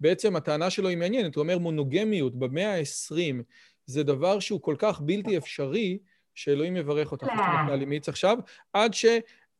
בעצם 0.00 0.36
הטענה 0.36 0.70
שלו 0.70 0.88
היא 0.88 0.96
מעניינת, 0.96 1.34
הוא 1.34 1.42
אומר 1.42 1.58
מונוגמיות 1.58 2.38
במאה 2.38 2.74
ה-20 2.78 3.42
זה 3.86 4.02
דבר 4.02 4.40
שהוא 4.40 4.60
כל 4.62 4.74
כך 4.78 5.00
בלתי 5.00 5.38
אפשרי, 5.38 5.98
שאלוהים 6.34 6.76
יברך 6.76 7.12
אותך, 7.12 7.26
את 7.26 7.78
לי 7.78 7.84
מיץ 7.84 8.08
עכשיו, 8.08 8.38
עד 8.72 8.94
ש... 8.94 9.06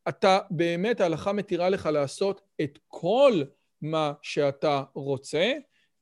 אתה 0.09 0.39
באמת, 0.51 1.01
ההלכה 1.01 1.33
מתירה 1.33 1.69
לך 1.69 1.87
לעשות 1.93 2.41
את 2.61 2.79
כל 2.89 3.43
מה 3.83 4.13
שאתה 4.23 4.83
רוצה, 4.95 5.53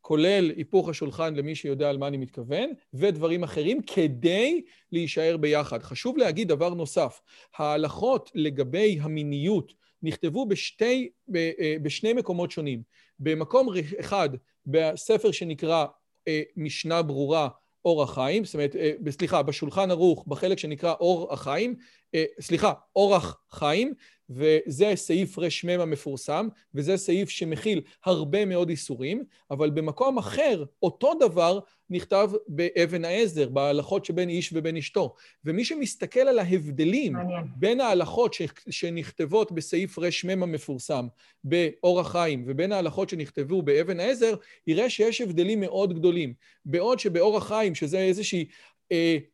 כולל 0.04 0.52
היפוך 0.56 0.88
השולחן 0.88 1.34
למי 1.34 1.54
שיודע 1.54 1.88
על 1.88 1.98
מה 1.98 2.06
אני 2.06 2.16
מתכוון, 2.16 2.70
ודברים 2.94 3.42
אחרים, 3.42 3.82
כדי 3.82 4.62
להישאר 4.92 5.36
ביחד. 5.36 5.82
חשוב 5.82 6.18
להגיד 6.18 6.48
דבר 6.48 6.74
נוסף, 6.74 7.20
ההלכות 7.56 8.30
לגבי 8.34 8.98
המיניות 9.00 9.72
נכתבו 10.02 10.46
בשתי, 10.46 11.08
אה, 11.36 11.76
בשני 11.82 12.12
מקומות 12.12 12.50
שונים. 12.50 12.82
במקום 13.18 13.68
אחד, 14.00 14.28
בספר 14.66 15.30
שנקרא 15.30 15.86
אה, 16.28 16.42
משנה 16.56 17.02
ברורה, 17.02 17.48
אור 17.84 18.02
החיים, 18.02 18.44
זאת 18.44 18.54
אומרת, 18.54 18.76
אה, 18.76 18.92
סליחה, 19.10 19.42
בשולחן 19.42 19.90
ערוך, 19.90 20.24
בחלק 20.26 20.58
שנקרא 20.58 20.94
אור 21.00 21.32
החיים, 21.32 21.74
סליחה, 22.40 22.72
אורח 22.96 23.40
חיים, 23.50 23.94
וזה 24.30 24.92
סעיף 24.94 25.38
רמ 25.38 25.80
המפורסם, 25.80 26.48
וזה 26.74 26.96
סעיף 26.96 27.28
שמכיל 27.28 27.80
הרבה 28.04 28.44
מאוד 28.44 28.68
איסורים, 28.68 29.24
אבל 29.50 29.70
במקום 29.70 30.18
אחר, 30.18 30.64
אותו 30.82 31.12
דבר 31.20 31.58
נכתב 31.90 32.30
באבן 32.48 33.04
העזר, 33.04 33.48
בהלכות 33.48 34.04
שבין 34.04 34.28
איש 34.28 34.52
ובין 34.52 34.76
אשתו. 34.76 35.14
ומי 35.44 35.64
שמסתכל 35.64 36.20
על 36.20 36.38
ההבדלים. 36.38 37.14
בין 37.56 37.80
ההלכות 37.80 38.34
ש... 38.34 38.42
שנכתבות 38.70 39.52
בסעיף 39.52 39.98
רמ 39.98 40.42
המפורסם 40.42 41.06
באור 41.44 42.00
החיים, 42.00 42.44
ובין 42.46 42.72
ההלכות 42.72 43.08
שנכתבו 43.08 43.62
באבן 43.62 44.00
העזר, 44.00 44.34
יראה 44.66 44.90
שיש 44.90 45.20
הבדלים 45.20 45.60
מאוד 45.60 45.94
גדולים. 45.94 46.34
בעוד 46.64 46.98
שבאור 46.98 47.36
החיים, 47.36 47.74
שזה 47.74 47.98
איזושהי 47.98 48.44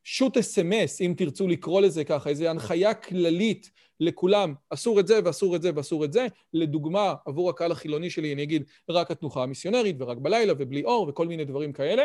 שוט 0.04 0.36
אס.אם.אס, 0.36 1.00
אם 1.00 1.14
תרצו 1.16 1.48
לקרוא 1.48 1.80
לזה 1.80 2.04
ככה, 2.04 2.30
איזו 2.30 2.46
הנחיה 2.46 2.94
כללית 2.94 3.70
לכולם, 4.00 4.54
אסור 4.70 5.00
את 5.00 5.06
זה 5.06 5.20
ואסור 5.24 5.56
את 5.56 5.62
זה 5.62 5.70
ואסור 5.74 6.04
את 6.04 6.12
זה. 6.12 6.26
לדוגמה, 6.54 7.14
עבור 7.26 7.50
הקהל 7.50 7.72
החילוני 7.72 8.10
שלי 8.10 8.34
אני 8.34 8.42
אגיד 8.42 8.64
רק 8.90 9.10
התנוחה 9.10 9.42
המיסיונרית 9.42 9.96
ורק 9.98 10.18
בלילה 10.18 10.52
ובלי 10.58 10.84
אור 10.84 11.08
וכל 11.08 11.26
מיני 11.26 11.44
דברים 11.44 11.72
כאלה. 11.72 12.02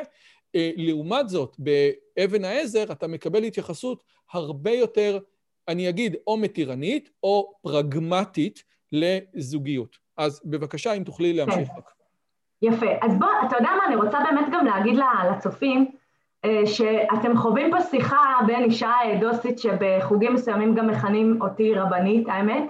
אה, 0.55 0.71
לעומת 0.75 1.29
זאת, 1.29 1.55
באבן 1.59 2.45
העזר 2.45 2.91
אתה 2.91 3.07
מקבל 3.07 3.43
התייחסות 3.43 4.03
הרבה 4.31 4.71
יותר, 4.71 5.19
אני 5.67 5.89
אגיד, 5.89 6.15
או 6.27 6.37
מתירנית 6.37 7.09
או 7.23 7.53
פרגמטית 7.61 8.63
לזוגיות. 8.91 9.97
אז 10.17 10.41
בבקשה, 10.45 10.93
אם 10.93 11.03
תוכלי 11.03 11.33
להמשיך 11.33 11.69
רק. 11.77 11.91
יפה. 12.61 12.85
אז 13.01 13.11
בוא, 13.19 13.27
אתה 13.47 13.55
יודע 13.55 13.69
מה, 13.77 13.85
אני 13.87 13.95
רוצה 13.95 14.19
באמת 14.31 14.47
גם 14.53 14.65
להגיד 14.65 14.95
לצופים, 15.31 15.79
אה, 15.79 16.04
שאתם 16.65 17.37
חווים 17.37 17.71
פה 17.71 17.81
שיחה 17.81 18.39
בין 18.47 18.63
אישה 18.63 18.93
דוסית 19.19 19.59
שבחוגים 19.59 20.33
מסוימים 20.33 20.75
גם 20.75 20.87
מכנים 20.87 21.41
אותי 21.41 21.73
רבנית, 21.75 22.27
האמת, 22.29 22.63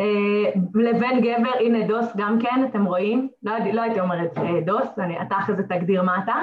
אה, 0.00 0.60
לבין 0.74 1.20
גבר, 1.20 1.58
הנה 1.60 1.86
דוס 1.86 2.16
גם 2.16 2.38
כן, 2.40 2.64
אתם 2.70 2.84
רואים? 2.84 3.28
לא, 3.42 3.52
לא 3.72 3.82
הייתי 3.82 4.00
אומרת 4.00 4.38
אה, 4.38 4.60
דוס, 4.60 4.98
אני, 4.98 5.22
אתה 5.22 5.38
אחרי 5.38 5.56
זה 5.56 5.62
תגדיר 5.62 6.02
מה 6.02 6.18
אתה. 6.24 6.34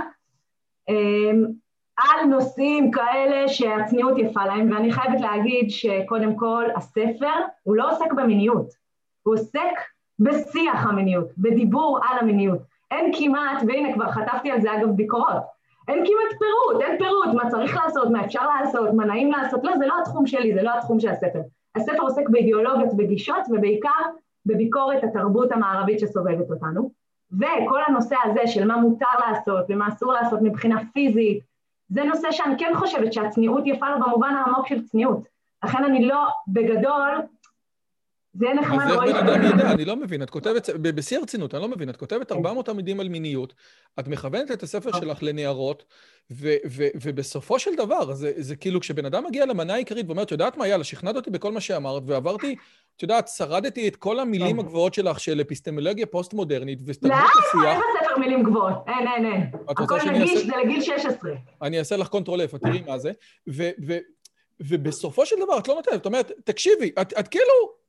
על 1.98 2.26
נושאים 2.26 2.92
כאלה 2.92 3.48
שהצניעות 3.48 4.18
יפה 4.18 4.46
להם, 4.46 4.72
ואני 4.72 4.92
חייבת 4.92 5.22
להגיד 5.22 5.70
שקודם 5.70 6.36
כל 6.36 6.66
הספר 6.76 7.34
הוא 7.64 7.76
לא 7.76 7.92
עוסק 7.92 8.14
במיניות, 8.14 8.68
הוא 9.24 9.34
עוסק 9.34 9.80
בשיח 10.20 10.86
המיניות, 10.86 11.28
בדיבור 11.38 12.00
על 12.10 12.18
המיניות. 12.20 12.60
אין 12.92 13.12
כמעט, 13.18 13.64
והנה 13.68 13.94
כבר 13.94 14.12
חטפתי 14.12 14.52
על 14.52 14.62
זה 14.62 14.74
אגב 14.74 14.90
ביקורות, 14.90 15.44
אין 15.92 16.06
כמעט 16.06 16.40
פירוט, 16.40 16.82
אין 16.82 16.98
פירוט, 16.98 17.44
מה 17.44 17.50
צריך 17.50 17.78
לעשות, 17.84 18.10
מה 18.10 18.26
אפשר 18.26 18.48
לעשות, 18.48 18.94
מה 18.94 19.06
נעים 19.06 19.32
לעשות, 19.32 19.64
לא, 19.64 19.78
זה 19.78 19.86
לא 19.86 19.94
התחום 20.02 20.28
שלי, 20.28 20.54
זה 20.54 20.62
לא 20.64 20.72
התחום 20.78 21.00
של 21.00 21.10
הספר. 21.10 21.40
הספר 21.76 22.02
עוסק 22.02 22.30
באידיאולוגיות 22.30 22.90
וגישות, 22.98 23.42
ובעיקר 23.50 24.02
בביקורת 24.46 25.04
התרבות 25.04 25.52
המערבית 25.52 26.00
שסובבת 26.00 26.50
אותנו. 26.50 26.92
וכל 27.32 27.80
הנושא 27.88 28.16
הזה 28.24 28.48
של 28.48 28.68
מה 28.68 28.78
מותר 28.78 29.06
לעשות 29.28 29.66
ומה 29.70 29.88
אסור 29.88 30.14
לעשות 30.14 30.40
מבחינה 30.42 30.82
פיזית, 30.94 31.44
זה 31.90 32.04
נושא 32.04 32.32
שאני 32.32 32.58
כן 32.58 32.72
חושבת 32.76 33.14
שהצניעות 33.14 33.64
יפה 33.66 33.90
לו 33.90 34.06
במובן 34.06 34.36
העמוק 34.36 34.68
של 34.68 34.84
צניעות. 34.84 35.28
לכן 35.64 35.84
אני 35.84 36.06
לא, 36.06 36.28
בגדול, 36.48 37.22
זה 38.34 38.46
יהיה 38.46 38.56
נחמד 38.56 38.86
אז 38.86 38.92
איך 38.92 39.16
בן 39.16 39.16
אדם 39.16 39.44
ידע? 39.44 39.72
אני 39.72 39.86
לא 39.86 39.96
מבין. 39.96 40.22
את 40.24 40.30
כותבת, 40.30 40.70
בשיא 40.70 41.18
הרצינות, 41.18 41.54
אני 41.54 41.62
לא 41.62 41.68
מבין. 41.68 41.90
את 41.90 41.98
כותבת 41.98 42.32
400 42.32 42.66
כן. 42.66 42.72
עמידים 42.72 43.00
על 43.00 43.10
מיניות, 43.10 43.54
את 44.00 44.08
מכוונת 44.08 44.52
את 44.52 44.64
הספר 44.64 44.90
אוקיי. 44.90 45.02
שלך 45.02 45.24
לנערות, 45.24 45.84
ובסופו 47.02 47.60
של 47.60 47.76
דבר, 47.76 48.14
זה 48.14 48.56
כאילו 48.56 48.80
כשבן 48.80 49.06
אדם 49.06 49.24
מגיע 49.26 49.46
למנה 49.46 49.74
העיקרית 49.74 50.06
ואומר, 50.08 50.24
את 50.24 50.32
יודעת 50.32 50.58
מה, 50.58 50.68
יאללה, 50.68 50.84
שכנעת 50.84 51.16
אותי 51.16 51.30
בכל 51.30 51.52
מה 51.52 51.62
שאמרת, 51.62 52.04
ועברתי, 52.06 52.56
את 52.98 53.02
יודעת, 53.02 53.28
שרדתי 53.28 53.88
את 53.88 53.96
כל 53.96 54.20
המילים 54.20 54.58
אוקיי. 54.58 54.70
הגבוהות 54.70 54.94
שלך 54.94 55.20
של 55.20 55.42
אפיסטמולוגיה 55.42 56.06
פוסט-מודרנית, 56.06 56.80
והסתגלות 56.86 57.20
השיח... 57.32 57.64
לא, 57.64 57.72
אין 57.72 57.80
בספר 58.02 58.20
מילים 58.20 58.44
גבוהות. 58.44 58.74
אין, 58.88 59.08
אין, 59.08 59.26
אין. 59.26 59.52
הכל 59.68 59.98
נגיש, 60.12 60.46
זה 60.46 60.54
לגיל 60.64 60.82
16. 60.82 61.32
אני 61.62 61.80
אעשה 61.80 61.98
לך 61.98 62.08
control 62.08 62.42
F, 62.42 62.58
תראי 62.58 62.82
מה 62.88 62.98
זה. 62.98 63.12
ובסופו 64.60 65.26
של 65.26 65.36
דבר, 65.44 65.60
את 65.60 65.68
לא 65.68 65.76
נותנת, 65.76 65.94
את 65.94 66.06
אומרת, 66.06 66.32
תקשיבי, 66.44 66.92
את 67.02 67.28
כאילו... 67.28 67.81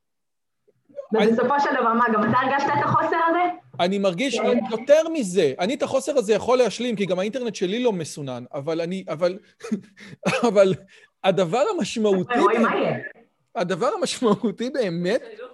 ובסופו 1.13 1.61
של 1.61 1.71
דבר, 1.81 1.93
מה, 1.93 2.05
גם 2.15 2.31
אתה 2.31 2.39
הרגשת 2.39 2.67
את 2.79 2.85
החוסר 2.85 3.17
הזה? 3.31 3.57
אני 3.81 3.99
מרגיש 3.99 4.39
כן. 4.39 4.59
יותר 4.71 5.09
מזה. 5.13 5.53
אני 5.59 5.75
את 5.75 5.83
החוסר 5.83 6.19
הזה 6.19 6.35
יכול 6.35 6.59
להשלים, 6.59 6.97
כי 6.97 7.07
גם 7.07 7.19
האינטרנט 7.19 7.55
שלי 7.55 7.83
לא 7.83 7.93
מסונן, 7.93 8.45
אבל 8.55 8.81
אני, 8.81 9.05
אבל, 9.09 9.39
אבל 10.49 10.75
הדבר 11.25 11.63
המשמעותי... 11.77 12.39
רואים 12.39 12.63
מה 12.63 12.77
יהיה. 12.77 12.99
הדבר 13.57 13.91
המשמעותי 13.99 14.71
באמת... 14.71 15.23
לא 15.39 15.47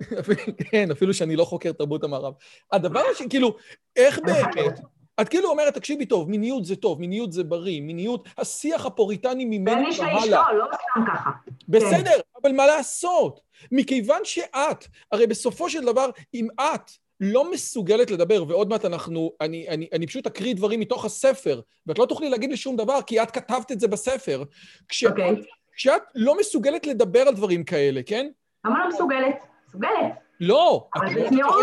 כן, 0.70 0.90
אפילו 0.90 1.14
שאני 1.14 1.36
לא 1.36 1.44
חוקר 1.44 1.72
תרבות 1.72 2.04
המערב. 2.04 2.34
הדבר 2.72 3.00
השני, 3.12 3.28
כאילו, 3.28 3.56
איך 3.96 4.18
באמת... 4.24 4.80
את 5.20 5.28
כאילו 5.28 5.50
אומרת, 5.50 5.74
תקשיבי 5.74 6.06
טוב, 6.06 6.30
מיניות 6.30 6.64
זה 6.64 6.76
טוב, 6.76 7.00
מיניות 7.00 7.32
זה 7.32 7.44
בריא, 7.44 7.80
מיניות, 7.80 8.28
השיח 8.38 8.86
הפוריטני 8.86 9.44
ממנו 9.44 9.64
והלאה. 9.64 9.80
בין 9.80 9.86
איש 9.86 10.00
לאשתו, 10.00 10.52
לא 10.52 10.66
סתם 10.74 11.12
ככה. 11.12 11.30
בסדר, 11.68 12.10
כן. 12.10 12.40
אבל 12.42 12.52
מה 12.52 12.66
לעשות? 12.66 13.40
מכיוון 13.72 14.20
שאת, 14.24 14.86
הרי 15.12 15.26
בסופו 15.26 15.70
של 15.70 15.84
דבר, 15.84 16.10
אם 16.34 16.48
את 16.60 16.90
לא 17.20 17.52
מסוגלת 17.52 18.10
לדבר, 18.10 18.44
ועוד 18.48 18.68
מעט 18.68 18.84
אנחנו, 18.84 19.32
אני, 19.40 19.68
אני, 19.68 19.88
אני 19.92 20.06
פשוט 20.06 20.26
אקריא 20.26 20.54
דברים 20.54 20.80
מתוך 20.80 21.04
הספר, 21.04 21.60
ואת 21.86 21.98
לא 21.98 22.06
תוכלי 22.06 22.30
להגיד 22.30 22.50
לי 22.50 22.56
שום 22.56 22.76
דבר, 22.76 23.02
כי 23.02 23.22
את 23.22 23.30
כתבת 23.30 23.72
את 23.72 23.80
זה 23.80 23.88
בספר. 23.88 24.42
כשאת, 24.88 25.10
okay. 25.10 25.12
אוקיי. 25.12 25.42
כשאת 25.76 26.02
לא 26.14 26.38
מסוגלת 26.38 26.86
לדבר 26.86 27.20
על 27.20 27.34
דברים 27.34 27.64
כאלה, 27.64 28.00
כן? 28.06 28.26
למה 28.64 28.78
לא 28.78 28.88
מסוגלת? 28.88 29.34
מסוגלת. 29.68 30.12
לא, 30.40 30.88
את 30.96 31.02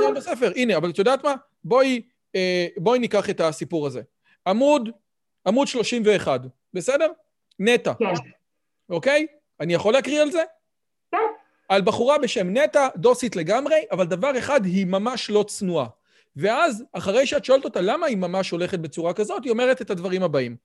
לא 0.01 0.11
בספר. 0.11 0.51
הנה, 0.55 0.77
אבל 0.77 0.89
את 0.89 0.97
יודעת 0.97 1.23
מה? 1.23 1.33
בואי, 1.63 2.01
בואי 2.77 2.99
ניקח 2.99 3.29
את 3.29 3.41
הסיפור 3.41 3.87
הזה. 3.87 4.01
עמוד, 4.47 4.89
עמוד 5.47 5.67
31, 5.67 6.41
בסדר? 6.73 7.07
נטע. 7.59 7.93
כן. 7.99 8.05
אוקיי? 8.89 9.27
אני 9.59 9.73
יכול 9.73 9.93
להקריא 9.93 10.21
על 10.21 10.31
זה? 10.31 10.43
כן. 11.11 11.17
על 11.69 11.81
בחורה 11.81 12.17
בשם 12.17 12.57
נטע, 12.57 12.87
דוסית 12.95 13.35
לגמרי, 13.35 13.85
אבל 13.91 14.05
דבר 14.05 14.37
אחד, 14.37 14.65
היא 14.65 14.85
ממש 14.85 15.29
לא 15.29 15.45
צנועה. 15.47 15.87
ואז, 16.35 16.83
אחרי 16.93 17.27
שאת 17.27 17.45
שואלת 17.45 17.65
אותה 17.65 17.81
למה 17.81 18.05
היא 18.05 18.17
ממש 18.17 18.49
הולכת 18.49 18.79
בצורה 18.79 19.13
כזאת, 19.13 19.43
היא 19.43 19.51
אומרת 19.51 19.81
את 19.81 19.89
הדברים 19.89 20.23
הבאים. 20.23 20.55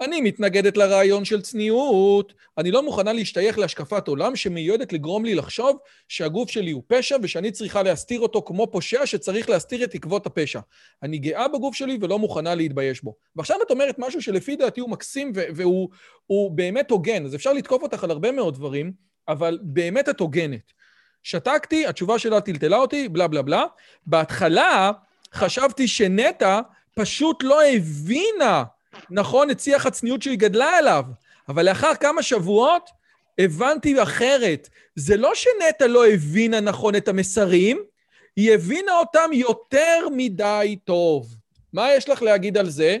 אני 0.00 0.20
מתנגדת 0.20 0.76
לרעיון 0.76 1.24
של 1.24 1.42
צניעות. 1.42 2.32
אני 2.58 2.70
לא 2.70 2.82
מוכנה 2.82 3.12
להשתייך 3.12 3.58
להשקפת 3.58 4.08
עולם 4.08 4.36
שמיועדת 4.36 4.92
לגרום 4.92 5.24
לי 5.24 5.34
לחשוב 5.34 5.78
שהגוף 6.08 6.50
שלי 6.50 6.70
הוא 6.70 6.82
פשע 6.86 7.16
ושאני 7.22 7.50
צריכה 7.50 7.82
להסתיר 7.82 8.20
אותו 8.20 8.42
כמו 8.42 8.70
פושע 8.70 9.06
שצריך 9.06 9.50
להסתיר 9.50 9.84
את 9.84 9.94
עקבות 9.94 10.26
הפשע. 10.26 10.60
אני 11.02 11.18
גאה 11.18 11.48
בגוף 11.48 11.74
שלי 11.74 11.98
ולא 12.00 12.18
מוכנה 12.18 12.54
להתבייש 12.54 13.04
בו. 13.04 13.14
ועכשיו 13.36 13.56
את 13.66 13.70
אומרת 13.70 13.94
משהו 13.98 14.22
שלפי 14.22 14.56
דעתי 14.56 14.80
הוא 14.80 14.90
מקסים 14.90 15.32
והוא 15.34 16.50
באמת 16.50 16.90
הוגן, 16.90 17.24
אז 17.24 17.34
אפשר 17.34 17.52
לתקוף 17.52 17.82
אותך 17.82 18.04
על 18.04 18.10
הרבה 18.10 18.32
מאוד 18.32 18.54
דברים, 18.54 18.92
אבל 19.28 19.58
באמת 19.62 20.08
את 20.08 20.20
הוגנת. 20.20 20.72
שתקתי, 21.22 21.86
התשובה 21.86 22.18
שלה 22.18 22.40
טלטלה 22.40 22.76
אותי, 22.76 23.08
בלה 23.08 23.28
בלה 23.28 23.42
בלה. 23.42 23.64
בהתחלה 24.06 24.92
חשבתי 25.34 25.88
שנטע 25.88 26.60
פשוט 26.94 27.42
לא 27.42 27.64
הבינה 27.64 28.64
נכון, 29.10 29.50
את 29.50 29.60
שיח 29.60 29.86
הצניעות 29.86 30.22
שהיא 30.22 30.38
גדלה 30.38 30.78
עליו, 30.78 31.04
אבל 31.48 31.68
לאחר 31.68 31.94
כמה 31.94 32.22
שבועות 32.22 32.90
הבנתי 33.38 34.02
אחרת. 34.02 34.68
זה 34.94 35.16
לא 35.16 35.34
שנטע 35.34 35.86
לא 35.86 36.06
הבינה 36.06 36.60
נכון 36.60 36.96
את 36.96 37.08
המסרים, 37.08 37.82
היא 38.36 38.54
הבינה 38.54 38.92
אותם 38.92 39.30
יותר 39.32 40.06
מדי 40.16 40.78
טוב. 40.84 41.26
מה 41.72 41.92
יש 41.92 42.08
לך 42.08 42.22
להגיד 42.22 42.58
על 42.58 42.66
זה? 42.66 42.96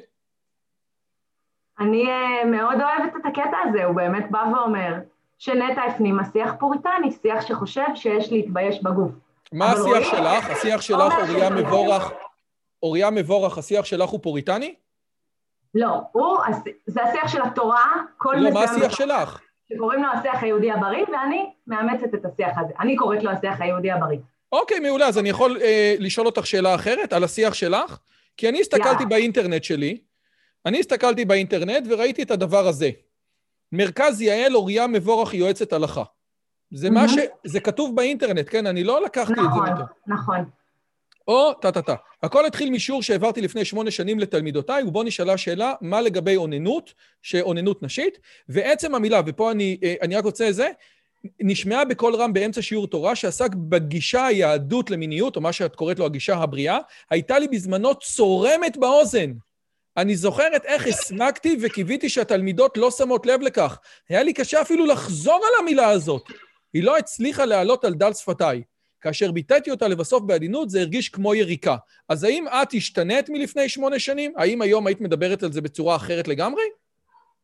אני 1.80 2.04
uh, 2.04 2.46
מאוד 2.46 2.80
אוהבת 2.80 3.16
את 3.16 3.26
הקטע 3.26 3.56
הזה, 3.68 3.84
הוא 3.84 3.96
באמת 3.96 4.30
בא 4.30 4.44
ואומר 4.52 4.94
שנטע 5.38 5.82
הפנימה 5.82 6.22
שיח 6.32 6.54
פוריטני, 6.58 7.10
שיח 7.22 7.46
שחושב 7.46 7.86
שיש 7.94 8.32
להתבייש 8.32 8.82
בגוף. 8.82 9.10
מה 9.52 9.72
השיח 9.72 10.10
שלך? 10.10 10.50
השיח 10.50 10.80
שלך, 10.80 11.14
אוריה 11.28 11.50
מבורך, 11.50 12.12
אוריה 12.82 13.10
מבורך, 13.10 13.58
השיח 13.58 13.84
שלך 13.84 14.10
הוא 14.10 14.20
פוריטני? 14.22 14.74
לא, 15.74 16.00
הוא, 16.12 16.38
זה 16.86 17.02
השיח 17.02 17.28
של 17.28 17.42
התורה, 17.42 17.86
כל 18.16 18.34
לא, 18.38 18.50
מה 18.50 18.64
השיח 18.64 18.96
שלך? 18.96 19.40
שקוראים 19.72 20.02
לו 20.02 20.08
השיח 20.12 20.42
היהודי 20.42 20.72
הבריא, 20.72 21.04
ואני 21.12 21.52
מאמצת 21.66 22.14
את 22.14 22.24
השיח 22.24 22.58
הזה. 22.58 22.72
אני 22.80 22.96
קוראת 22.96 23.22
לו 23.22 23.30
השיח 23.30 23.60
היהודי 23.60 23.90
הבריא. 23.90 24.18
אוקיי, 24.52 24.80
מעולה. 24.80 25.06
אז 25.06 25.18
אני 25.18 25.28
יכול 25.28 25.58
אה, 25.62 25.94
לשאול 25.98 26.26
אותך 26.26 26.46
שאלה 26.46 26.74
אחרת 26.74 27.12
על 27.12 27.24
השיח 27.24 27.54
שלך? 27.54 27.98
כי 28.36 28.48
אני 28.48 28.60
הסתכלתי 28.60 29.04
yeah. 29.04 29.08
באינטרנט 29.08 29.64
שלי, 29.64 30.00
אני 30.66 30.80
הסתכלתי 30.80 31.24
באינטרנט 31.24 31.86
וראיתי 31.90 32.22
את 32.22 32.30
הדבר 32.30 32.66
הזה. 32.66 32.90
מרכז 33.72 34.20
יעל 34.20 34.56
אוריה 34.56 34.86
מבורך 34.86 35.34
יועצת 35.34 35.72
הלכה. 35.72 36.02
זה 36.70 36.88
mm-hmm. 36.88 36.90
מה 36.90 37.08
ש... 37.08 37.14
זה 37.44 37.60
כתוב 37.60 37.96
באינטרנט, 37.96 38.46
כן? 38.50 38.66
אני 38.66 38.84
לא 38.84 39.04
לקחתי 39.04 39.32
נכון, 39.32 39.68
את 39.68 39.76
זה 39.76 39.82
נכון, 40.06 40.36
נכון. 40.36 40.59
או 41.30 41.52
טה-טה-טה. 41.54 41.94
הכל 42.22 42.46
התחיל 42.46 42.70
משיעור 42.70 43.02
שהעברתי 43.02 43.40
לפני 43.40 43.64
שמונה 43.64 43.90
שנים 43.90 44.18
לתלמידותיי, 44.18 44.82
ובו 44.82 45.02
נשאלה 45.02 45.36
שאלה, 45.36 45.74
מה 45.80 46.00
לגבי 46.00 46.36
אוננות, 46.36 46.94
שאוננות 47.22 47.82
נשית, 47.82 48.18
ועצם 48.48 48.94
המילה, 48.94 49.20
ופה 49.26 49.50
אני, 49.50 49.78
אה, 49.82 49.94
אני 50.02 50.16
רק 50.16 50.24
רוצה 50.24 50.48
את 50.48 50.54
זה, 50.54 50.68
נשמעה 51.40 51.84
בקול 51.84 52.14
רם 52.14 52.32
באמצע 52.32 52.62
שיעור 52.62 52.86
תורה 52.86 53.14
שעסק 53.14 53.54
בגישה 53.54 54.26
היהדות 54.26 54.90
למיניות, 54.90 55.36
או 55.36 55.40
מה 55.40 55.52
שאת 55.52 55.76
קוראת 55.76 55.98
לו 55.98 56.04
הגישה 56.04 56.36
הבריאה, 56.36 56.78
הייתה 57.10 57.38
לי 57.38 57.48
בזמנו 57.48 57.94
צורמת 57.94 58.76
באוזן. 58.76 59.32
אני 59.96 60.16
זוכרת 60.16 60.64
איך 60.64 60.86
הסמקתי 60.86 61.56
וקיוויתי 61.62 62.08
שהתלמידות 62.08 62.76
לא 62.76 62.90
שמות 62.90 63.26
לב 63.26 63.40
לכך. 63.40 63.78
היה 64.08 64.22
לי 64.22 64.32
קשה 64.32 64.62
אפילו 64.62 64.86
לחזור 64.86 65.40
על 65.46 65.62
המילה 65.62 65.88
הזאת. 65.88 66.22
היא 66.72 66.82
לא 66.82 66.98
הצליחה 66.98 67.44
להעלות 67.44 67.84
על 67.84 67.94
דל 67.94 68.12
שפתיי. 68.12 68.62
כאשר 69.00 69.32
ביטאתי 69.32 69.70
אותה 69.70 69.88
לבסוף 69.88 70.22
בעדינות, 70.22 70.70
זה 70.70 70.80
הרגיש 70.80 71.08
כמו 71.08 71.34
יריקה. 71.34 71.76
אז 72.08 72.24
האם 72.24 72.44
את 72.48 72.74
השתנית 72.74 73.30
מלפני 73.30 73.68
שמונה 73.68 73.98
שנים? 73.98 74.32
האם 74.36 74.62
היום 74.62 74.86
היית 74.86 75.00
מדברת 75.00 75.42
על 75.42 75.52
זה 75.52 75.60
בצורה 75.60 75.96
אחרת 75.96 76.28
לגמרי? 76.28 76.62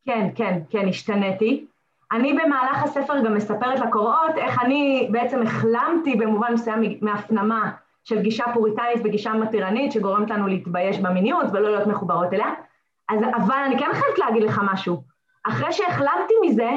כן, 0.07 0.28
כן, 0.34 0.59
כן, 0.70 0.88
השתניתי. 0.88 1.66
אני 2.12 2.32
במהלך 2.32 2.82
הספר 2.82 3.24
גם 3.24 3.34
מספרת 3.34 3.80
לקוראות 3.80 4.36
איך 4.36 4.62
אני 4.62 5.09
בעצם 5.11 5.42
החלמתי 5.42 6.16
במובן 6.16 6.52
מסוים 6.52 6.98
מהפנמה 7.00 7.70
של 8.04 8.22
גישה 8.22 8.44
פוריטנית 8.54 8.98
וגישה 9.04 9.32
מתירנית 9.32 9.92
שגורמת 9.92 10.30
לנו 10.30 10.46
להתבייש 10.46 10.98
במיניות 10.98 11.46
ולא 11.52 11.70
להיות 11.70 11.86
מחוברות 11.86 12.32
אליה. 12.32 12.52
אז, 13.09 13.20
אבל 13.36 13.57
אני 13.66 13.78
כן 13.78 13.90
חייבת 13.92 14.18
להגיד 14.18 14.42
לך 14.42 14.61
משהו. 14.72 15.02
אחרי 15.48 15.72
שהחלמתי 15.72 16.34
מזה, 16.46 16.70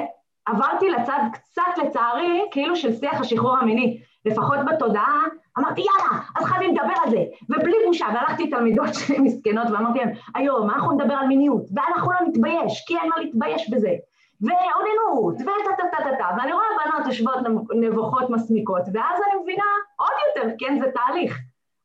עברתי 0.45 0.89
לצד 0.89 1.19
קצת 1.34 1.84
לצערי 1.84 2.41
כאילו 2.51 2.75
של 2.75 2.93
שיח 2.93 3.21
השחרור 3.21 3.57
המיני. 3.57 4.01
לפחות 4.26 4.57
בתודעה, 4.65 5.24
אמרתי 5.59 5.82
יאללה, 5.82 6.22
אז 6.36 6.43
חייבים 6.45 6.76
לדבר 6.76 6.93
על 7.03 7.09
זה, 7.09 7.24
ובלי 7.49 7.76
בושה, 7.86 8.05
והלכתי 8.13 8.49
תלמידות 8.49 8.93
שלי 8.93 9.20
מסכנות 9.26 9.67
ואמרתי 9.72 9.99
להם, 9.99 10.09
היום 10.36 10.70
אנחנו 10.70 10.91
נדבר 10.91 11.13
על 11.13 11.28
מיניות, 11.28 11.63
ואנחנו 11.76 12.11
לא 12.11 12.20
נתבייש, 12.28 12.86
כי 12.88 12.97
אין 12.97 13.09
מה 13.09 13.22
להתבייש 13.22 13.70
בזה, 13.70 13.93
ואוננות, 14.41 15.36
וטה-טה-טה-טה, 15.41 16.28
ואני 16.38 16.53
רואה 16.53 16.65
בנות 16.86 17.07
יושבות 17.07 17.36
נבוכות 17.76 18.30
מסמיקות, 18.30 18.82
ואז 18.93 19.20
אני 19.28 19.41
מבינה 19.41 19.63
עוד 19.95 20.11
יותר, 20.28 20.55
כן, 20.59 20.80
זה 20.80 20.86
תהליך. 20.91 21.39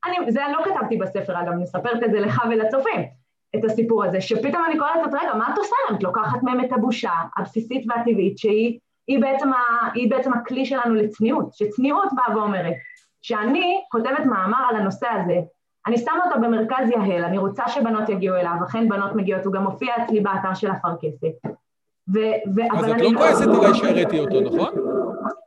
אני, 0.05 0.33
זה 0.33 0.41
לא 0.53 0.65
כתבתי 0.65 0.97
בספר, 0.97 1.41
אגב, 1.41 1.53
אני 1.53 1.63
מספרת 1.63 2.03
את 2.03 2.11
זה 2.11 2.21
לך 2.21 2.43
ולצופים, 2.51 3.01
את 3.57 3.65
הסיפור 3.65 4.05
הזה, 4.05 4.21
שפתאום 4.21 4.65
אני 4.67 4.79
קוראת 4.79 5.09
את 5.09 5.15
רגע, 5.23 5.35
מה 5.35 5.51
את 5.53 5.59
עושה? 5.59 5.77
את 5.97 6.03
לוקחת 6.03 6.43
מהם 6.43 6.65
את 6.65 6.73
הבושה 6.73 7.11
הבסיסית 7.37 7.85
והטבעית, 7.89 8.39
שהיא 8.39 8.79
היא 9.07 9.21
בעצם, 9.21 9.53
ה, 9.53 9.59
היא 9.95 10.11
בעצם 10.11 10.33
הכלי 10.33 10.67
שלנו 10.67 10.95
לצניעות, 10.95 11.55
שצניעות 11.55 12.09
באה 12.13 12.37
ואומרת 12.37 12.75
שאני 13.23 13.85
כותבת 13.91 14.27
מאמר 14.27 14.67
על 14.71 14.77
הנושא 14.77 15.09
הזה, 15.09 15.35
אני 15.87 15.99
שמה 15.99 16.25
אותו 16.27 16.41
במרכז 16.41 16.91
יהל, 16.91 17.25
אני 17.25 17.39
רוצה 17.39 17.69
שבנות 17.69 18.09
יגיעו 18.09 18.37
אליו, 18.37 18.53
אכן 18.65 18.89
בנות 18.89 19.15
מגיעות, 19.15 19.45
הוא 19.45 19.53
גם 19.53 19.63
מופיע 19.63 19.95
אצלי 20.05 20.21
באתר 20.21 20.55
של 20.55 20.71
אפרכסת. 20.73 21.49
ו- 22.15 22.77
אז 22.79 22.91
את 22.91 23.01
לא 23.01 23.11
כועסת 23.19 23.47
עליי 23.47 23.75
שהראיתי 23.75 24.21
אותו, 24.21 24.41
נכון? 24.41 24.75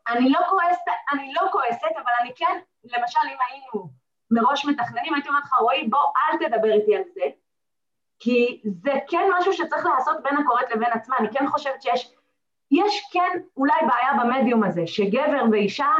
אני 0.07 0.29
לא 0.29 0.39
כועסת, 0.49 0.91
אני 1.13 1.33
לא 1.33 1.47
כועסת, 1.51 1.91
אבל 1.95 2.11
אני 2.21 2.31
כן, 2.35 2.59
למשל 2.83 3.19
אם 3.25 3.37
היינו 3.49 3.89
מראש 4.31 4.65
מתכננים, 4.65 5.13
הייתי 5.13 5.29
אומרת 5.29 5.43
לך, 5.43 5.53
רועי, 5.59 5.87
בוא 5.87 5.99
אל 5.99 6.47
תדבר 6.47 6.71
איתי 6.71 6.95
על 6.95 7.03
זה, 7.13 7.21
כי 8.19 8.61
זה 8.83 8.91
כן 9.09 9.29
משהו 9.39 9.53
שצריך 9.53 9.85
לעשות 9.85 10.23
בין 10.23 10.37
הקוראת 10.37 10.71
לבין 10.71 10.91
עצמה, 10.93 11.15
אני 11.19 11.27
כן 11.31 11.47
חושבת 11.47 11.81
שיש 11.81 12.15
יש 12.71 13.01
כן 13.11 13.39
אולי 13.57 13.73
בעיה 13.81 14.23
במדיום 14.23 14.63
הזה, 14.63 14.87
שגבר 14.87 15.43
ואישה 15.51 15.91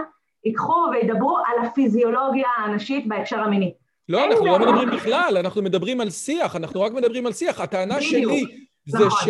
ייקחו 0.45 0.85
וידברו 0.91 1.37
על 1.37 1.65
הפיזיולוגיה 1.65 2.47
הנשית 2.57 3.07
בהקשר 3.07 3.39
המיני. 3.39 3.73
לא, 4.09 4.25
אנחנו 4.25 4.45
לא 4.45 4.59
מדברים 4.59 4.89
בכלל, 4.89 5.37
אנחנו 5.39 5.61
מדברים 5.61 6.01
על 6.01 6.09
שיח, 6.09 6.55
אנחנו 6.55 6.81
רק 6.81 6.91
מדברים 6.91 7.25
על 7.25 7.33
שיח. 7.33 7.61
הטענה 7.61 8.01
שלי 8.01 8.45
זה, 8.87 9.05
נכון. 9.05 9.29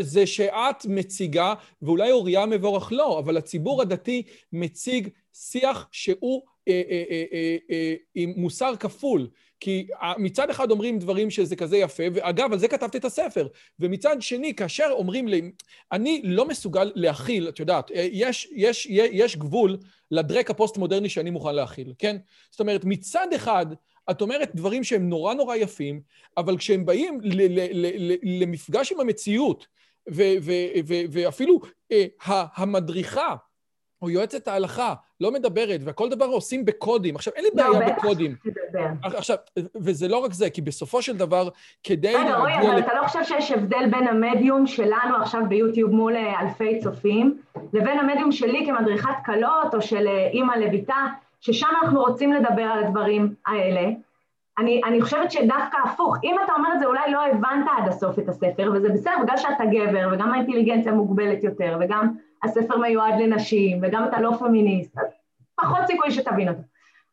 זה 0.00 0.26
שאת 0.26 0.86
מציגה, 0.88 1.54
ואולי 1.82 2.10
אוריה 2.10 2.46
מבורך 2.46 2.92
לא, 2.92 3.18
אבל 3.18 3.36
הציבור 3.36 3.82
הדתי 3.82 4.22
מציג 4.52 5.08
שיח 5.32 5.88
שהוא 5.92 6.42
אה, 6.68 6.82
אה, 6.90 7.02
אה, 7.10 7.24
אה, 7.32 7.56
אה, 7.70 7.94
עם 8.14 8.32
מוסר 8.36 8.76
כפול. 8.76 9.28
כי 9.64 9.86
מצד 10.18 10.50
אחד 10.50 10.70
אומרים 10.70 10.98
דברים 10.98 11.30
שזה 11.30 11.56
כזה 11.56 11.76
יפה, 11.76 12.02
ואגב, 12.14 12.52
על 12.52 12.58
זה 12.58 12.68
כתבתי 12.68 12.98
את 12.98 13.04
הספר. 13.04 13.48
ומצד 13.80 14.16
שני, 14.22 14.54
כאשר 14.54 14.88
אומרים 14.90 15.28
לי, 15.28 15.50
אני 15.92 16.22
לא 16.24 16.48
מסוגל 16.48 16.92
להכיל, 16.94 17.48
את 17.48 17.58
יודעת, 17.58 17.90
אה, 17.90 18.08
יש, 18.12 18.48
יש, 18.52 18.86
יש 18.90 19.36
גבול 19.36 19.76
לדרק 20.10 20.50
הפוסט-מודרני 20.50 21.08
שאני 21.08 21.30
מוכן 21.30 21.54
להכיל, 21.54 21.92
כן? 21.98 22.16
זאת 22.50 22.60
אומרת, 22.60 22.84
מצד 22.84 23.26
אחד, 23.36 23.66
את 24.10 24.20
אומרת 24.20 24.50
דברים 24.54 24.84
שהם 24.84 25.08
נורא 25.08 25.34
נורא 25.34 25.56
יפים, 25.56 26.00
אבל 26.36 26.58
כשהם 26.58 26.86
באים 26.86 27.20
למפגש 28.22 28.92
עם 28.92 29.00
המציאות, 29.00 29.66
ואפילו 31.12 31.60
אה, 31.92 32.06
המדריכה, 32.54 33.34
או 34.04 34.10
יועצת 34.10 34.48
ההלכה 34.48 34.94
לא 35.20 35.32
מדברת, 35.32 35.80
וכל 35.84 36.08
דבר 36.08 36.24
עושים 36.24 36.64
בקודים. 36.64 37.16
עכשיו, 37.16 37.32
אין 37.36 37.44
לי 37.44 37.50
לא, 37.54 37.78
בעיה 37.78 37.94
בקודים. 37.96 38.34
עכשיו, 39.02 39.36
וזה 39.76 40.08
לא 40.08 40.16
רק 40.16 40.32
זה, 40.32 40.50
כי 40.50 40.62
בסופו 40.62 41.02
של 41.02 41.16
דבר, 41.16 41.48
כדי... 41.84 42.14
רגע, 42.14 42.36
רועי, 42.36 42.54
אבל 42.58 42.78
אתה 42.78 42.94
לא 42.94 43.06
חושב 43.06 43.24
שיש 43.24 43.50
הבדל 43.50 43.90
בין 43.90 44.08
המדיום 44.08 44.66
שלנו 44.66 45.16
עכשיו 45.20 45.40
ביוטיוב 45.48 45.90
מול 45.90 46.16
אה, 46.16 46.40
אלפי 46.40 46.78
צופים, 46.78 47.38
לבין 47.72 47.98
המדיום 47.98 48.32
שלי 48.32 48.66
כמדריכת 48.66 49.14
כלות, 49.26 49.74
או 49.74 49.82
של 49.82 50.06
אה, 50.08 50.28
אימא 50.32 50.52
לביתה, 50.52 51.06
ששם 51.40 51.66
אנחנו 51.82 52.00
רוצים 52.00 52.32
לדבר 52.32 52.62
על 52.62 52.84
הדברים 52.84 53.34
האלה. 53.46 53.90
אני, 54.58 54.80
אני 54.84 55.02
חושבת 55.02 55.30
שדווקא 55.30 55.78
הפוך, 55.84 56.16
אם 56.24 56.36
אתה 56.44 56.52
אומר 56.52 56.68
את 56.74 56.80
זה, 56.80 56.86
אולי 56.86 57.12
לא 57.12 57.26
הבנת 57.26 57.66
עד 57.76 57.88
הסוף 57.88 58.18
את 58.18 58.28
הספר, 58.28 58.72
וזה 58.74 58.88
בסדר, 58.88 59.12
בגלל 59.22 59.36
שאתה 59.36 59.64
גבר, 59.64 60.08
וגם 60.12 60.32
האינטליגנציה 60.32 60.92
מוגבלת 60.92 61.44
יותר, 61.44 61.78
וגם 61.80 62.14
הספר 62.44 62.78
מיועד 62.78 63.14
לנשים, 63.20 63.78
וגם 63.82 64.04
אתה 64.04 64.20
לא 64.20 64.30
פמיניסט, 64.38 64.98
אז 64.98 65.06
פחות 65.60 65.86
סיכוי 65.86 66.10
שתבין 66.10 66.48
אותו. 66.48 66.60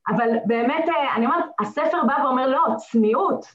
אבל 0.07 0.29
באמת, 0.45 0.89
אה, 0.89 1.15
אני 1.15 1.25
אומרת, 1.25 1.45
הספר 1.59 1.97
בא 2.07 2.23
ואומר, 2.23 2.47
לא, 2.47 2.63
צניעות, 2.77 3.45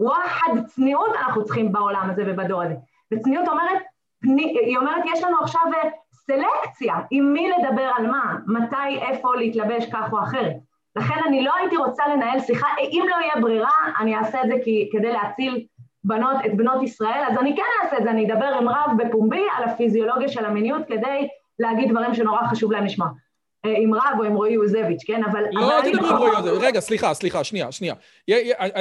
וואחד 0.00 0.50
צניעות 0.66 1.10
אנחנו 1.16 1.44
צריכים 1.44 1.72
בעולם 1.72 2.10
הזה 2.10 2.24
ובדור 2.26 2.62
הזה. 2.62 2.74
וצניעות 3.12 3.48
אומרת, 3.48 3.82
היא 4.66 4.78
אומרת, 4.78 5.04
יש 5.14 5.24
לנו 5.24 5.36
עכשיו 5.42 5.62
אה, 5.74 5.90
סלקציה 6.12 6.94
עם 7.10 7.32
מי 7.32 7.50
לדבר 7.50 7.90
על 7.96 8.06
מה, 8.06 8.36
מתי, 8.46 8.98
איפה 9.00 9.36
להתלבש 9.36 9.90
כך 9.92 10.12
או 10.12 10.22
אחרת. 10.22 10.56
לכן 10.96 11.14
אני 11.26 11.44
לא 11.44 11.52
הייתי 11.54 11.76
רוצה 11.76 12.08
לנהל 12.08 12.40
שיחה, 12.40 12.66
אם 12.80 13.04
לא 13.10 13.16
יהיה 13.16 13.40
ברירה, 13.40 13.70
אני 14.00 14.16
אעשה 14.16 14.42
את 14.42 14.48
זה 14.48 14.54
כי, 14.64 14.88
כדי 14.92 15.12
להציל 15.12 15.66
בנות, 16.06 16.36
את 16.46 16.56
בנות 16.56 16.82
ישראל, 16.82 17.22
אז 17.30 17.38
אני 17.38 17.56
כן 17.56 17.62
אעשה 17.84 17.98
את 17.98 18.02
זה, 18.02 18.10
אני 18.10 18.32
אדבר 18.32 18.46
עם 18.46 18.68
רב 18.68 18.90
בפומבי 18.98 19.42
על 19.56 19.64
הפיזיולוגיה 19.64 20.28
של 20.28 20.44
המיניות 20.44 20.82
כדי 20.88 21.28
להגיד 21.58 21.90
דברים 21.90 22.14
שנורא 22.14 22.46
חשוב 22.50 22.72
להם 22.72 22.84
לשמוע. 22.84 23.08
אה, 23.64 23.74
עם 23.78 23.94
רב 23.94 24.18
או 24.18 24.24
עם 24.24 24.34
רועי 24.34 24.52
יוזביץ', 24.52 25.02
כן? 25.06 25.24
אבל... 25.24 25.44
לא, 25.52 25.78
אל 25.78 25.92
תדברי 25.92 26.10
עם 26.10 26.16
רועי 26.16 26.32
יוזביץ'. 26.32 26.62
רגע, 26.62 26.80
סליחה, 26.80 27.14
סליחה, 27.14 27.44
שנייה, 27.44 27.72
שנייה. 27.72 27.94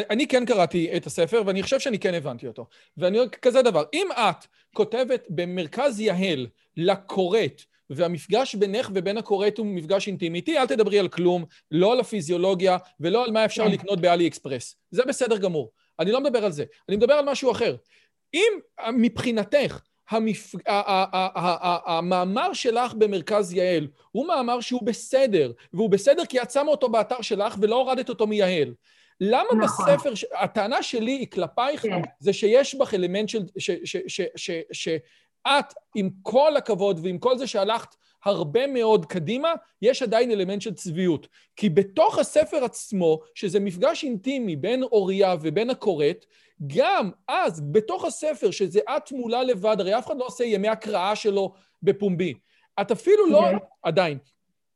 אני 0.09 0.28
כן 0.28 0.45
קראתי 0.45 0.97
את 0.97 1.05
הספר, 1.05 1.41
ואני 1.45 1.63
חושב 1.63 1.80
שאני 1.80 1.99
כן 1.99 2.13
הבנתי 2.13 2.47
אותו. 2.47 2.65
ואני 2.97 3.19
אומר 3.19 3.30
כזה 3.30 3.61
דבר, 3.61 3.84
אם 3.93 4.07
את 4.11 4.45
כותבת 4.73 5.26
במרכז 5.30 5.99
יהל 5.99 6.47
לקוראת, 6.78 7.61
והמפגש 7.89 8.55
בינך 8.55 8.89
ובין 8.93 9.17
הקוראת 9.17 9.57
הוא 9.57 9.65
מפגש 9.65 10.07
אינטימיטי, 10.07 10.57
אל 10.57 10.65
תדברי 10.65 10.99
על 10.99 11.07
כלום, 11.07 11.45
לא 11.71 11.91
על 11.91 11.99
הפיזיולוגיה 11.99 12.78
ולא 12.99 13.26
על 13.26 13.32
מה 13.32 13.45
אפשר 13.45 13.63
כן. 13.63 13.71
לקנות 13.71 14.01
באלי 14.01 14.28
אקספרס. 14.28 14.76
זה 14.91 15.03
בסדר 15.07 15.38
גמור. 15.38 15.71
אני 16.00 16.12
לא 16.12 16.22
מדבר 16.22 16.46
על 16.46 16.52
זה, 16.52 16.64
אני 16.89 16.98
מדבר 16.98 17.14
על 17.14 17.26
משהו 17.26 17.52
אחר. 17.52 17.76
אם 18.34 18.54
מבחינתך 18.93 19.82
המפ... 20.10 20.56
המאמר 21.86 22.54
שלך 22.54 22.93
במרכז 22.93 23.54
יעל 23.54 23.88
הוא 24.12 24.28
מאמר 24.28 24.62
שהוא 24.62 24.86
בסדר, 24.86 25.52
והוא 25.74 25.89
בסדר 25.89 26.26
כי 26.26 26.41
את 26.41 26.52
שמה 26.52 26.72
אותו 26.72 26.89
באתר 26.89 27.22
שלך 27.22 27.56
ולא 27.62 27.76
הורדת 27.76 28.10
אותו 28.10 28.28
מיעל. 28.28 28.74
למה 29.22 29.50
נכון. 29.64 29.86
בספר, 29.86 30.14
הטענה 30.34 30.84
שלי 30.84 31.12
היא 31.12 31.28
כלפייך, 31.28 31.82
כן. 31.82 32.02
זה 32.20 32.34
שיש 32.34 32.76
בך 32.76 32.93
אלמנט 32.93 33.30
של, 33.30 33.43
שאת, 34.72 35.74
עם 35.96 36.10
כל 36.22 36.58
הכבוד 36.58 37.00
ועם 37.04 37.18
כל 37.18 37.38
זה 37.38 37.48
שהלכת 37.48 37.96
הרבה 38.26 38.67
מאוד 38.67 39.05
קדימה, 39.05 39.53
יש 39.82 40.01
עדיין 40.01 40.32
אלמנט 40.32 40.61
של 40.61 40.73
צביעות. 40.73 41.28
כי 41.55 41.69
בתוך 41.69 42.19
הספר 42.19 42.63
עצמו, 42.63 43.19
שזה 43.36 43.59
מפגש 43.59 44.03
אינטימי 44.03 44.55
בין 44.55 44.84
אוריה 44.84 45.36
ובין 45.41 45.69
הקוראת, 45.69 46.26
גם 46.67 47.11
אז, 47.28 47.61
בתוך 47.71 48.05
הספר, 48.05 48.51
שזה 48.51 48.80
את 48.97 49.11
מולה 49.11 49.43
לבד, 49.43 49.76
הרי 49.80 49.97
אף 49.97 50.07
אחד 50.07 50.17
לא 50.17 50.26
עושה 50.26 50.43
ימי 50.43 50.67
הקראה 50.67 51.15
שלו 51.15 51.53
בפומבי. 51.84 52.34
את 52.82 52.91
אפילו 52.91 53.26
לא, 53.26 53.38
אוקיי. 53.38 53.59
עדיין, 53.84 54.17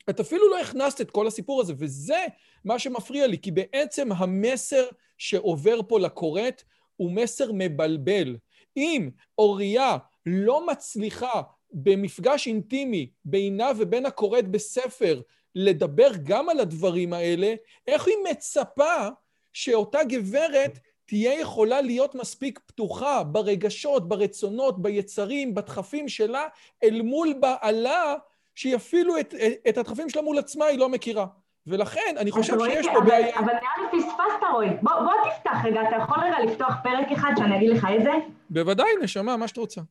את 0.09 0.19
אפילו 0.19 0.49
לא 0.49 0.61
הכנסת 0.61 1.01
את 1.01 1.11
כל 1.11 1.27
הסיפור 1.27 1.61
הזה, 1.61 1.73
וזה 1.77 2.25
מה 2.65 2.79
שמפריע 2.79 3.27
לי, 3.27 3.37
כי 3.37 3.51
בעצם 3.51 4.11
המסר 4.11 4.85
שעובר 5.17 5.79
פה 5.87 5.99
לקוראת 5.99 6.63
הוא 6.95 7.11
מסר 7.11 7.51
מבלבל. 7.53 8.37
אם 8.77 9.09
אוריה 9.37 9.97
לא 10.25 10.67
מצליחה 10.67 11.41
במפגש 11.71 12.47
אינטימי 12.47 13.09
בינה 13.25 13.71
ובין 13.77 14.05
הקוראת 14.05 14.47
בספר 14.47 15.21
לדבר 15.55 16.09
גם 16.23 16.49
על 16.49 16.59
הדברים 16.59 17.13
האלה, 17.13 17.53
איך 17.87 18.07
היא 18.07 18.15
מצפה 18.31 19.07
שאותה 19.53 20.03
גברת 20.03 20.79
תהיה 21.05 21.39
יכולה 21.39 21.81
להיות 21.81 22.15
מספיק 22.15 22.59
פתוחה 22.65 23.23
ברגשות, 23.23 24.09
ברצונות, 24.09 24.81
ביצרים, 24.81 25.55
בדחפים 25.55 26.09
שלה, 26.09 26.47
אל 26.83 27.01
מול 27.01 27.33
בעלה, 27.33 28.15
שהיא 28.55 28.75
אפילו 28.75 29.19
את, 29.19 29.33
את 29.69 29.77
הדחפים 29.77 30.09
שלה 30.09 30.21
מול 30.21 30.37
עצמה 30.37 30.65
היא 30.65 30.79
לא 30.79 30.89
מכירה. 30.89 31.25
ולכן 31.67 32.15
אני 32.17 32.31
חושב 32.31 32.59
שיש 32.59 32.87
פה 32.93 33.01
בעיה... 33.01 33.39
אבל 33.39 33.45
נראה 33.45 33.91
לי 33.93 33.99
פספסת, 33.99 34.43
רועי. 34.53 34.69
בוא, 34.81 34.91
בוא 34.93 35.13
תפתח 35.29 35.57
רגע, 35.63 35.81
אתה 35.81 35.95
יכול 36.03 36.17
רגע 36.23 36.39
לפתוח 36.39 36.73
פרק 36.83 37.11
אחד 37.11 37.31
שאני 37.37 37.57
אגיד 37.57 37.69
לך 37.69 37.87
איזה? 37.89 38.11
בוודאי, 38.49 38.89
נשמה, 39.01 39.37
מה 39.37 39.47
שאת 39.47 39.57
רוצה. 39.57 39.81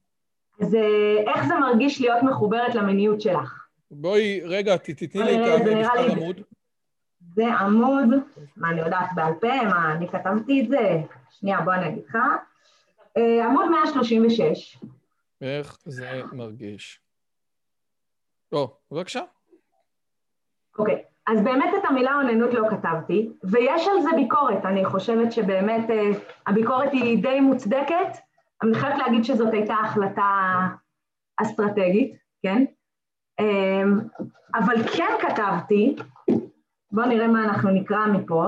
אז 0.60 0.74
אה, 0.74 1.32
איך 1.34 1.46
זה 1.46 1.54
מרגיש 1.54 2.00
להיות 2.00 2.22
מחוברת 2.22 2.74
למיניות 2.74 3.20
שלך? 3.20 3.66
בואי, 3.90 4.40
רגע, 4.44 4.76
תתני 4.76 5.22
לי 5.22 5.56
את 5.56 5.60
המספר 5.60 6.12
עמוד. 6.12 6.40
זה 7.34 7.54
עמוד, 7.54 8.06
מה 8.56 8.70
אני 8.70 8.80
יודעת 8.80 9.08
בעל 9.14 9.32
פה, 9.40 9.62
מה, 9.64 9.92
אני 9.92 10.08
כתבתי 10.08 10.60
את 10.60 10.68
זה? 10.68 11.00
שנייה, 11.30 11.60
בוא 11.60 11.74
אני 11.74 11.88
אגיד 11.88 12.02
לך. 12.08 12.16
אה, 13.16 13.46
עמוד 13.46 13.64
136. 13.70 14.78
איך 15.40 15.78
זה 15.84 16.22
מרגיש? 16.32 17.00
או, 18.52 18.76
בבקשה. 18.90 19.20
אוקיי, 20.78 21.02
אז 21.26 21.40
באמת 21.44 21.70
את 21.78 21.84
המילה 21.84 22.14
אוננות 22.14 22.54
לא 22.54 22.68
כתבתי, 22.70 23.28
ויש 23.44 23.88
על 23.88 24.02
זה 24.02 24.08
ביקורת, 24.16 24.64
אני 24.64 24.84
חושבת 24.84 25.32
שבאמת 25.32 25.90
אה, 25.90 26.10
הביקורת 26.46 26.92
היא 26.92 27.22
די 27.22 27.40
מוצדקת, 27.40 28.27
אני 28.62 28.74
חייבת 28.74 28.98
להגיד 28.98 29.24
שזאת 29.24 29.52
הייתה 29.52 29.74
החלטה 29.74 30.58
אסטרטגית, 31.36 32.16
כן? 32.42 32.64
אה, 33.40 33.82
אבל 34.54 34.88
כן 34.96 35.12
כתבתי, 35.20 35.96
בואו 36.90 37.06
נראה 37.06 37.28
מה 37.28 37.44
אנחנו 37.44 37.70
נקרא 37.70 38.06
מפה. 38.06 38.44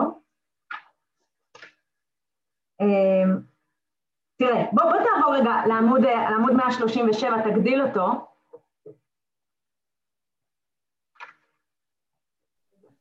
אה, 2.81 3.35
תראה, 4.37 4.65
בוא, 4.73 4.83
בוא 4.85 4.93
תעבור 4.93 5.35
רגע 5.35 5.53
לעמוד, 5.69 6.01
לעמוד 6.31 6.53
137, 6.53 7.51
תגדיל 7.51 7.83
אותו. 7.83 8.31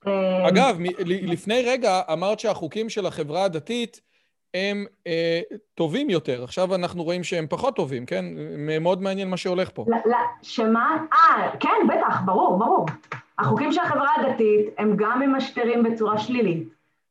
אה, 0.07 0.47
אגב, 0.49 0.77
לפני 1.05 1.63
רגע 1.65 2.01
אמרת 2.13 2.39
שהחוקים 2.39 2.89
של 2.89 3.05
החברה 3.05 3.43
הדתית 3.43 4.01
הם 4.53 4.85
אה, 5.07 5.41
טובים 5.75 6.09
יותר. 6.09 6.43
עכשיו 6.43 6.75
אנחנו 6.75 7.03
רואים 7.03 7.23
שהם 7.23 7.47
פחות 7.49 7.75
טובים, 7.75 8.05
כן? 8.05 8.25
מאוד 8.81 9.01
מעניין 9.01 9.29
מה 9.29 9.37
שהולך 9.37 9.69
פה. 9.73 9.85
שמה? 10.41 10.97
אה, 11.13 11.49
כן, 11.59 11.87
בטח, 11.89 12.21
ברור, 12.25 12.59
ברור. 12.59 12.85
החוקים 13.39 13.71
של 13.71 13.81
החברה 13.81 14.09
הדתית 14.17 14.65
הם 14.77 14.95
גם 14.97 15.19
ממשטרים 15.19 15.83
בצורה 15.83 16.17
שלילית. 16.17 16.67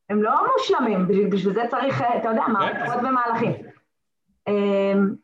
הם 0.09 0.23
לא 0.23 0.31
מושלמים, 0.57 1.07
בשביל, 1.07 1.27
בשביל 1.29 1.53
זה 1.53 1.61
צריך, 1.69 2.01
אה, 2.01 2.17
אתה 2.17 2.29
יודע, 2.29 2.43
כן. 2.45 2.51
מערכות 2.51 3.03
ומהלכים. 3.03 3.53
אמ, 4.47 5.15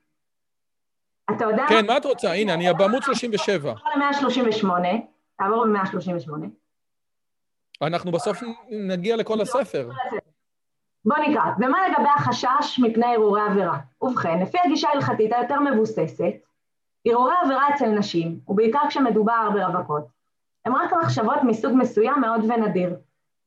אתה 1.31 1.45
יודע... 1.45 1.65
כן, 1.69 1.85
מה 1.85 1.97
את 1.97 2.05
רוצה? 2.05 2.33
הנה, 2.33 2.53
אני 2.53 2.73
בעמוד 2.73 3.03
37. 3.03 3.73
תעבור 3.73 3.89
ל-138, 3.95 4.67
תעבור 5.37 5.65
ל-138. 5.65 6.31
אנחנו 7.81 8.11
בסוף 8.11 8.37
נגיע 8.71 9.15
לכל 9.15 9.41
הספר. 9.41 9.89
בוא 11.05 11.17
נקרא. 11.17 11.43
ומה 11.57 11.87
לגבי 11.87 12.09
החשש 12.15 12.79
מפני 12.79 13.05
הרהורי 13.05 13.41
עבירה? 13.41 13.77
ובכן, 14.01 14.39
לפי 14.41 14.57
הגישה 14.65 14.89
ההלכתית 14.89 15.33
היותר 15.33 15.59
מבוססת, 15.59 16.33
הרהורי 17.07 17.33
עבירה 17.43 17.69
אצל 17.75 17.89
נשים, 17.89 18.39
ובעיקר 18.47 18.79
כשמדובר 18.89 19.49
ברווקות, 19.53 20.07
הם 20.65 20.75
רק 20.75 20.93
מחשבות 21.03 21.37
מסוג 21.43 21.73
מסוים 21.75 22.21
מאוד 22.21 22.43
ונדיר. 22.43 22.95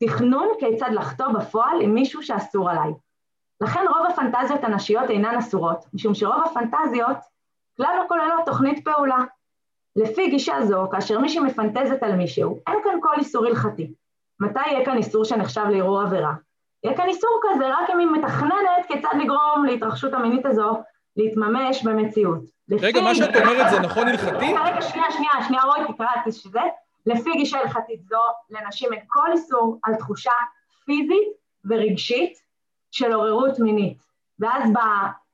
תכנון 0.05 0.49
כיצד 0.61 0.91
לחטוא 0.93 1.29
בפועל 1.29 1.81
עם 1.81 1.95
מישהו 1.95 2.23
שאסור 2.23 2.71
עליי. 2.71 2.91
לכן 3.61 3.81
רוב 3.89 4.07
הפנטזיות 4.07 4.65
הנשיות 4.65 5.11
אינן 5.11 5.37
אסורות, 5.37 5.85
משום 5.95 6.15
שרוב 6.15 6.43
הפנטזיות 6.45 7.17
כלל 7.77 7.95
לא 7.99 8.09
כוללות 8.09 8.47
תוכנית 8.47 8.85
פעולה. 8.85 9.19
לפי 9.97 10.31
גישה 10.31 10.63
זו, 10.63 10.89
כאשר 10.93 11.19
מישהי 11.19 11.41
מפנטזת 11.41 12.03
על 12.03 12.17
מישהו, 12.17 12.59
אין 12.67 12.79
כאן 12.85 12.99
כל 13.03 13.15
איסור 13.19 13.47
הלכתי. 13.47 13.93
מתי 14.41 14.61
יהיה 14.67 14.85
כאן 14.85 14.97
איסור 14.97 15.25
שנחשב 15.25 15.65
לערעור 15.71 16.01
עבירה? 16.01 16.35
יהיה 16.85 16.97
כאן 16.97 17.09
איסור 17.09 17.41
כזה 17.43 17.69
רק 17.69 17.91
אם 17.91 17.99
היא 17.99 18.07
מתכננת 18.07 18.87
כיצד 18.89 19.15
לגרום 19.19 19.65
להתרחשות 19.65 20.13
המינית 20.13 20.47
הזו 20.47 20.83
להתממש 21.17 21.83
במציאות. 21.83 22.43
רגע, 22.81 23.01
מה 23.01 23.15
שאת 23.15 23.37
אומרת 23.37 23.71
זה 23.71 23.81
נכון 23.81 24.09
הלכתי? 24.09 24.55
רגע, 24.65 24.83
שנייה, 24.83 25.11
שנייה, 25.11 25.33
שנייה, 25.49 25.63
רואי, 25.63 25.81
תקרא 25.93 26.07
את 26.27 26.33
זה. 26.33 26.61
לפי 27.07 27.33
גישה 27.33 27.59
הלכתית 27.59 28.05
זו, 28.05 28.21
לנשים 28.51 28.93
אין 28.93 29.03
כל 29.07 29.33
איסור 29.33 29.79
על 29.85 29.95
תחושה 29.95 30.33
פיזית 30.85 31.29
ורגשית 31.65 32.39
של 32.91 33.13
עוררות 33.13 33.59
מינית. 33.59 33.99
ואז 34.39 34.71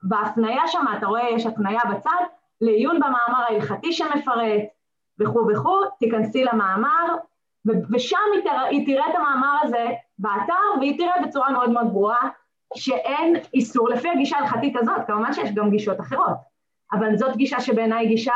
בהפניה 0.02 0.62
שם, 0.66 0.84
אתה 0.98 1.06
רואה, 1.06 1.30
יש 1.30 1.46
הפניה 1.46 1.80
בצד, 1.90 2.24
לעיון 2.60 2.96
במאמר 2.96 3.44
ההלכתי 3.48 3.92
שמפרט, 3.92 4.62
וכו' 5.20 5.46
וכו', 5.52 5.84
תיכנסי 5.98 6.44
למאמר, 6.44 7.16
ושם 7.92 8.16
היא 8.70 8.86
תראה 8.86 9.10
את 9.10 9.14
המאמר 9.14 9.56
הזה 9.62 9.86
באתר, 10.18 10.78
והיא 10.80 10.98
תראה 10.98 11.22
בצורה 11.26 11.52
מאוד 11.52 11.70
מאוד 11.70 11.86
ברורה 11.92 12.28
שאין 12.74 13.36
איסור, 13.54 13.88
לפי 13.88 14.08
הגישה 14.08 14.36
ההלכתית 14.36 14.76
הזאת, 14.76 15.06
כמובן 15.06 15.32
שיש 15.32 15.52
גם 15.52 15.70
גישות 15.70 16.00
אחרות, 16.00 16.36
אבל 16.92 17.16
זאת 17.16 17.36
גישה 17.36 17.60
שבעיניי 17.60 18.06
גישה 18.06 18.34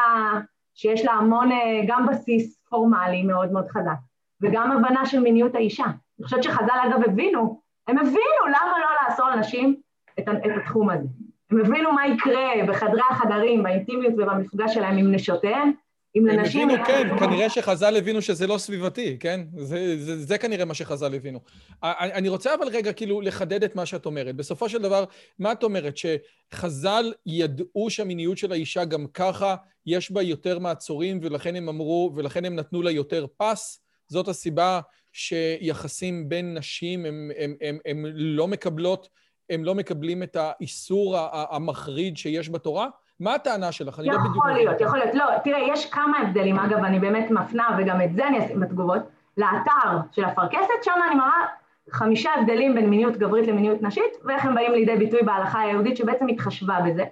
שיש 0.75 1.05
לה 1.05 1.13
המון, 1.13 1.53
אה, 1.53 1.81
גם 1.87 2.07
בסיס 2.07 2.63
פורמלי 2.69 3.23
מאוד 3.23 3.53
מאוד 3.53 3.69
חזק, 3.69 3.97
וגם 4.43 4.73
הבנה 4.73 5.07
של 5.07 5.21
מיניות 5.21 5.55
האישה. 5.55 5.85
אני 5.85 6.25
חושבת 6.25 6.43
שחז"ל 6.43 6.89
אגב 6.89 7.05
הבינו, 7.05 7.61
הם 7.89 7.99
הבינו 7.99 8.47
למה 8.47 8.79
לא 8.79 9.09
לאסור 9.09 9.31
לנשים 9.31 9.77
את, 10.19 10.29
את 10.29 10.51
התחום 10.57 10.91
הזה. 10.91 11.09
הם 11.51 11.61
הבינו 11.61 11.93
מה 11.93 12.07
יקרה 12.07 12.51
בחדרי 12.69 13.01
החדרים, 13.11 13.63
באינטימיות 13.63 14.15
ובמפגש 14.15 14.75
שלהם 14.75 14.99
עם 14.99 15.15
נשותיהם, 15.15 15.73
אם 16.19 16.27
לנשים... 16.27 16.71
הם 16.71 16.81
הבינו, 16.81 16.87
כן, 16.87 17.19
כנראה 17.19 17.51
שחז"ל 17.51 17.97
הבינו 17.97 18.23
שזה 18.23 18.47
לא 18.47 18.59
סביבתי, 18.59 19.17
כן? 19.21 19.41
זה, 19.57 20.05
זה, 20.05 20.25
זה 20.25 20.39
כנראה 20.39 20.65
מה 20.65 20.75
שחז"ל 20.75 21.15
הבינו. 21.15 21.41
אני 21.83 22.29
רוצה 22.29 22.55
אבל 22.55 22.69
רגע 22.69 22.93
כאילו 22.93 23.21
לחדד 23.21 23.65
את 23.65 23.77
מה 23.77 23.87
שאת 23.87 24.07
אומרת. 24.07 24.37
בסופו 24.37 24.69
של 24.69 24.83
דבר, 24.83 25.05
מה 25.39 25.53
את 25.53 25.63
אומרת? 25.63 25.95
שחז"ל 25.97 27.13
ידעו 27.27 27.91
שהמיניות 27.91 28.39
של 28.39 28.53
האישה 28.53 28.85
גם 28.85 29.07
ככה, 29.15 29.57
יש 29.87 30.11
בה 30.11 30.23
יותר 30.23 30.59
מעצורים, 30.59 31.21
ולכן 31.23 31.57
הם 31.57 31.69
אמרו, 31.69 32.13
ולכן 32.17 32.45
הם 32.45 32.57
נתנו 32.57 32.83
לה 32.83 32.91
יותר 32.91 33.27
פס? 33.37 33.81
זאת 34.09 34.29
הסיבה 34.29 34.81
שיחסים 35.13 36.29
בין 36.29 36.59
נשים 36.59 37.07
הם, 37.07 37.31
הם, 37.39 37.55
הם, 37.61 37.79
הם 37.87 38.07
לא 38.15 38.49
מקבלות, 38.49 39.09
הם 39.51 39.65
לא 39.65 39.75
מקבלים 39.75 40.23
את 40.23 40.37
האיסור 40.37 41.17
המחריד 41.33 42.17
שיש 42.17 42.51
בתורה? 42.51 42.89
מה 43.21 43.35
הטענה 43.35 43.73
שלך? 43.73 43.99
אני 43.99 44.09
לא 44.09 44.19
בדיוק... 44.19 44.37
יכול 44.37 44.51
להיות, 44.51 44.81
יכול 44.81 44.99
להיות. 44.99 45.15
לא, 45.15 45.25
תראה, 45.45 45.59
יש 45.73 45.91
כמה 45.91 46.19
הבדלים. 46.19 46.59
אגב, 46.59 46.85
אני 46.85 46.99
באמת 46.99 47.31
מפנה, 47.31 47.79
וגם 47.79 48.03
את 48.03 48.15
זה 48.15 48.27
אני 48.27 48.45
אשים 48.45 48.61
בתגובות, 48.61 49.03
לאתר 49.37 49.99
של 50.13 50.25
אפרכסת, 50.25 50.83
שם 50.83 50.93
אני 51.07 51.15
מראה 51.15 51.47
חמישה 51.91 52.31
הבדלים 52.35 52.75
בין 52.75 52.91
מיניות 52.91 53.17
גברית 53.17 53.47
למיניות 53.49 53.83
נשית, 53.83 54.17
ואיך 54.25 54.45
הם 54.45 54.55
באים 54.55 54.73
לידי 54.73 54.97
ביטוי 54.97 55.23
בהלכה 55.23 55.61
היהודית 55.61 55.97
שבעצם 55.97 56.29
התחשבה 56.29 56.79
בזה, 56.87 57.05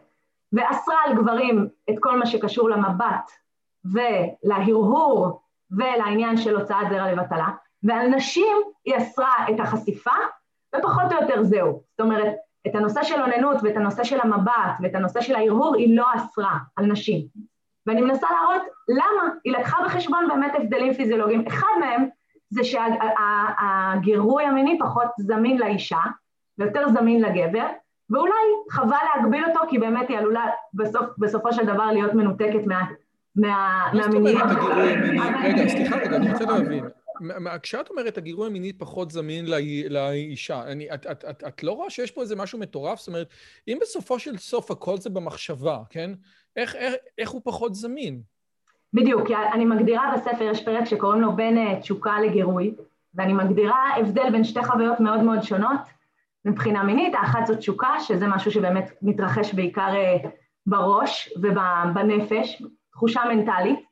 ואסרה 0.52 0.96
על 1.06 1.14
גברים 1.14 1.68
את 1.90 1.94
כל 2.00 2.18
מה 2.18 2.26
שקשור 2.26 2.70
למבט 2.70 3.30
ולהרהור 3.84 5.40
ולעניין 5.70 6.36
של 6.36 6.56
הוצאת 6.56 6.88
זרע 6.90 7.12
לבטלה, 7.12 7.48
ועל 7.82 8.08
נשים 8.08 8.56
היא 8.84 8.96
אסרה 8.96 9.34
את 9.50 9.60
החשיפה, 9.60 10.10
ופחות 10.76 11.12
או 11.12 11.16
יותר 11.22 11.42
זהו. 11.42 11.82
זאת 11.90 12.00
אומרת, 12.00 12.34
את 12.66 12.74
הנושא 12.74 13.02
של 13.02 13.20
אוננות 13.20 13.56
ואת 13.62 13.76
הנושא 13.76 14.04
של 14.04 14.20
המבט 14.20 14.76
ואת 14.80 14.94
הנושא 14.94 15.20
של 15.20 15.34
ההרהור 15.34 15.74
היא 15.76 15.96
לא 15.96 16.06
אסרה 16.16 16.58
על 16.76 16.86
נשים. 16.86 17.26
ואני 17.86 18.00
מנסה 18.00 18.26
להראות 18.30 18.62
למה, 18.88 19.32
היא 19.44 19.52
לקחה 19.52 19.76
בחשבון 19.84 20.28
באמת 20.28 20.52
הבדלים 20.54 20.94
פיזיולוגיים. 20.94 21.46
אחד 21.46 21.66
מהם 21.80 22.08
זה 22.50 22.62
שהגירוי 22.64 24.44
המיני 24.44 24.78
פחות 24.80 25.08
זמין 25.18 25.58
לאישה 25.58 26.00
ויותר 26.58 26.88
זמין 26.88 27.22
לגבר, 27.22 27.66
ואולי 28.10 28.32
חבל 28.70 28.96
להגביל 29.14 29.44
אותו 29.44 29.60
כי 29.68 29.78
באמת 29.78 30.08
היא 30.08 30.18
עלולה 30.18 30.46
בסוף, 30.74 31.06
בסופו 31.18 31.52
של 31.52 31.66
דבר 31.66 31.86
להיות 31.86 32.14
מנותקת 32.14 32.66
מה, 32.66 32.84
מה. 33.36 33.82
מה 33.92 34.02
זאת 34.02 34.14
אומרת 34.14 34.50
הגירוי 34.50 34.92
המיני? 34.92 35.20
רגע, 35.44 35.68
סליחה 35.68 35.96
רגע, 35.96 36.16
אני 36.16 36.32
רוצה 36.32 36.44
להבין. 36.44 36.84
כשאת 37.62 37.90
אומרת 37.90 38.18
הגירוי 38.18 38.46
המיני 38.46 38.72
פחות 38.72 39.10
זמין 39.10 39.46
לאישה, 39.88 40.62
אני, 40.62 40.94
את, 40.94 41.06
את, 41.06 41.24
את, 41.30 41.44
את 41.48 41.62
לא 41.62 41.72
רואה 41.72 41.90
שיש 41.90 42.10
פה 42.10 42.20
איזה 42.20 42.36
משהו 42.36 42.58
מטורף? 42.58 42.98
זאת 42.98 43.08
אומרת, 43.08 43.28
אם 43.68 43.78
בסופו 43.80 44.18
של 44.18 44.36
סוף 44.36 44.70
הכל 44.70 44.96
זה 44.96 45.10
במחשבה, 45.10 45.78
כן? 45.90 46.10
איך, 46.56 46.76
איך, 46.76 46.94
איך 47.18 47.30
הוא 47.30 47.40
פחות 47.44 47.74
זמין? 47.74 48.20
בדיוק, 48.92 49.30
אני 49.52 49.64
מגדירה 49.64 50.12
בספר, 50.14 50.44
יש 50.44 50.64
פרק 50.64 50.84
שקוראים 50.84 51.20
לו 51.20 51.32
בין 51.36 51.58
אה, 51.58 51.80
תשוקה 51.80 52.20
לגירוי, 52.20 52.74
ואני 53.14 53.32
מגדירה 53.32 53.96
הבדל 53.96 54.30
בין 54.32 54.44
שתי 54.44 54.64
חוויות 54.64 55.00
מאוד 55.00 55.22
מאוד 55.22 55.42
שונות 55.42 55.80
מבחינה 56.44 56.82
מינית, 56.82 57.14
האחת 57.14 57.46
זאת 57.46 57.58
תשוקה, 57.58 58.00
שזה 58.00 58.26
משהו 58.26 58.50
שבאמת 58.50 58.92
מתרחש 59.02 59.54
בעיקר 59.54 59.94
אה, 59.94 60.16
בראש 60.66 61.32
ובנפש, 61.36 62.62
תחושה 62.92 63.20
מנטלית, 63.28 63.85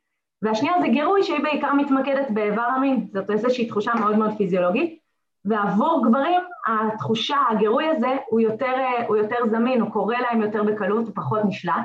והשנייה 0.44 0.74
זה 0.80 0.88
גירוי 0.88 1.22
שהיא 1.22 1.42
בעיקר 1.42 1.72
מתמקדת 1.72 2.30
באיבר 2.30 2.62
המין, 2.62 3.06
זאת 3.12 3.30
איזושהי 3.30 3.66
תחושה 3.66 3.92
מאוד 4.00 4.16
מאוד 4.16 4.30
פיזיולוגית, 4.38 4.98
ועבור 5.44 6.02
גברים 6.08 6.40
התחושה, 6.66 7.36
הגירוי 7.50 7.84
הזה 7.86 8.16
הוא 8.28 8.40
יותר, 8.40 8.74
אה, 8.74 9.06
הוא 9.06 9.16
יותר 9.16 9.36
זמין, 9.50 9.80
הוא 9.80 9.90
קורא 9.90 10.16
להם 10.16 10.42
יותר 10.42 10.62
בקלות, 10.62 11.06
הוא 11.06 11.14
פחות 11.14 11.40
נשלט. 11.44 11.84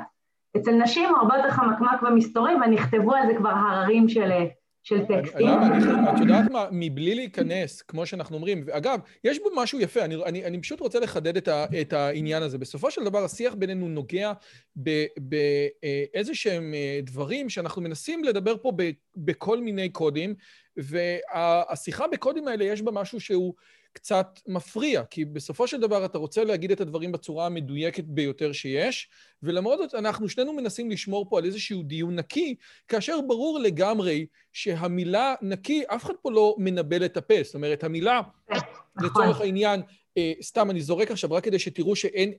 אצל 0.56 0.72
נשים 0.72 1.10
הוא 1.10 1.18
הרבה 1.18 1.36
יותר 1.36 1.50
חמקמק 1.50 2.02
ומסתורי, 2.02 2.54
ונכתבו 2.54 3.14
על 3.14 3.26
זה 3.26 3.34
כבר 3.34 3.50
הררים 3.50 4.08
של, 4.08 4.32
אה, 4.32 4.46
של 4.82 5.04
טקסטים. 5.06 5.48
את 5.48 6.20
יודעת 6.20 6.50
מה, 6.50 6.66
מבלי 6.72 7.14
להיכנס, 7.14 7.82
כמו 7.82 8.06
שאנחנו 8.06 8.36
אומרים, 8.36 8.62
ואגב, 8.66 9.00
יש 9.24 9.38
בו 9.38 9.48
משהו 9.56 9.80
יפה, 9.80 10.04
אני, 10.04 10.24
אני, 10.24 10.44
אני 10.44 10.60
פשוט 10.60 10.80
רוצה 10.80 11.00
לחדד 11.00 11.36
את, 11.36 11.48
ה, 11.48 11.64
את 11.80 11.92
העניין 11.92 12.42
הזה. 12.42 12.58
בסופו 12.58 12.90
של 12.90 13.04
דבר, 13.04 13.24
השיח 13.24 13.54
בינינו 13.54 13.88
נוגע 13.88 14.32
באיזה 14.76 16.34
שהם 16.34 16.74
אה, 16.74 17.00
דברים 17.02 17.48
שאנחנו 17.48 17.82
מנסים 17.82 18.24
לדבר 18.24 18.56
פה 18.62 18.72
בכל 19.16 19.60
מיני 19.60 19.88
קודים, 19.88 20.34
והשיחה 20.76 22.08
בקודים 22.08 22.48
האלה 22.48 22.64
יש 22.64 22.82
בה 22.82 22.92
משהו 22.92 23.20
שהוא 23.20 23.54
קצת 23.92 24.40
מפריע, 24.46 25.04
כי 25.04 25.24
בסופו 25.24 25.66
של 25.66 25.80
דבר 25.80 26.04
אתה 26.04 26.18
רוצה 26.18 26.44
להגיד 26.44 26.70
את 26.70 26.80
הדברים 26.80 27.12
בצורה 27.12 27.46
המדויקת 27.46 28.04
ביותר 28.04 28.52
שיש, 28.52 29.08
ולמרות 29.42 29.78
זאת 29.78 29.94
אנחנו 29.94 30.28
שנינו 30.28 30.52
מנסים 30.52 30.90
לשמור 30.90 31.26
פה 31.30 31.38
על 31.38 31.44
איזשהו 31.44 31.82
דיון 31.82 32.16
נקי, 32.16 32.54
כאשר 32.88 33.20
ברור 33.28 33.58
לגמרי 33.58 34.26
שהמילה 34.52 35.34
נקי, 35.42 35.82
אף 35.86 36.04
אחד 36.04 36.14
פה 36.22 36.30
לא 36.30 36.54
מנבל 36.58 37.04
את 37.04 37.16
הפה, 37.16 37.34
זאת 37.42 37.54
אומרת, 37.54 37.84
המילה, 37.84 38.20
נכון. 38.50 38.62
לצורך 39.00 39.40
העניין, 39.40 39.82
אה, 40.16 40.32
סתם 40.42 40.70
אני 40.70 40.80
זורק 40.80 41.10
עכשיו 41.10 41.32
רק 41.32 41.44
כדי 41.44 41.58
שתראו 41.58 41.96
שאין 41.96 42.32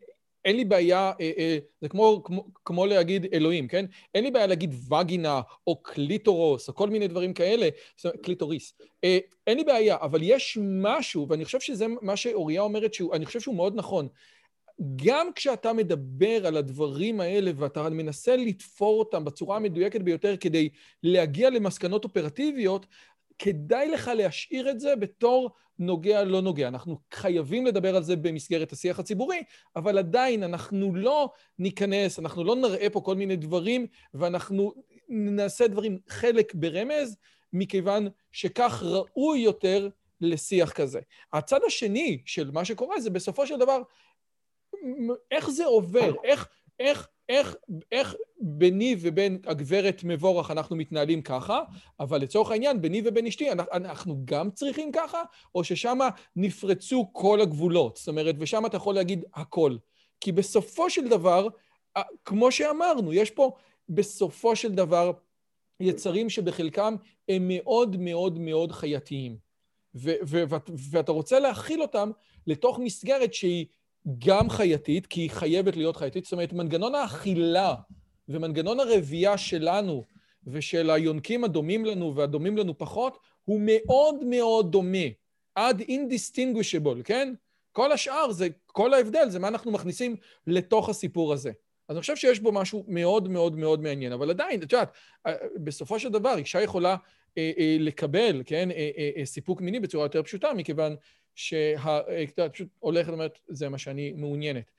אין 0.46 0.56
לי 0.56 0.66
בעיה, 0.66 1.12
אה, 1.22 1.32
אה, 1.38 1.58
זה 1.82 1.90
כמו, 1.90 2.22
כמו, 2.24 2.46
כמו 2.66 2.86
להגיד 2.86 3.26
אלוהים, 3.34 3.68
כן? 3.68 3.86
אין 4.16 4.24
לי 4.24 4.32
בעיה 4.32 4.48
להגיד 4.48 4.76
וגינה 4.92 5.42
או 5.68 5.84
קליטורוס 5.84 6.70
או 6.70 6.76
כל 6.76 6.90
מיני 6.90 7.08
דברים 7.08 7.34
כאלה, 7.34 7.70
קליטוריס. 8.24 8.74
אה, 9.04 9.18
אין 9.48 9.58
לי 9.58 9.64
בעיה, 9.64 9.98
אבל 10.02 10.20
יש 10.24 10.58
משהו, 10.62 11.28
ואני 11.30 11.46
חושב 11.46 11.60
שזה 11.60 11.86
מה 12.02 12.16
שאוריה 12.16 12.62
אומרת, 12.62 12.94
שהוא, 12.94 13.16
אני 13.16 13.26
חושב 13.26 13.40
שהוא 13.40 13.56
מאוד 13.56 13.76
נכון. 13.76 14.08
גם 14.96 15.28
כשאתה 15.36 15.74
מדבר 15.74 16.48
על 16.48 16.58
הדברים 16.58 17.22
האלה 17.22 17.52
ואתה 17.56 17.90
מנסה 17.90 18.36
לתפור 18.36 19.00
אותם 19.00 19.26
בצורה 19.26 19.56
המדויקת 19.56 20.02
ביותר 20.02 20.38
כדי 20.38 20.70
להגיע 21.04 21.50
למסקנות 21.50 22.04
אופרטיביות, 22.04 22.86
כדאי 23.44 23.90
לך 23.90 24.12
להשאיר 24.16 24.70
את 24.70 24.80
זה 24.80 24.96
בתור 24.96 25.50
נוגע, 25.80 26.24
לא 26.24 26.42
נוגע. 26.42 26.68
אנחנו 26.68 27.00
חייבים 27.14 27.66
לדבר 27.66 27.96
על 27.96 28.04
זה 28.04 28.16
במסגרת 28.16 28.72
השיח 28.72 29.00
הציבורי, 29.00 29.44
אבל 29.76 29.98
עדיין 29.98 30.44
אנחנו 30.44 30.96
לא 30.96 31.30
ניכנס, 31.60 32.20
אנחנו 32.20 32.44
לא 32.44 32.56
נראה 32.56 32.90
פה 32.90 33.02
כל 33.02 33.16
מיני 33.16 33.36
דברים, 33.36 33.88
ואנחנו 34.14 34.74
נעשה 35.10 35.68
דברים 35.68 36.00
חלק 36.10 36.54
ברמז, 36.56 37.18
מכיוון 37.54 38.08
שכך 38.32 38.84
ראוי 38.86 39.40
יותר 39.40 39.90
לשיח 40.22 40.72
כזה. 40.72 41.00
הצד 41.34 41.60
השני 41.68 42.22
של 42.26 42.52
מה 42.52 42.66
שקורה 42.66 43.00
זה 43.00 43.10
בסופו 43.10 43.48
של 43.48 43.58
דבר, 43.58 43.82
איך 45.32 45.50
זה 45.50 45.66
עובר? 45.66 46.14
איך, 46.24 46.48
איך 46.80 47.08
איך, 47.32 47.56
איך 47.92 48.16
ביני 48.40 48.96
ובין 49.02 49.40
הגברת 49.46 50.02
מבורך 50.04 50.52
אנחנו 50.52 50.76
מתנהלים 50.76 51.22
ככה, 51.22 51.62
אבל 52.00 52.22
לצורך 52.22 52.52
העניין, 52.52 52.82
ביני 52.82 53.02
ובין 53.06 53.28
אשתי, 53.28 53.52
אנחנו 53.52 54.22
גם 54.26 54.52
צריכים 54.52 54.92
ככה, 54.92 55.24
או 55.56 55.64
ששם 55.64 56.00
נפרצו 56.36 57.10
כל 57.14 57.42
הגבולות? 57.42 57.98
זאת 57.98 58.08
אומרת, 58.08 58.36
ושם 58.40 58.66
אתה 58.66 58.78
יכול 58.78 58.96
להגיד 58.96 59.26
הכל. 59.34 59.78
כי 60.20 60.32
בסופו 60.32 60.90
של 60.90 61.08
דבר, 61.08 61.48
כמו 62.26 62.52
שאמרנו, 62.52 63.14
יש 63.14 63.32
פה 63.32 63.52
בסופו 63.90 64.56
של 64.56 64.72
דבר 64.72 65.12
יצרים 65.80 66.30
שבחלקם 66.30 66.96
הם 67.30 67.48
מאוד 67.48 67.98
מאוד 68.00 68.40
מאוד 68.40 68.72
חייתיים. 68.72 69.38
ואתה 70.92 71.12
רוצה 71.12 71.40
להכיל 71.40 71.82
אותם 71.82 72.12
לתוך 72.48 72.80
מסגרת 72.80 73.34
שהיא 73.34 73.66
גם 74.20 74.50
חייתית, 74.50 75.08
כי 75.08 75.22
היא 75.22 75.30
חייבת 75.30 75.76
להיות 75.76 75.98
חייתית, 75.98 76.24
זאת 76.24 76.34
אומרת, 76.34 76.54
מנגנון 76.54 76.96
האכילה 76.96 77.76
ומנגנון 78.30 78.80
הרבייה 78.80 79.38
שלנו 79.38 80.04
ושל 80.48 80.90
היונקים 80.90 81.44
הדומים 81.44 81.86
לנו 81.86 82.16
והדומים 82.16 82.58
לנו 82.58 82.78
פחות, 82.78 83.18
הוא 83.46 83.62
מאוד 83.64 84.24
מאוד 84.24 84.72
דומה, 84.72 85.08
עד 85.56 85.80
אינדיסטינגווישבול, 85.80 87.02
כן? 87.04 87.34
כל 87.72 87.92
השאר 87.92 88.32
זה, 88.32 88.48
כל 88.66 88.94
ההבדל 88.94 89.30
זה 89.30 89.40
מה 89.40 89.48
אנחנו 89.48 89.72
מכניסים 89.72 90.16
לתוך 90.48 90.90
הסיפור 90.90 91.34
הזה. 91.34 91.52
אז 91.90 91.96
אני 91.96 92.02
חושב 92.02 92.16
שיש 92.16 92.40
בו 92.40 92.52
משהו 92.52 92.86
מאוד 92.88 93.30
מאוד 93.30 93.58
מאוד 93.58 93.82
מעניין, 93.82 94.12
אבל 94.12 94.30
עדיין, 94.30 94.64
את 94.64 94.72
יודעת, 94.72 94.92
בסופו 95.64 96.00
של 96.00 96.10
דבר 96.10 96.38
אישה 96.38 96.62
יכולה 96.62 96.90
אה, 96.90 96.96
אה, 96.96 97.00
לקבל, 97.80 98.44
כן, 98.46 98.72
אה, 98.72 98.90
אה, 98.98 99.10
אה, 99.18 99.26
סיפוק 99.26 99.62
מיני 99.62 99.80
בצורה 99.80 100.06
יותר 100.06 100.24
פשוטה, 100.24 100.54
מכיוון 100.54 100.96
שאתה 101.36 102.50
פשוט 102.52 102.68
הולכת 102.80 103.10
ואומרת, 103.10 103.40
זה 103.48 103.70
מה 103.70 103.78
שאני 103.78 104.12
מעוניינת. 104.12 104.72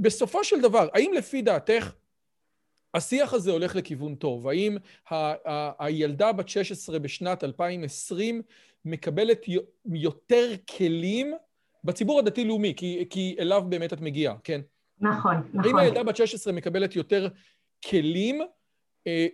בסופו 0.00 0.44
של 0.44 0.60
דבר, 0.60 0.88
האם 0.92 1.12
לפי 1.16 1.42
דעתך 1.42 1.92
השיח 2.94 3.34
הזה 3.34 3.50
הולך 3.50 3.76
לכיוון 3.76 4.14
טוב? 4.14 4.48
האם 4.48 4.76
ה- 5.10 5.50
ה- 5.50 5.84
הילדה 5.84 6.32
בת 6.32 6.48
16 6.48 6.98
בשנת 6.98 7.44
2020 7.44 8.42
מקבלת 8.84 9.46
יותר 9.94 10.48
כלים 10.76 11.34
בציבור 11.84 12.18
הדתי-לאומי, 12.18 12.74
כי, 12.76 13.04
כי 13.10 13.36
אליו 13.38 13.64
באמת 13.68 13.92
את 13.92 14.00
מגיעה, 14.00 14.36
כן? 14.44 14.60
נכון, 15.00 15.36
נכון. 15.54 15.64
האם 15.64 15.76
הילדה 15.76 16.02
בת 16.02 16.16
16 16.16 16.52
מקבלת 16.52 16.96
יותר 16.96 17.28
כלים 17.90 18.40
אה, 18.40 18.46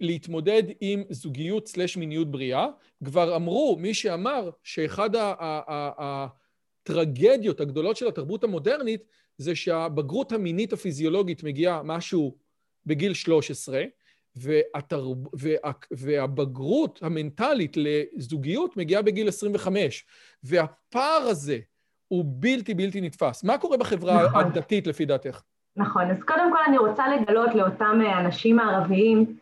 להתמודד 0.01 0.63
עם 0.81 1.03
זוגיות 1.11 1.69
סלש 1.69 1.97
מיניות 1.97 2.31
בריאה. 2.31 2.67
כבר 3.05 3.37
אמרו, 3.37 3.77
מי 3.81 3.95
שאמר 3.95 4.51
שאחד 4.63 5.11
הטרגדיות 6.85 7.61
הגדולות 7.61 7.97
של 7.97 8.09
התרבות 8.09 8.45
המודרנית 8.45 9.03
זה 9.39 9.55
שהבגרות 9.55 10.33
המינית 10.33 10.73
הפיזיולוגית 10.73 11.43
מגיעה 11.43 11.83
משהו 11.85 12.37
בגיל 12.87 13.15
13, 13.15 13.83
והתרב... 14.37 15.17
וה... 15.33 15.71
והבגרות 15.91 16.99
המנטלית 17.03 17.77
לזוגיות 17.77 18.77
מגיעה 18.77 19.03
בגיל 19.03 19.29
25. 19.29 20.07
והפער 20.45 21.23
הזה 21.31 21.59
הוא 22.09 22.25
בלתי 22.29 22.75
בלתי 22.75 23.01
נתפס. 23.01 23.45
מה 23.45 23.59
קורה 23.59 23.77
בחברה 23.77 24.27
נכון. 24.27 24.45
הדתית 24.45 24.87
לפי 24.87 25.05
דעתך? 25.05 25.43
נכון, 25.77 26.11
אז 26.11 26.17
קודם 26.27 26.53
כל 26.53 26.59
אני 26.69 26.79
רוצה 26.79 27.05
לגלות 27.09 27.55
לאותם 27.55 28.01
אנשים 28.19 28.59
הערביים 28.59 29.19
אה, 29.19 29.42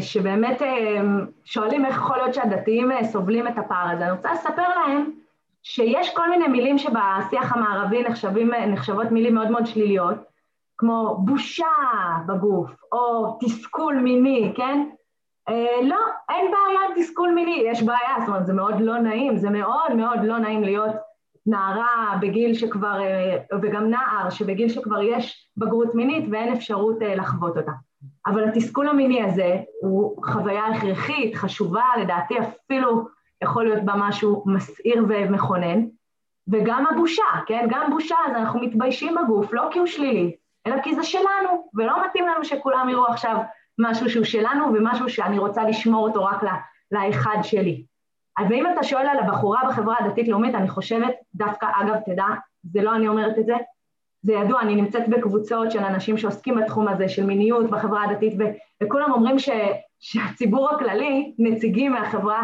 שבאמת 0.00 0.62
אה, 0.62 1.00
שואלים 1.44 1.86
איך 1.86 1.96
יכול 1.96 2.16
להיות 2.16 2.34
שהדתיים 2.34 2.92
אה, 2.92 3.04
סובלים 3.04 3.48
את 3.48 3.58
הפער 3.58 3.90
הזה. 3.90 4.04
אני 4.04 4.12
רוצה 4.12 4.32
לספר 4.32 4.68
להם 4.68 5.10
שיש 5.62 6.14
כל 6.14 6.30
מיני 6.30 6.48
מילים 6.48 6.78
שבשיח 6.78 7.52
המערבי 7.56 8.02
נחשבים, 8.02 8.50
נחשבות 8.54 9.10
מילים 9.10 9.34
מאוד 9.34 9.50
מאוד 9.50 9.66
שליליות, 9.66 10.16
כמו 10.78 11.16
בושה 11.18 11.66
בגוף, 12.26 12.70
או 12.92 13.38
תסכול 13.40 13.94
מיני, 13.94 14.52
כן? 14.56 14.88
לא, 15.82 15.96
אין 16.28 16.50
בעיה 16.50 16.88
עם 16.88 17.02
תסכול 17.02 17.30
מיני, 17.30 17.62
יש 17.66 17.82
בעיה, 17.82 18.16
זאת 18.18 18.28
אומרת, 18.28 18.46
זה 18.46 18.52
מאוד 18.52 18.80
לא 18.80 18.98
נעים, 18.98 19.36
זה 19.36 19.50
מאוד 19.50 19.94
מאוד 19.96 20.18
לא 20.24 20.38
נעים 20.38 20.64
להיות 20.64 20.92
נערה 21.46 22.16
בגיל 22.20 22.54
שכבר, 22.54 22.98
וגם 23.62 23.90
נער 23.90 24.30
שבגיל 24.30 24.68
שכבר 24.68 25.02
יש 25.02 25.48
בגרות 25.56 25.94
מינית 25.94 26.24
ואין 26.30 26.52
אפשרות 26.52 26.96
לחוות 27.00 27.56
אותה. 27.56 27.72
אבל 28.26 28.48
התסכול 28.48 28.88
המיני 28.88 29.22
הזה 29.22 29.56
הוא 29.82 30.24
חוויה 30.26 30.66
הכרחית, 30.66 31.34
חשובה, 31.34 31.84
לדעתי 32.00 32.34
אפילו 32.38 33.06
יכול 33.42 33.64
להיות 33.64 33.84
בה 33.84 33.92
משהו 33.96 34.44
מסעיר 34.46 35.04
ומכונן, 35.08 35.84
וגם 36.48 36.86
הבושה, 36.90 37.22
כן? 37.46 37.66
גם 37.70 37.90
בושה, 37.90 38.16
אז 38.26 38.36
אנחנו 38.36 38.60
מתביישים 38.60 39.14
בגוף, 39.22 39.52
לא 39.52 39.68
כי 39.72 39.78
הוא 39.78 39.86
שלילי, 39.86 40.36
אלא 40.66 40.82
כי 40.82 40.94
זה 40.94 41.02
שלנו, 41.02 41.68
ולא 41.74 42.06
מתאים 42.06 42.26
לנו 42.26 42.44
שכולם 42.44 42.88
יראו 42.88 43.06
עכשיו 43.06 43.36
משהו 43.78 44.10
שהוא 44.10 44.24
שלנו 44.24 44.64
ומשהו 44.64 45.08
שאני 45.08 45.38
רוצה 45.38 45.64
לשמור 45.64 46.08
אותו 46.08 46.24
רק 46.24 46.42
לאחד 46.90 47.36
שלי. 47.42 47.84
אז 48.38 48.52
אם 48.52 48.64
אתה 48.72 48.82
שואל 48.82 49.06
על 49.06 49.18
הבחורה 49.18 49.60
בחברה 49.68 49.96
הדתית-לאומית, 50.00 50.54
אני 50.54 50.68
חושבת, 50.68 51.14
דווקא, 51.34 51.66
אגב, 51.80 51.96
תדע, 52.06 52.24
זה 52.64 52.82
לא 52.82 52.96
אני 52.96 53.08
אומרת 53.08 53.38
את 53.38 53.46
זה, 53.46 53.54
זה 54.22 54.32
ידוע, 54.32 54.60
אני 54.60 54.74
נמצאת 54.74 55.08
בקבוצות 55.08 55.70
של 55.70 55.78
אנשים 55.78 56.18
שעוסקים 56.18 56.54
בתחום 56.54 56.88
הזה, 56.88 57.08
של 57.08 57.24
מיניות 57.24 57.70
בחברה 57.70 58.04
הדתית, 58.04 58.34
ו- 58.38 58.84
וכולם 58.84 59.12
אומרים 59.12 59.38
ש- 59.38 59.50
שהציבור 60.00 60.70
הכללי, 60.70 61.34
נציגים 61.38 61.92
מהחברה 61.92 62.42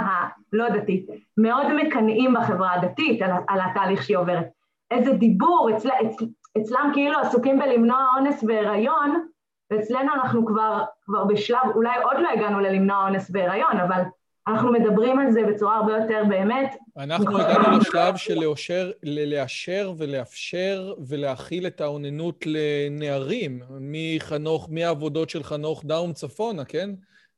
הלא 0.53 0.68
דתית, 0.68 1.07
מאוד 1.39 1.66
מקנאים 1.72 2.35
בחברה 2.35 2.74
הדתית 2.74 3.22
על, 3.22 3.31
על 3.49 3.61
התהליך 3.61 4.03
שהיא 4.03 4.16
עוברת. 4.16 4.47
איזה 4.91 5.12
דיבור, 5.12 5.70
אצל, 5.76 5.89
אצל, 6.07 6.24
אצלם 6.59 6.91
כאילו 6.95 7.18
עסוקים 7.18 7.59
בלמנוע 7.59 8.07
אונס 8.16 8.45
והיריון, 8.49 9.24
ואצלנו 9.70 10.14
אנחנו 10.14 10.47
כבר 10.47 10.85
כבר 11.05 11.24
בשלב, 11.24 11.59
אולי 11.74 12.03
עוד 12.03 12.16
לא 12.18 12.29
הגענו 12.29 12.61
ללמנוע 12.61 13.03
אונס 13.05 13.31
בהיריון, 13.31 13.81
אבל 13.81 14.03
אנחנו 14.49 14.72
מדברים 14.72 15.18
על 15.18 15.30
זה 15.30 15.42
בצורה 15.49 15.76
הרבה 15.76 15.92
יותר 15.92 16.22
באמת. 16.28 16.76
אנחנו 16.99 17.38
הגענו 17.38 17.78
לשלב 17.78 18.16
של 18.16 18.34
לאשר, 18.34 18.90
לאשר 19.03 19.92
ולאפשר 19.99 20.94
ולהכיל 21.09 21.66
את 21.66 21.80
האוננות 21.80 22.44
לנערים, 22.46 23.61
מחנוך, 23.80 24.68
מהעבודות 24.70 25.30
של 25.30 25.42
חנוך 25.42 25.84
דאום 25.84 26.12
צפונה, 26.12 26.64
כן? 26.64 26.90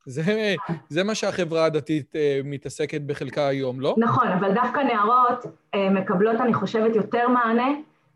זה, 0.05 0.55
זה 0.89 1.03
מה 1.03 1.15
שהחברה 1.15 1.65
הדתית 1.65 2.13
uh, 2.15 2.17
מתעסקת 2.43 3.01
בחלקה 3.01 3.47
היום, 3.47 3.81
לא? 3.81 3.95
נכון, 3.97 4.27
אבל 4.27 4.53
דווקא 4.53 4.79
נערות 4.79 5.45
uh, 5.45 5.77
מקבלות, 5.91 6.35
אני 6.41 6.53
חושבת, 6.53 6.95
יותר 6.95 7.27
מענה 7.27 7.67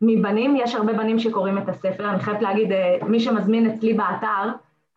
מבנים. 0.02 0.56
יש 0.56 0.76
הרבה 0.76 0.94
בנים 0.94 1.20
שקוראים 1.20 1.58
את 1.58 1.70
הספר. 1.70 2.10
אני 2.10 2.20
חייבת 2.20 2.42
להגיד, 2.42 2.72
uh, 2.72 3.06
מי 3.06 3.20
שמזמין 3.20 3.70
אצלי 3.70 3.94
באתר, 3.94 4.50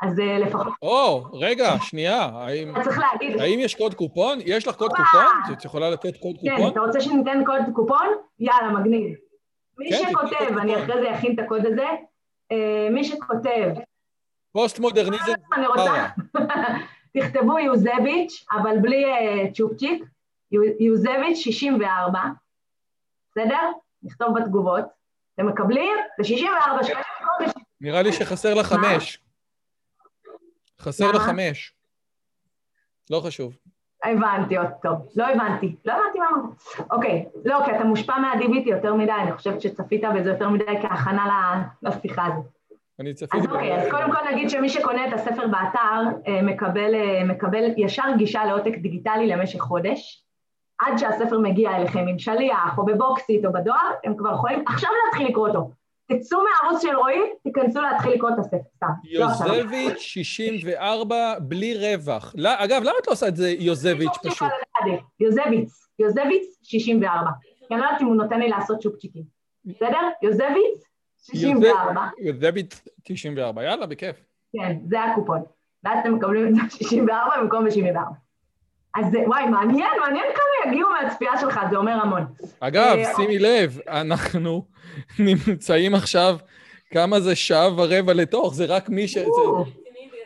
אז 0.03 0.19
uh, 0.19 0.23
לפחות... 0.23 0.67
או, 0.83 1.23
oh, 1.23 1.37
רגע, 1.41 1.77
שנייה. 1.83 2.23
האם, 2.23 2.83
צריך 2.85 2.99
להגיד... 2.99 3.41
האם 3.41 3.59
יש 3.59 3.75
קוד 3.75 3.95
קופון? 3.95 4.39
יש 4.45 4.69
לך 4.69 4.77
קוד 4.77 4.91
קופון? 4.91 5.53
את 5.53 5.65
יכולה 5.65 5.91
לתת 5.91 6.17
קוד 6.17 6.37
כן, 6.43 6.51
קופון? 6.51 6.67
כן, 6.67 6.73
אתה 6.73 6.81
רוצה 6.81 7.01
שניתן 7.01 7.45
קוד 7.47 7.75
קופון? 7.75 8.09
יאללה, 8.39 8.69
מגניב. 8.69 9.15
מי 9.79 9.91
כן, 9.91 10.11
שכותב, 10.11 10.59
אני 10.59 10.77
אחרי 10.77 11.03
זה 11.03 11.15
אכין 11.15 11.35
את 11.35 11.39
הקוד 11.39 11.67
הזה, 11.67 11.87
uh, 12.53 12.93
מי 12.93 13.05
שכותב 13.05 13.71
פוסט-מודרניזם 14.53 15.33
אני 15.57 15.67
רוצה... 15.67 16.07
תכתבו 17.19 17.59
יוזביץ', 17.59 18.47
אבל 18.53 18.79
בלי 18.83 19.05
uh, 19.05 19.55
צ'ופצ'יק, 19.55 20.05
יוזביץ' 20.81 21.37
64, 21.37 22.21
בסדר? 23.31 23.61
נכתוב 24.03 24.39
בתגובות. 24.39 24.85
אתם 25.35 25.47
מקבלים? 25.47 25.97
זה 26.19 26.25
64 26.25 26.85
שקלים. 26.85 27.03
נראה 27.81 28.03
לי 28.03 28.13
שחסר 28.13 28.55
לך 28.55 28.67
חמש. 28.67 29.19
חסר 30.81 31.13
לך 31.13 31.23
חמש. 31.23 31.73
לא 33.11 33.21
חשוב. 33.21 33.57
הבנתי 34.05 34.57
עוד 34.57 34.69
טוב. 34.83 35.09
לא 35.17 35.27
הבנתי. 35.27 35.77
לא 35.85 35.93
הבנתי 35.93 36.19
מה 36.19 36.27
אמרת. 36.29 36.91
אוקיי. 36.91 37.27
לא, 37.45 37.59
כי 37.65 37.77
אתה 37.77 37.85
מושפע 37.85 38.19
מה-DBT 38.19 38.69
יותר 38.69 38.95
מדי, 38.95 39.13
אני 39.23 39.33
חושבת 39.33 39.61
שצפית 39.61 40.03
בזה 40.17 40.31
יותר 40.31 40.49
מדי 40.49 40.65
כהכנה 40.83 41.65
לשיחה 41.83 42.27
הזאת. 42.27 42.47
אני 43.01 43.15
צפיתי... 43.15 43.39
אז 43.39 43.47
אוקיי, 43.47 43.77
אז 43.77 43.91
קודם 43.91 44.13
כל 44.13 44.33
נגיד 44.33 44.51
שמי 44.51 44.69
שקונה 44.69 45.09
את 45.09 45.13
הספר 45.13 45.47
באתר 45.47 46.03
אה, 46.27 46.43
מקבל, 46.43 46.95
אה, 46.95 47.25
מקבל 47.25 47.65
ישר 47.77 48.07
גישה 48.19 48.45
לעותק 48.45 48.77
דיגיטלי 48.77 49.27
למשך 49.27 49.61
חודש. 49.61 50.25
עד 50.81 50.99
שהספר 50.99 51.39
מגיע 51.39 51.77
אליכם 51.77 52.07
עם 52.09 52.19
שליח 52.19 52.79
או 52.79 52.85
בבוקסית 52.85 53.45
או 53.45 53.53
בדואר, 53.53 53.91
הם 54.05 54.17
כבר 54.17 54.35
יכולים 54.35 54.65
עכשיו 54.67 54.91
להתחיל 55.05 55.29
לקרוא 55.29 55.49
אותו. 55.49 55.71
תצאו 56.09 56.39
מהערוץ 56.43 56.83
של 56.83 56.97
רועי, 56.97 57.21
תיכנסו 57.43 57.81
להתחיל 57.81 58.13
לקרוא 58.13 58.31
את 58.31 58.39
הספר, 58.39 58.57
סתם. 58.77 58.87
לא 59.13 59.55
יוזביץ' 59.55 59.99
64 59.99 61.35
בלי 61.41 61.77
רווח. 61.77 62.35
לא, 62.39 62.51
אגב, 62.57 62.83
למה 62.83 62.95
את 63.03 63.07
לא 63.07 63.13
עושה 63.13 63.29
את 63.29 63.37
זה 63.37 63.51
יוזביץ' 63.51 64.19
פשוט? 64.23 64.49
יוזביץ, 65.21 65.89
יוזביץ 65.99 66.59
64. 66.63 67.31
כי 67.69 67.75
אני 67.75 67.81
לא 67.81 67.87
יודעת 67.87 68.01
אם 68.03 68.07
הוא 68.07 68.17
נותן 68.17 68.41
לי 68.41 68.49
לעשות 68.49 68.79
צ'ופצ'יקים. 68.83 69.23
בסדר? 69.65 70.01
יוזביץ 70.23 70.85
64. 71.19 72.01
יוזביץ 72.19 72.85
94, 73.03 73.63
יאללה, 73.65 73.87
בכיף. 73.87 74.17
כן, 74.53 74.77
זה 74.89 75.03
הקופון. 75.03 75.43
ואז 75.85 75.99
אתם 76.01 76.15
מקבלים 76.15 76.49
את 76.49 76.55
זה 76.55 76.61
64 76.71 77.43
במקום 77.43 77.65
ב-74. 77.65 78.28
אז 78.99 79.15
וואי, 79.27 79.47
מעניין, 79.47 79.91
מעניין 80.01 80.25
כמה 80.35 80.73
יגיעו 80.73 80.91
מהצפייה 80.91 81.39
שלך, 81.41 81.61
זה 81.71 81.77
אומר 81.77 81.93
המון. 81.93 82.25
אגב, 82.61 82.97
אה, 82.99 83.15
שימי 83.17 83.39
לב, 83.39 83.79
אנחנו 83.89 84.65
נמצאים 85.19 85.95
עכשיו, 85.95 86.37
כמה 86.91 87.21
זה 87.21 87.37
שעה 87.37 87.69
ורבע 87.77 88.13
לתוך, 88.15 88.55
זה 88.55 88.65
רק 88.65 88.89
מי 88.89 89.09
ש... 89.09 89.19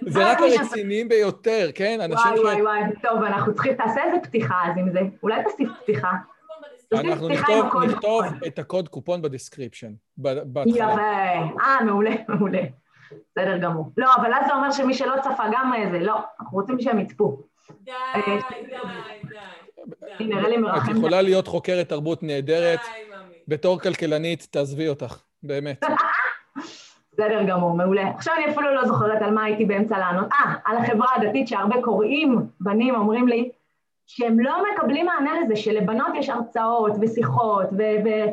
זה 0.06 0.30
רק 0.30 0.38
הרציניים 0.40 1.08
ביותר, 1.08 1.70
כן? 1.74 2.00
אנשים 2.00 2.36
ש... 2.36 2.40
וואי, 2.40 2.62
וואי, 2.62 2.62
וואי, 2.62 2.92
טוב, 3.02 3.22
אנחנו 3.22 3.54
צריכים, 3.54 3.74
תעשה 3.74 4.04
איזה 4.04 4.16
פתיחה 4.22 4.54
אז 4.64 4.78
עם 4.78 4.92
זה. 4.92 5.00
אולי 5.22 5.42
תוסיף 5.44 5.68
פתיחה. 5.82 6.10
אנחנו 6.92 7.28
נכתוב, 7.28 7.82
נכתוב 7.84 8.24
את 8.46 8.58
הקוד 8.58 8.88
קופון 8.88 9.22
ב 9.22 9.28
description. 9.28 9.92
יפה. 10.66 11.00
אה, 11.60 11.84
מעולה, 11.84 12.10
מעולה. 12.28 12.62
בסדר 13.30 13.58
גמור. 13.58 13.92
לא, 13.96 14.14
אבל 14.16 14.34
אז 14.34 14.46
זה 14.46 14.54
אומר 14.54 14.70
שמי 14.70 14.94
שלא 14.94 15.14
צפה 15.22 15.44
גם 15.52 15.72
איזה, 15.74 15.98
לא, 15.98 16.18
אנחנו 16.40 16.58
רוצים 16.58 16.80
שהם 16.80 16.98
יצפו. 16.98 17.42
די, 17.80 17.92
די, 18.26 18.38
די. 18.68 20.32
את 20.76 20.96
יכולה 20.96 21.22
להיות 21.22 21.46
חוקרת 21.46 21.88
תרבות 21.88 22.22
נהדרת. 22.22 22.80
בתור 23.48 23.80
כלכלנית, 23.80 24.48
תעזבי 24.50 24.88
אותך, 24.88 25.22
באמת. 25.42 25.84
בסדר 27.12 27.42
גמור, 27.46 27.76
מעולה. 27.76 28.10
עכשיו 28.10 28.34
אני 28.36 28.52
אפילו 28.52 28.74
לא 28.74 28.86
זוכרת 28.86 29.22
על 29.22 29.30
מה 29.34 29.44
הייתי 29.44 29.64
באמצע 29.64 29.98
לענות. 29.98 30.32
אה, 30.32 30.54
על 30.64 30.76
החברה 30.76 31.06
הדתית 31.16 31.48
שהרבה 31.48 31.82
קוראים, 31.82 32.38
בנים 32.60 32.94
אומרים 32.94 33.28
לי, 33.28 33.50
שהם 34.06 34.40
לא 34.40 34.64
מקבלים 34.72 35.06
מענה 35.06 35.40
לזה, 35.40 35.56
שלבנות 35.56 36.08
יש 36.14 36.28
הרצאות 36.28 36.92
ושיחות 37.00 37.66
ו- 37.72 38.04
ו- 38.04 38.32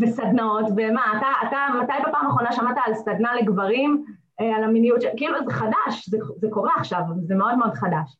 וסדנאות, 0.00 0.64
ומה, 0.76 1.02
אתה, 1.18 1.48
אתה, 1.48 1.58
מתי 1.82 1.92
בפעם 2.08 2.26
האחרונה 2.26 2.52
שמעת 2.52 2.76
על 2.86 2.94
סדנה 2.94 3.34
לגברים, 3.34 4.04
אה, 4.40 4.56
על 4.56 4.64
המיניות, 4.64 5.02
ש... 5.02 5.04
כאילו 5.16 5.44
זה 5.44 5.52
חדש, 5.52 6.08
זה, 6.08 6.18
זה 6.36 6.48
קורה 6.50 6.72
עכשיו, 6.76 7.00
זה 7.22 7.34
מאוד 7.34 7.54
מאוד 7.58 7.74
חדש. 7.74 8.16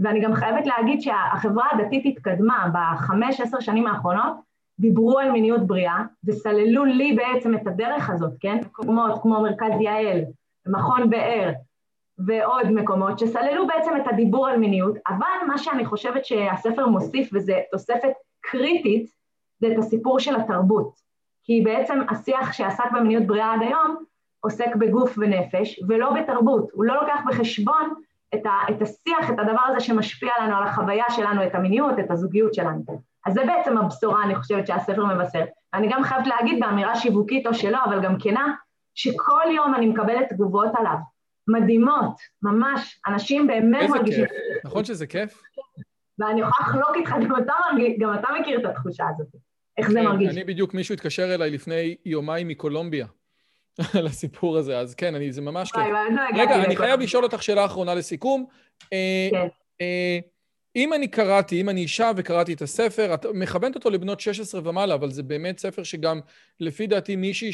ואני 0.00 0.20
גם 0.20 0.34
חייבת 0.34 0.66
להגיד 0.66 1.00
שהחברה 1.00 1.66
הדתית 1.72 2.06
התקדמה 2.06 2.68
בחמש, 2.74 3.40
עשר 3.40 3.60
שנים 3.60 3.86
האחרונות, 3.86 4.32
דיברו 4.78 5.18
על 5.18 5.30
מיניות 5.30 5.66
בריאה 5.66 5.98
וסללו 6.24 6.84
לי 6.84 7.12
בעצם 7.12 7.54
את 7.54 7.66
הדרך 7.66 8.10
הזאת, 8.10 8.32
כן? 8.40 8.58
מקומות 8.60 9.22
כמו 9.22 9.42
מרכז 9.42 9.80
יעל, 9.80 10.20
מכון 10.66 11.10
באר 11.10 11.52
ועוד 12.26 12.70
מקומות 12.70 13.18
שסללו 13.18 13.66
בעצם 13.66 13.90
את 13.96 14.12
הדיבור 14.12 14.48
על 14.48 14.58
מיניות, 14.58 14.96
אבל 15.08 15.46
מה 15.46 15.58
שאני 15.58 15.84
חושבת 15.84 16.24
שהספר 16.24 16.86
מוסיף, 16.86 17.30
וזו 17.32 17.52
תוספת 17.72 18.12
קריטית, 18.40 19.10
זה 19.60 19.72
את 19.72 19.78
הסיפור 19.78 20.20
של 20.20 20.36
התרבות. 20.36 20.92
כי 21.44 21.60
בעצם 21.64 21.98
השיח 22.08 22.52
שעסק 22.52 22.92
במיניות 22.92 23.26
בריאה 23.26 23.54
עד 23.54 23.60
היום 23.62 23.96
עוסק 24.40 24.76
בגוף 24.76 25.18
ונפש 25.18 25.80
ולא 25.88 26.12
בתרבות, 26.12 26.70
הוא 26.72 26.84
לא 26.84 26.94
לוקח 26.94 27.20
בחשבון 27.28 27.94
את, 28.34 28.46
ה, 28.46 28.50
את 28.70 28.82
השיח, 28.82 29.30
את 29.30 29.38
הדבר 29.38 29.62
הזה 29.68 29.80
שמשפיע 29.80 30.30
לנו 30.42 30.56
על 30.56 30.62
החוויה 30.62 31.04
שלנו, 31.10 31.46
את 31.46 31.54
המיניות, 31.54 31.98
את 31.98 32.10
הזוגיות 32.10 32.54
שלנו. 32.54 32.84
אז 33.26 33.34
זה 33.34 33.40
בעצם 33.46 33.78
הבשורה, 33.78 34.24
אני 34.24 34.34
חושבת, 34.34 34.66
שהספר 34.66 35.04
מבשר. 35.04 35.44
אני 35.74 35.88
גם 35.92 36.04
חייבת 36.04 36.26
להגיד 36.26 36.60
באמירה 36.60 36.96
שיווקית 36.96 37.46
או 37.46 37.54
שלא, 37.54 37.78
אבל 37.84 38.02
גם 38.02 38.16
כנה, 38.18 38.54
שכל 38.94 39.44
יום 39.56 39.74
אני 39.74 39.86
מקבלת 39.86 40.28
תגובות 40.28 40.70
עליו. 40.74 40.96
מדהימות, 41.48 42.16
ממש, 42.42 43.00
אנשים 43.06 43.46
באמת 43.46 43.90
מרגישים... 43.90 44.24
איזה 44.24 44.34
כיף, 44.54 44.64
נכון 44.64 44.84
שזה 44.84 45.06
כיף? 45.06 45.42
ואני 46.18 46.40
יכולה 46.40 46.68
לחלוק 46.68 46.96
איתך, 46.96 47.10
גם 47.10 47.42
אתה, 47.42 47.52
מרגיש, 47.72 47.98
גם 47.98 48.14
אתה 48.14 48.28
מכיר 48.40 48.60
את 48.60 48.64
התחושה 48.64 49.04
הזאת. 49.14 49.26
איך 49.78 49.90
זה 49.90 50.02
מרגיש? 50.02 50.28
אני 50.36 50.44
בדיוק, 50.44 50.74
מישהו 50.74 50.94
התקשר 50.94 51.34
אליי 51.34 51.50
לפני 51.50 51.96
יומיים 52.06 52.48
מקולומביה. 52.48 53.06
על 53.98 54.06
הסיפור 54.06 54.58
הזה, 54.58 54.78
אז 54.78 54.94
כן, 54.94 55.14
אני, 55.14 55.32
זה 55.32 55.40
ממש 55.40 55.72
כיף. 55.72 55.82
רגע, 56.34 56.64
אני 56.64 56.76
חייב 56.76 57.00
לשאול 57.00 57.24
אותך 57.24 57.42
שאלה 57.42 57.64
אחרונה 57.64 57.94
לסיכום. 57.94 58.46
אה, 58.92 59.28
כן. 59.30 59.46
אה, 59.80 60.18
אם 60.76 60.92
אני 60.92 61.08
קראתי, 61.08 61.60
אם 61.60 61.68
אני 61.68 61.80
אישה 61.80 62.10
וקראתי 62.16 62.52
את 62.52 62.62
הספר, 62.62 63.14
את 63.14 63.26
מכוונת 63.34 63.74
אותו 63.74 63.90
לבנות 63.90 64.20
16 64.20 64.60
ומעלה, 64.64 64.94
אבל 64.94 65.10
זה 65.10 65.22
באמת 65.22 65.58
ספר 65.58 65.82
שגם, 65.82 66.20
לפי 66.60 66.86
דעתי, 66.86 67.16
מישהי 67.16 67.52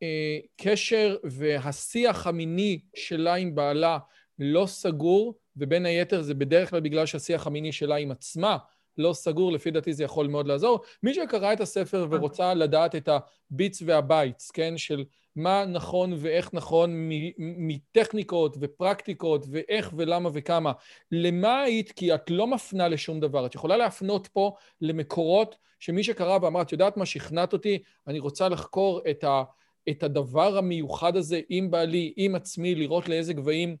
שהקשר 0.00 1.16
והשיח 1.24 2.26
המיני 2.26 2.80
שלה 2.94 3.34
עם 3.34 3.54
בעלה 3.54 3.98
לא 4.38 4.66
סגור, 4.66 5.34
ובין 5.56 5.86
היתר 5.86 6.22
זה 6.22 6.34
בדרך 6.34 6.70
כלל 6.70 6.80
בגלל 6.80 7.06
שהשיח 7.06 7.46
המיני 7.46 7.72
שלה 7.72 7.96
עם 7.96 8.10
עצמה 8.10 8.56
לא 8.98 9.12
סגור, 9.12 9.52
לפי 9.52 9.70
דעתי 9.70 9.92
זה 9.92 10.04
יכול 10.04 10.26
מאוד 10.26 10.46
לעזור. 10.46 10.80
מי 11.02 11.14
שקרא 11.14 11.52
את 11.52 11.60
הספר 11.60 12.06
ורוצה 12.10 12.54
לדעת 12.54 12.94
את 12.94 13.08
ה 13.08 13.23
bits 13.23 13.82
וה 13.86 14.02
bytes, 14.02 14.50
כן, 14.50 14.78
של 14.78 15.04
מה 15.36 15.64
נכון 15.64 16.12
ואיך 16.16 16.54
נכון 16.54 17.08
מטכניקות 17.38 18.56
ופרקטיקות 18.60 19.46
ואיך 19.50 19.92
ולמה 19.96 20.30
וכמה, 20.32 20.72
למה 21.12 21.62
היית? 21.62 21.92
כי 21.92 22.14
את 22.14 22.30
לא 22.30 22.46
מפנה 22.46 22.88
לשום 22.88 23.20
דבר. 23.20 23.46
את 23.46 23.54
יכולה 23.54 23.76
להפנות 23.76 24.26
פה 24.26 24.54
למקורות 24.80 25.56
שמי 25.78 26.04
שקרא 26.04 26.38
ואמר, 26.42 26.62
את 26.62 26.72
יודעת 26.72 26.96
מה, 26.96 27.06
שכנעת 27.06 27.52
אותי, 27.52 27.78
אני 28.06 28.18
רוצה 28.18 28.48
לחקור 28.48 29.00
את, 29.10 29.24
ה, 29.24 29.42
את 29.88 30.02
הדבר 30.02 30.58
המיוחד 30.58 31.16
הזה 31.16 31.40
עם 31.48 31.70
בעלי, 31.70 32.12
עם 32.16 32.34
עצמי, 32.34 32.74
לראות 32.74 33.08
לאיזה 33.08 33.32
גבהים 33.32 33.76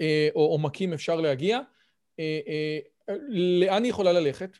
אה, 0.00 0.28
או 0.34 0.46
עומקים 0.46 0.92
אפשר 0.92 1.20
להגיע. 1.20 1.60
אה, 2.18 2.40
אה, 2.48 2.78
לאן 3.28 3.82
היא 3.82 3.90
יכולה 3.90 4.12
ללכת? 4.12 4.58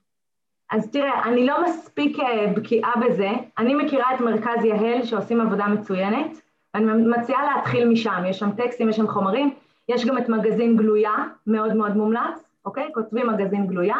אז 0.71 0.91
תראה, 0.91 1.25
אני 1.25 1.47
לא 1.47 1.65
מספיק 1.65 2.19
אה, 2.21 2.53
בקיאה 2.57 2.93
בזה. 3.07 3.31
אני 3.59 3.75
מכירה 3.75 4.15
את 4.15 4.21
מרכז 4.21 4.65
יהל 4.65 5.05
שעושים 5.05 5.41
עבודה 5.41 5.67
מצוינת, 5.67 6.41
ואני 6.75 6.93
מציעה 6.93 7.57
להתחיל 7.57 7.89
משם. 7.89 8.23
יש 8.29 8.39
שם 8.39 8.51
טקסטים, 8.57 8.89
יש 8.89 8.97
שם 8.97 9.09
חומרים. 9.09 9.55
יש 9.89 10.07
גם 10.07 10.19
את 10.19 10.29
מגזין 10.29 10.77
גלויה, 10.77 11.15
מאוד 11.47 11.75
מאוד 11.75 11.97
מומלץ, 11.97 12.45
אוקיי? 12.65 12.91
כותבים 12.95 13.27
מגזין 13.27 13.67
גלויה. 13.67 13.97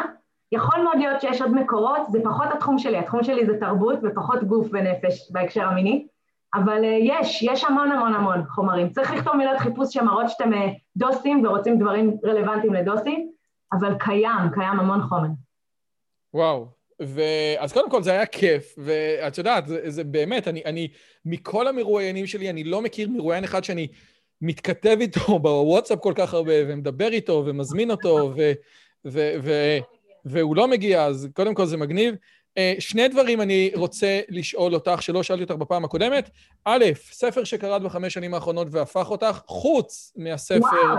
יכול 0.51 0.81
מאוד 0.83 0.97
להיות 0.97 1.21
שיש 1.21 1.41
עוד 1.41 1.51
מקורות, 1.51 2.01
זה 2.09 2.19
פחות 2.23 2.47
התחום 2.53 2.79
שלי, 2.79 2.97
התחום 2.97 3.23
שלי 3.23 3.45
זה 3.45 3.59
תרבות 3.59 3.99
ופחות 4.03 4.43
גוף 4.43 4.67
ונפש 4.71 5.31
בהקשר 5.31 5.63
המיני. 5.63 6.07
אבל 6.55 6.83
יש, 6.83 7.43
יש 7.43 7.63
המון 7.63 7.91
המון 7.91 8.13
המון 8.13 8.43
חומרים. 8.49 8.89
צריך 8.89 9.13
לכתוב 9.13 9.35
מילות 9.35 9.57
חיפוש 9.57 9.93
שמראות 9.93 10.29
שאתם 10.29 10.51
דוסים 10.97 11.45
ורוצים 11.45 11.79
דברים 11.79 12.17
רלוונטיים 12.25 12.73
לדוסים, 12.73 13.31
אבל 13.73 13.95
קיים, 13.99 14.49
קיים 14.53 14.79
המון 14.79 15.01
חומר. 15.01 15.29
וואו. 16.33 16.81
אז 17.59 17.73
קודם 17.73 17.89
כל 17.89 18.03
זה 18.03 18.11
היה 18.11 18.25
כיף, 18.25 18.75
ואת 18.77 19.37
יודעת, 19.37 19.67
זה, 19.67 19.89
זה 19.91 20.03
באמת, 20.03 20.47
אני, 20.47 20.61
אני, 20.65 20.87
מכל 21.25 21.67
המרואיינים 21.67 22.27
שלי, 22.27 22.49
אני 22.49 22.63
לא 22.63 22.81
מכיר 22.81 23.09
מרואיין 23.09 23.43
אחד 23.43 23.63
שאני 23.63 23.87
מתכתב 24.41 24.97
איתו 25.01 25.39
בוואטסאפ 25.39 25.99
כל 25.99 26.13
כך 26.15 26.33
הרבה, 26.33 26.53
ומדבר 26.67 27.07
איתו, 27.07 27.43
ומזמין 27.45 27.91
אותו, 27.91 28.33
ו, 28.37 28.51
ו, 29.07 29.33
ו, 29.43 29.77
והוא 30.25 30.55
לא 30.55 30.67
מגיע, 30.67 31.05
אז 31.05 31.29
קודם 31.33 31.53
כל 31.53 31.65
זה 31.65 31.77
מגניב. 31.77 32.15
אה, 32.57 32.73
שני 32.79 33.07
דברים 33.07 33.41
אני 33.41 33.71
רוצה 33.75 34.19
לשאול 34.29 34.73
אותך, 34.73 35.01
שלא 35.01 35.23
שאלתי 35.23 35.43
אותך 35.43 35.55
בפעם 35.55 35.85
הקודמת. 35.85 36.29
א', 36.65 36.85
ספר 36.95 37.43
שקראת 37.43 37.81
בחמש 37.81 38.13
שנים 38.13 38.33
האחרונות 38.33 38.67
והפך 38.71 39.11
אותך, 39.11 39.39
חוץ 39.45 40.13
מהספר... 40.17 40.59
וואו. 40.59 40.97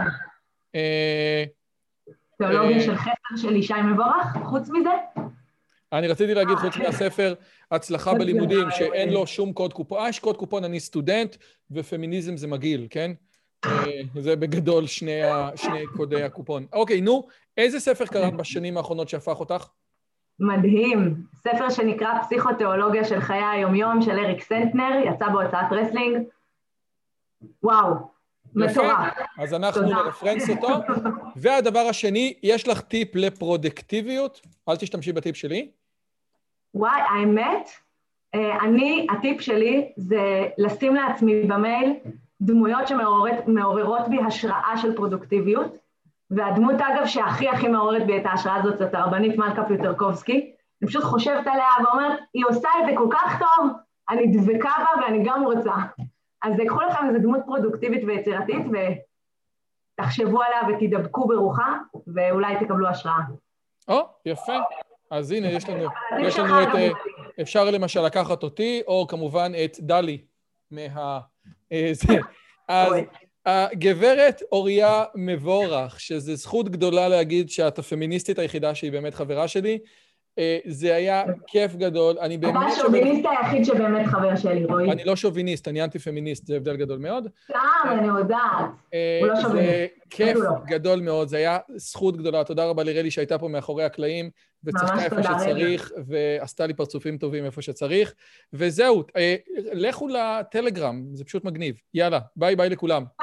אה, 2.43 2.49
תיאולוגיה 2.49 2.77
אה, 2.77 2.83
של 2.83 2.97
חסר 2.97 3.37
של 3.37 3.57
ישי 3.57 3.83
מבורך, 3.93 4.37
חוץ 4.45 4.69
מזה? 4.71 4.91
אני 5.93 6.09
רציתי 6.09 6.35
להגיד, 6.35 6.57
חוץ 6.57 6.77
מהספר 6.77 7.35
הצלחה 7.71 8.15
בלימודים, 8.15 8.71
שאין 8.71 9.13
לו 9.13 9.27
שום 9.27 9.53
קוד 9.53 9.73
קופון, 9.73 9.99
אה, 9.99 10.09
יש 10.09 10.19
קוד 10.19 10.37
קופון, 10.37 10.65
אני 10.65 10.81
סטודנט, 10.81 11.37
ופמיניזם 11.71 12.37
זה 12.37 12.47
מגעיל, 12.47 12.87
כן? 12.91 13.13
זה 14.15 14.37
בגדול 14.37 14.87
שני, 14.87 15.21
שני 15.57 15.87
קודי 15.97 16.23
הקופון. 16.23 16.67
אוקיי, 16.73 17.01
נו, 17.01 17.27
איזה 17.57 17.81
ספר 17.81 18.07
קראת 18.07 18.37
בשנים 18.37 18.77
האחרונות 18.77 19.09
שהפך 19.09 19.41
אותך? 19.41 19.67
מדהים. 20.41 21.15
ספר 21.37 21.71
שנקרא 21.71 22.23
פסיכותיאולוגיה 22.23 23.05
של 23.05 23.21
חיי 23.21 23.43
היומיום 23.53 24.03
של 24.03 24.19
אריק 24.19 24.43
סנטנר, 24.43 25.01
יצא 25.07 25.29
בהוצאת 25.29 25.73
רסלינג. 25.73 26.19
וואו, 27.63 28.12
מטורף. 28.55 29.15
אז 29.39 29.55
אנחנו 29.55 29.83
נרפרנס 29.83 30.51
אותו. 30.51 30.69
והדבר 31.37 31.81
השני, 31.91 32.35
יש 32.43 32.69
לך 32.69 32.81
טיפ 32.81 33.09
לפרודקטיביות? 33.15 34.41
אל 34.69 34.77
תשתמשי 34.77 35.13
בטיפ 35.13 35.37
שלי. 35.37 35.71
וואי, 36.75 37.01
האמת, 37.01 37.71
אה, 38.35 38.61
אני, 38.61 39.07
הטיפ 39.11 39.41
שלי 39.41 39.93
זה 39.97 40.47
לשים 40.59 40.95
לעצמי 40.95 41.43
במייל 41.43 41.93
דמויות 42.41 42.89
שמעוררות 42.89 44.09
בי 44.09 44.19
השראה 44.27 44.79
של 44.83 44.97
פרודוקטיביות. 44.97 45.77
והדמות, 46.31 46.75
אגב, 46.75 47.07
שהכי 47.07 47.49
הכי 47.49 47.69
מעוררת 47.69 48.07
בי 48.07 48.17
את 48.17 48.23
ההשראה 48.27 48.57
הזאת 48.57 48.79
זאת 48.79 48.95
הרבנית 48.95 49.39
מלכה 49.39 49.65
פיוטרקובסקי. 49.65 50.53
אני 50.83 50.89
פשוט 50.89 51.05
חושבת 51.05 51.47
עליה 51.47 51.69
ואומרת, 51.85 52.19
היא 52.35 52.45
עושה 52.49 52.69
את 52.81 52.87
זה 52.87 52.93
כל 52.97 53.09
כך 53.11 53.39
טוב, 53.39 53.71
אני 54.11 54.27
דבקה 54.27 54.71
בה 54.79 55.03
ואני 55.03 55.25
גם 55.25 55.45
רוצה. 55.45 55.73
אז 56.43 56.53
קחו 56.69 56.81
לכם 56.81 57.09
איזו 57.09 57.19
דמות 57.19 57.41
פרודוקטיבית 57.47 58.05
ויצירתית 58.07 58.67
ותחשבו 59.99 60.43
עליה 60.43 60.77
ותדבקו 60.77 61.29
ברוחה, 61.29 61.79
ואולי 62.15 62.55
תקבלו 62.61 62.89
השראה. 62.89 63.23
או, 63.89 64.01
יפה. 64.27 64.59
אז 65.11 65.31
הנה, 65.31 65.51
יש 65.51 65.69
לנו, 65.69 65.89
יש 66.21 66.39
לנו 66.39 66.63
את... 66.63 66.69
אה, 66.75 66.89
אפשר 67.41 67.65
למשל 67.71 68.01
לקחת 68.01 68.43
אותי, 68.43 68.83
או 68.87 69.07
כמובן 69.09 69.53
את 69.65 69.77
דלי 69.81 70.25
מה... 70.71 71.21
אה, 71.73 71.91
זה. 71.93 72.19
אז 72.69 72.93
הגברת 73.47 74.43
אוריה 74.53 75.05
מבורך, 75.15 76.01
שזו 76.01 76.35
זכות 76.35 76.69
גדולה 76.69 77.09
להגיד 77.09 77.51
שאת 77.51 77.79
הפמיניסטית 77.79 78.39
היחידה 78.39 78.75
שהיא 78.75 78.93
באמת 78.93 79.15
חברה 79.15 79.49
שלי, 79.49 79.79
זה 80.67 80.95
היה 80.95 81.25
כיף 81.47 81.77
גדול, 81.77 82.19
אני 82.19 82.39
באמת... 82.39 82.55
אתה 82.57 82.67
השוביניסט 82.67 83.27
היחיד 83.31 83.65
שבאמת 83.65 84.07
חבר 84.07 84.37
שלי, 84.37 84.65
רועי. 84.65 84.91
אני 84.91 85.05
לא 85.05 85.17
שוביניסט, 85.17 85.69
אני 85.69 85.85
אנטי-פמיניסט, 85.85 86.47
זה 86.47 86.57
הבדל 86.57 86.77
גדול 86.77 86.99
מאוד. 86.99 87.29
סתם, 87.45 87.59
אני 87.91 88.07
יודעת. 88.07 88.41
אה, 88.95 89.19
הוא 89.21 89.29
לא 89.29 89.41
שוביניסט. 89.41 89.71
זה 89.71 89.87
כיף 90.11 90.39
גדול 90.67 91.01
מאוד, 91.01 91.29
זה 91.29 91.37
היה 91.37 91.59
זכות 91.77 92.17
גדולה. 92.17 92.45
תודה 92.45 92.65
רבה 92.65 92.83
לרלי 92.83 93.11
שהייתה 93.11 93.39
פה 93.39 93.49
מאחורי 93.49 93.85
הקלעים, 93.85 94.31
וצחקה 94.65 95.05
איפה 95.05 95.23
שצריך, 95.23 95.93
ועשתה 96.07 96.67
לי 96.67 96.75
פרצופים 96.75 97.19
טובים 97.19 97.45
איפה 97.45 97.63
שצריך. 97.63 98.15
וזהו, 98.53 99.03
אה, 99.17 99.37
לכו 99.73 100.09
לטלגרם, 100.09 101.03
זה 101.13 101.25
פשוט 101.25 101.45
מגניב. 101.45 101.75
יאללה, 101.95 102.19
ביי 102.37 102.57
ביי 102.57 102.69
לכולם. 102.69 103.05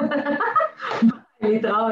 להתראות. 1.42 1.88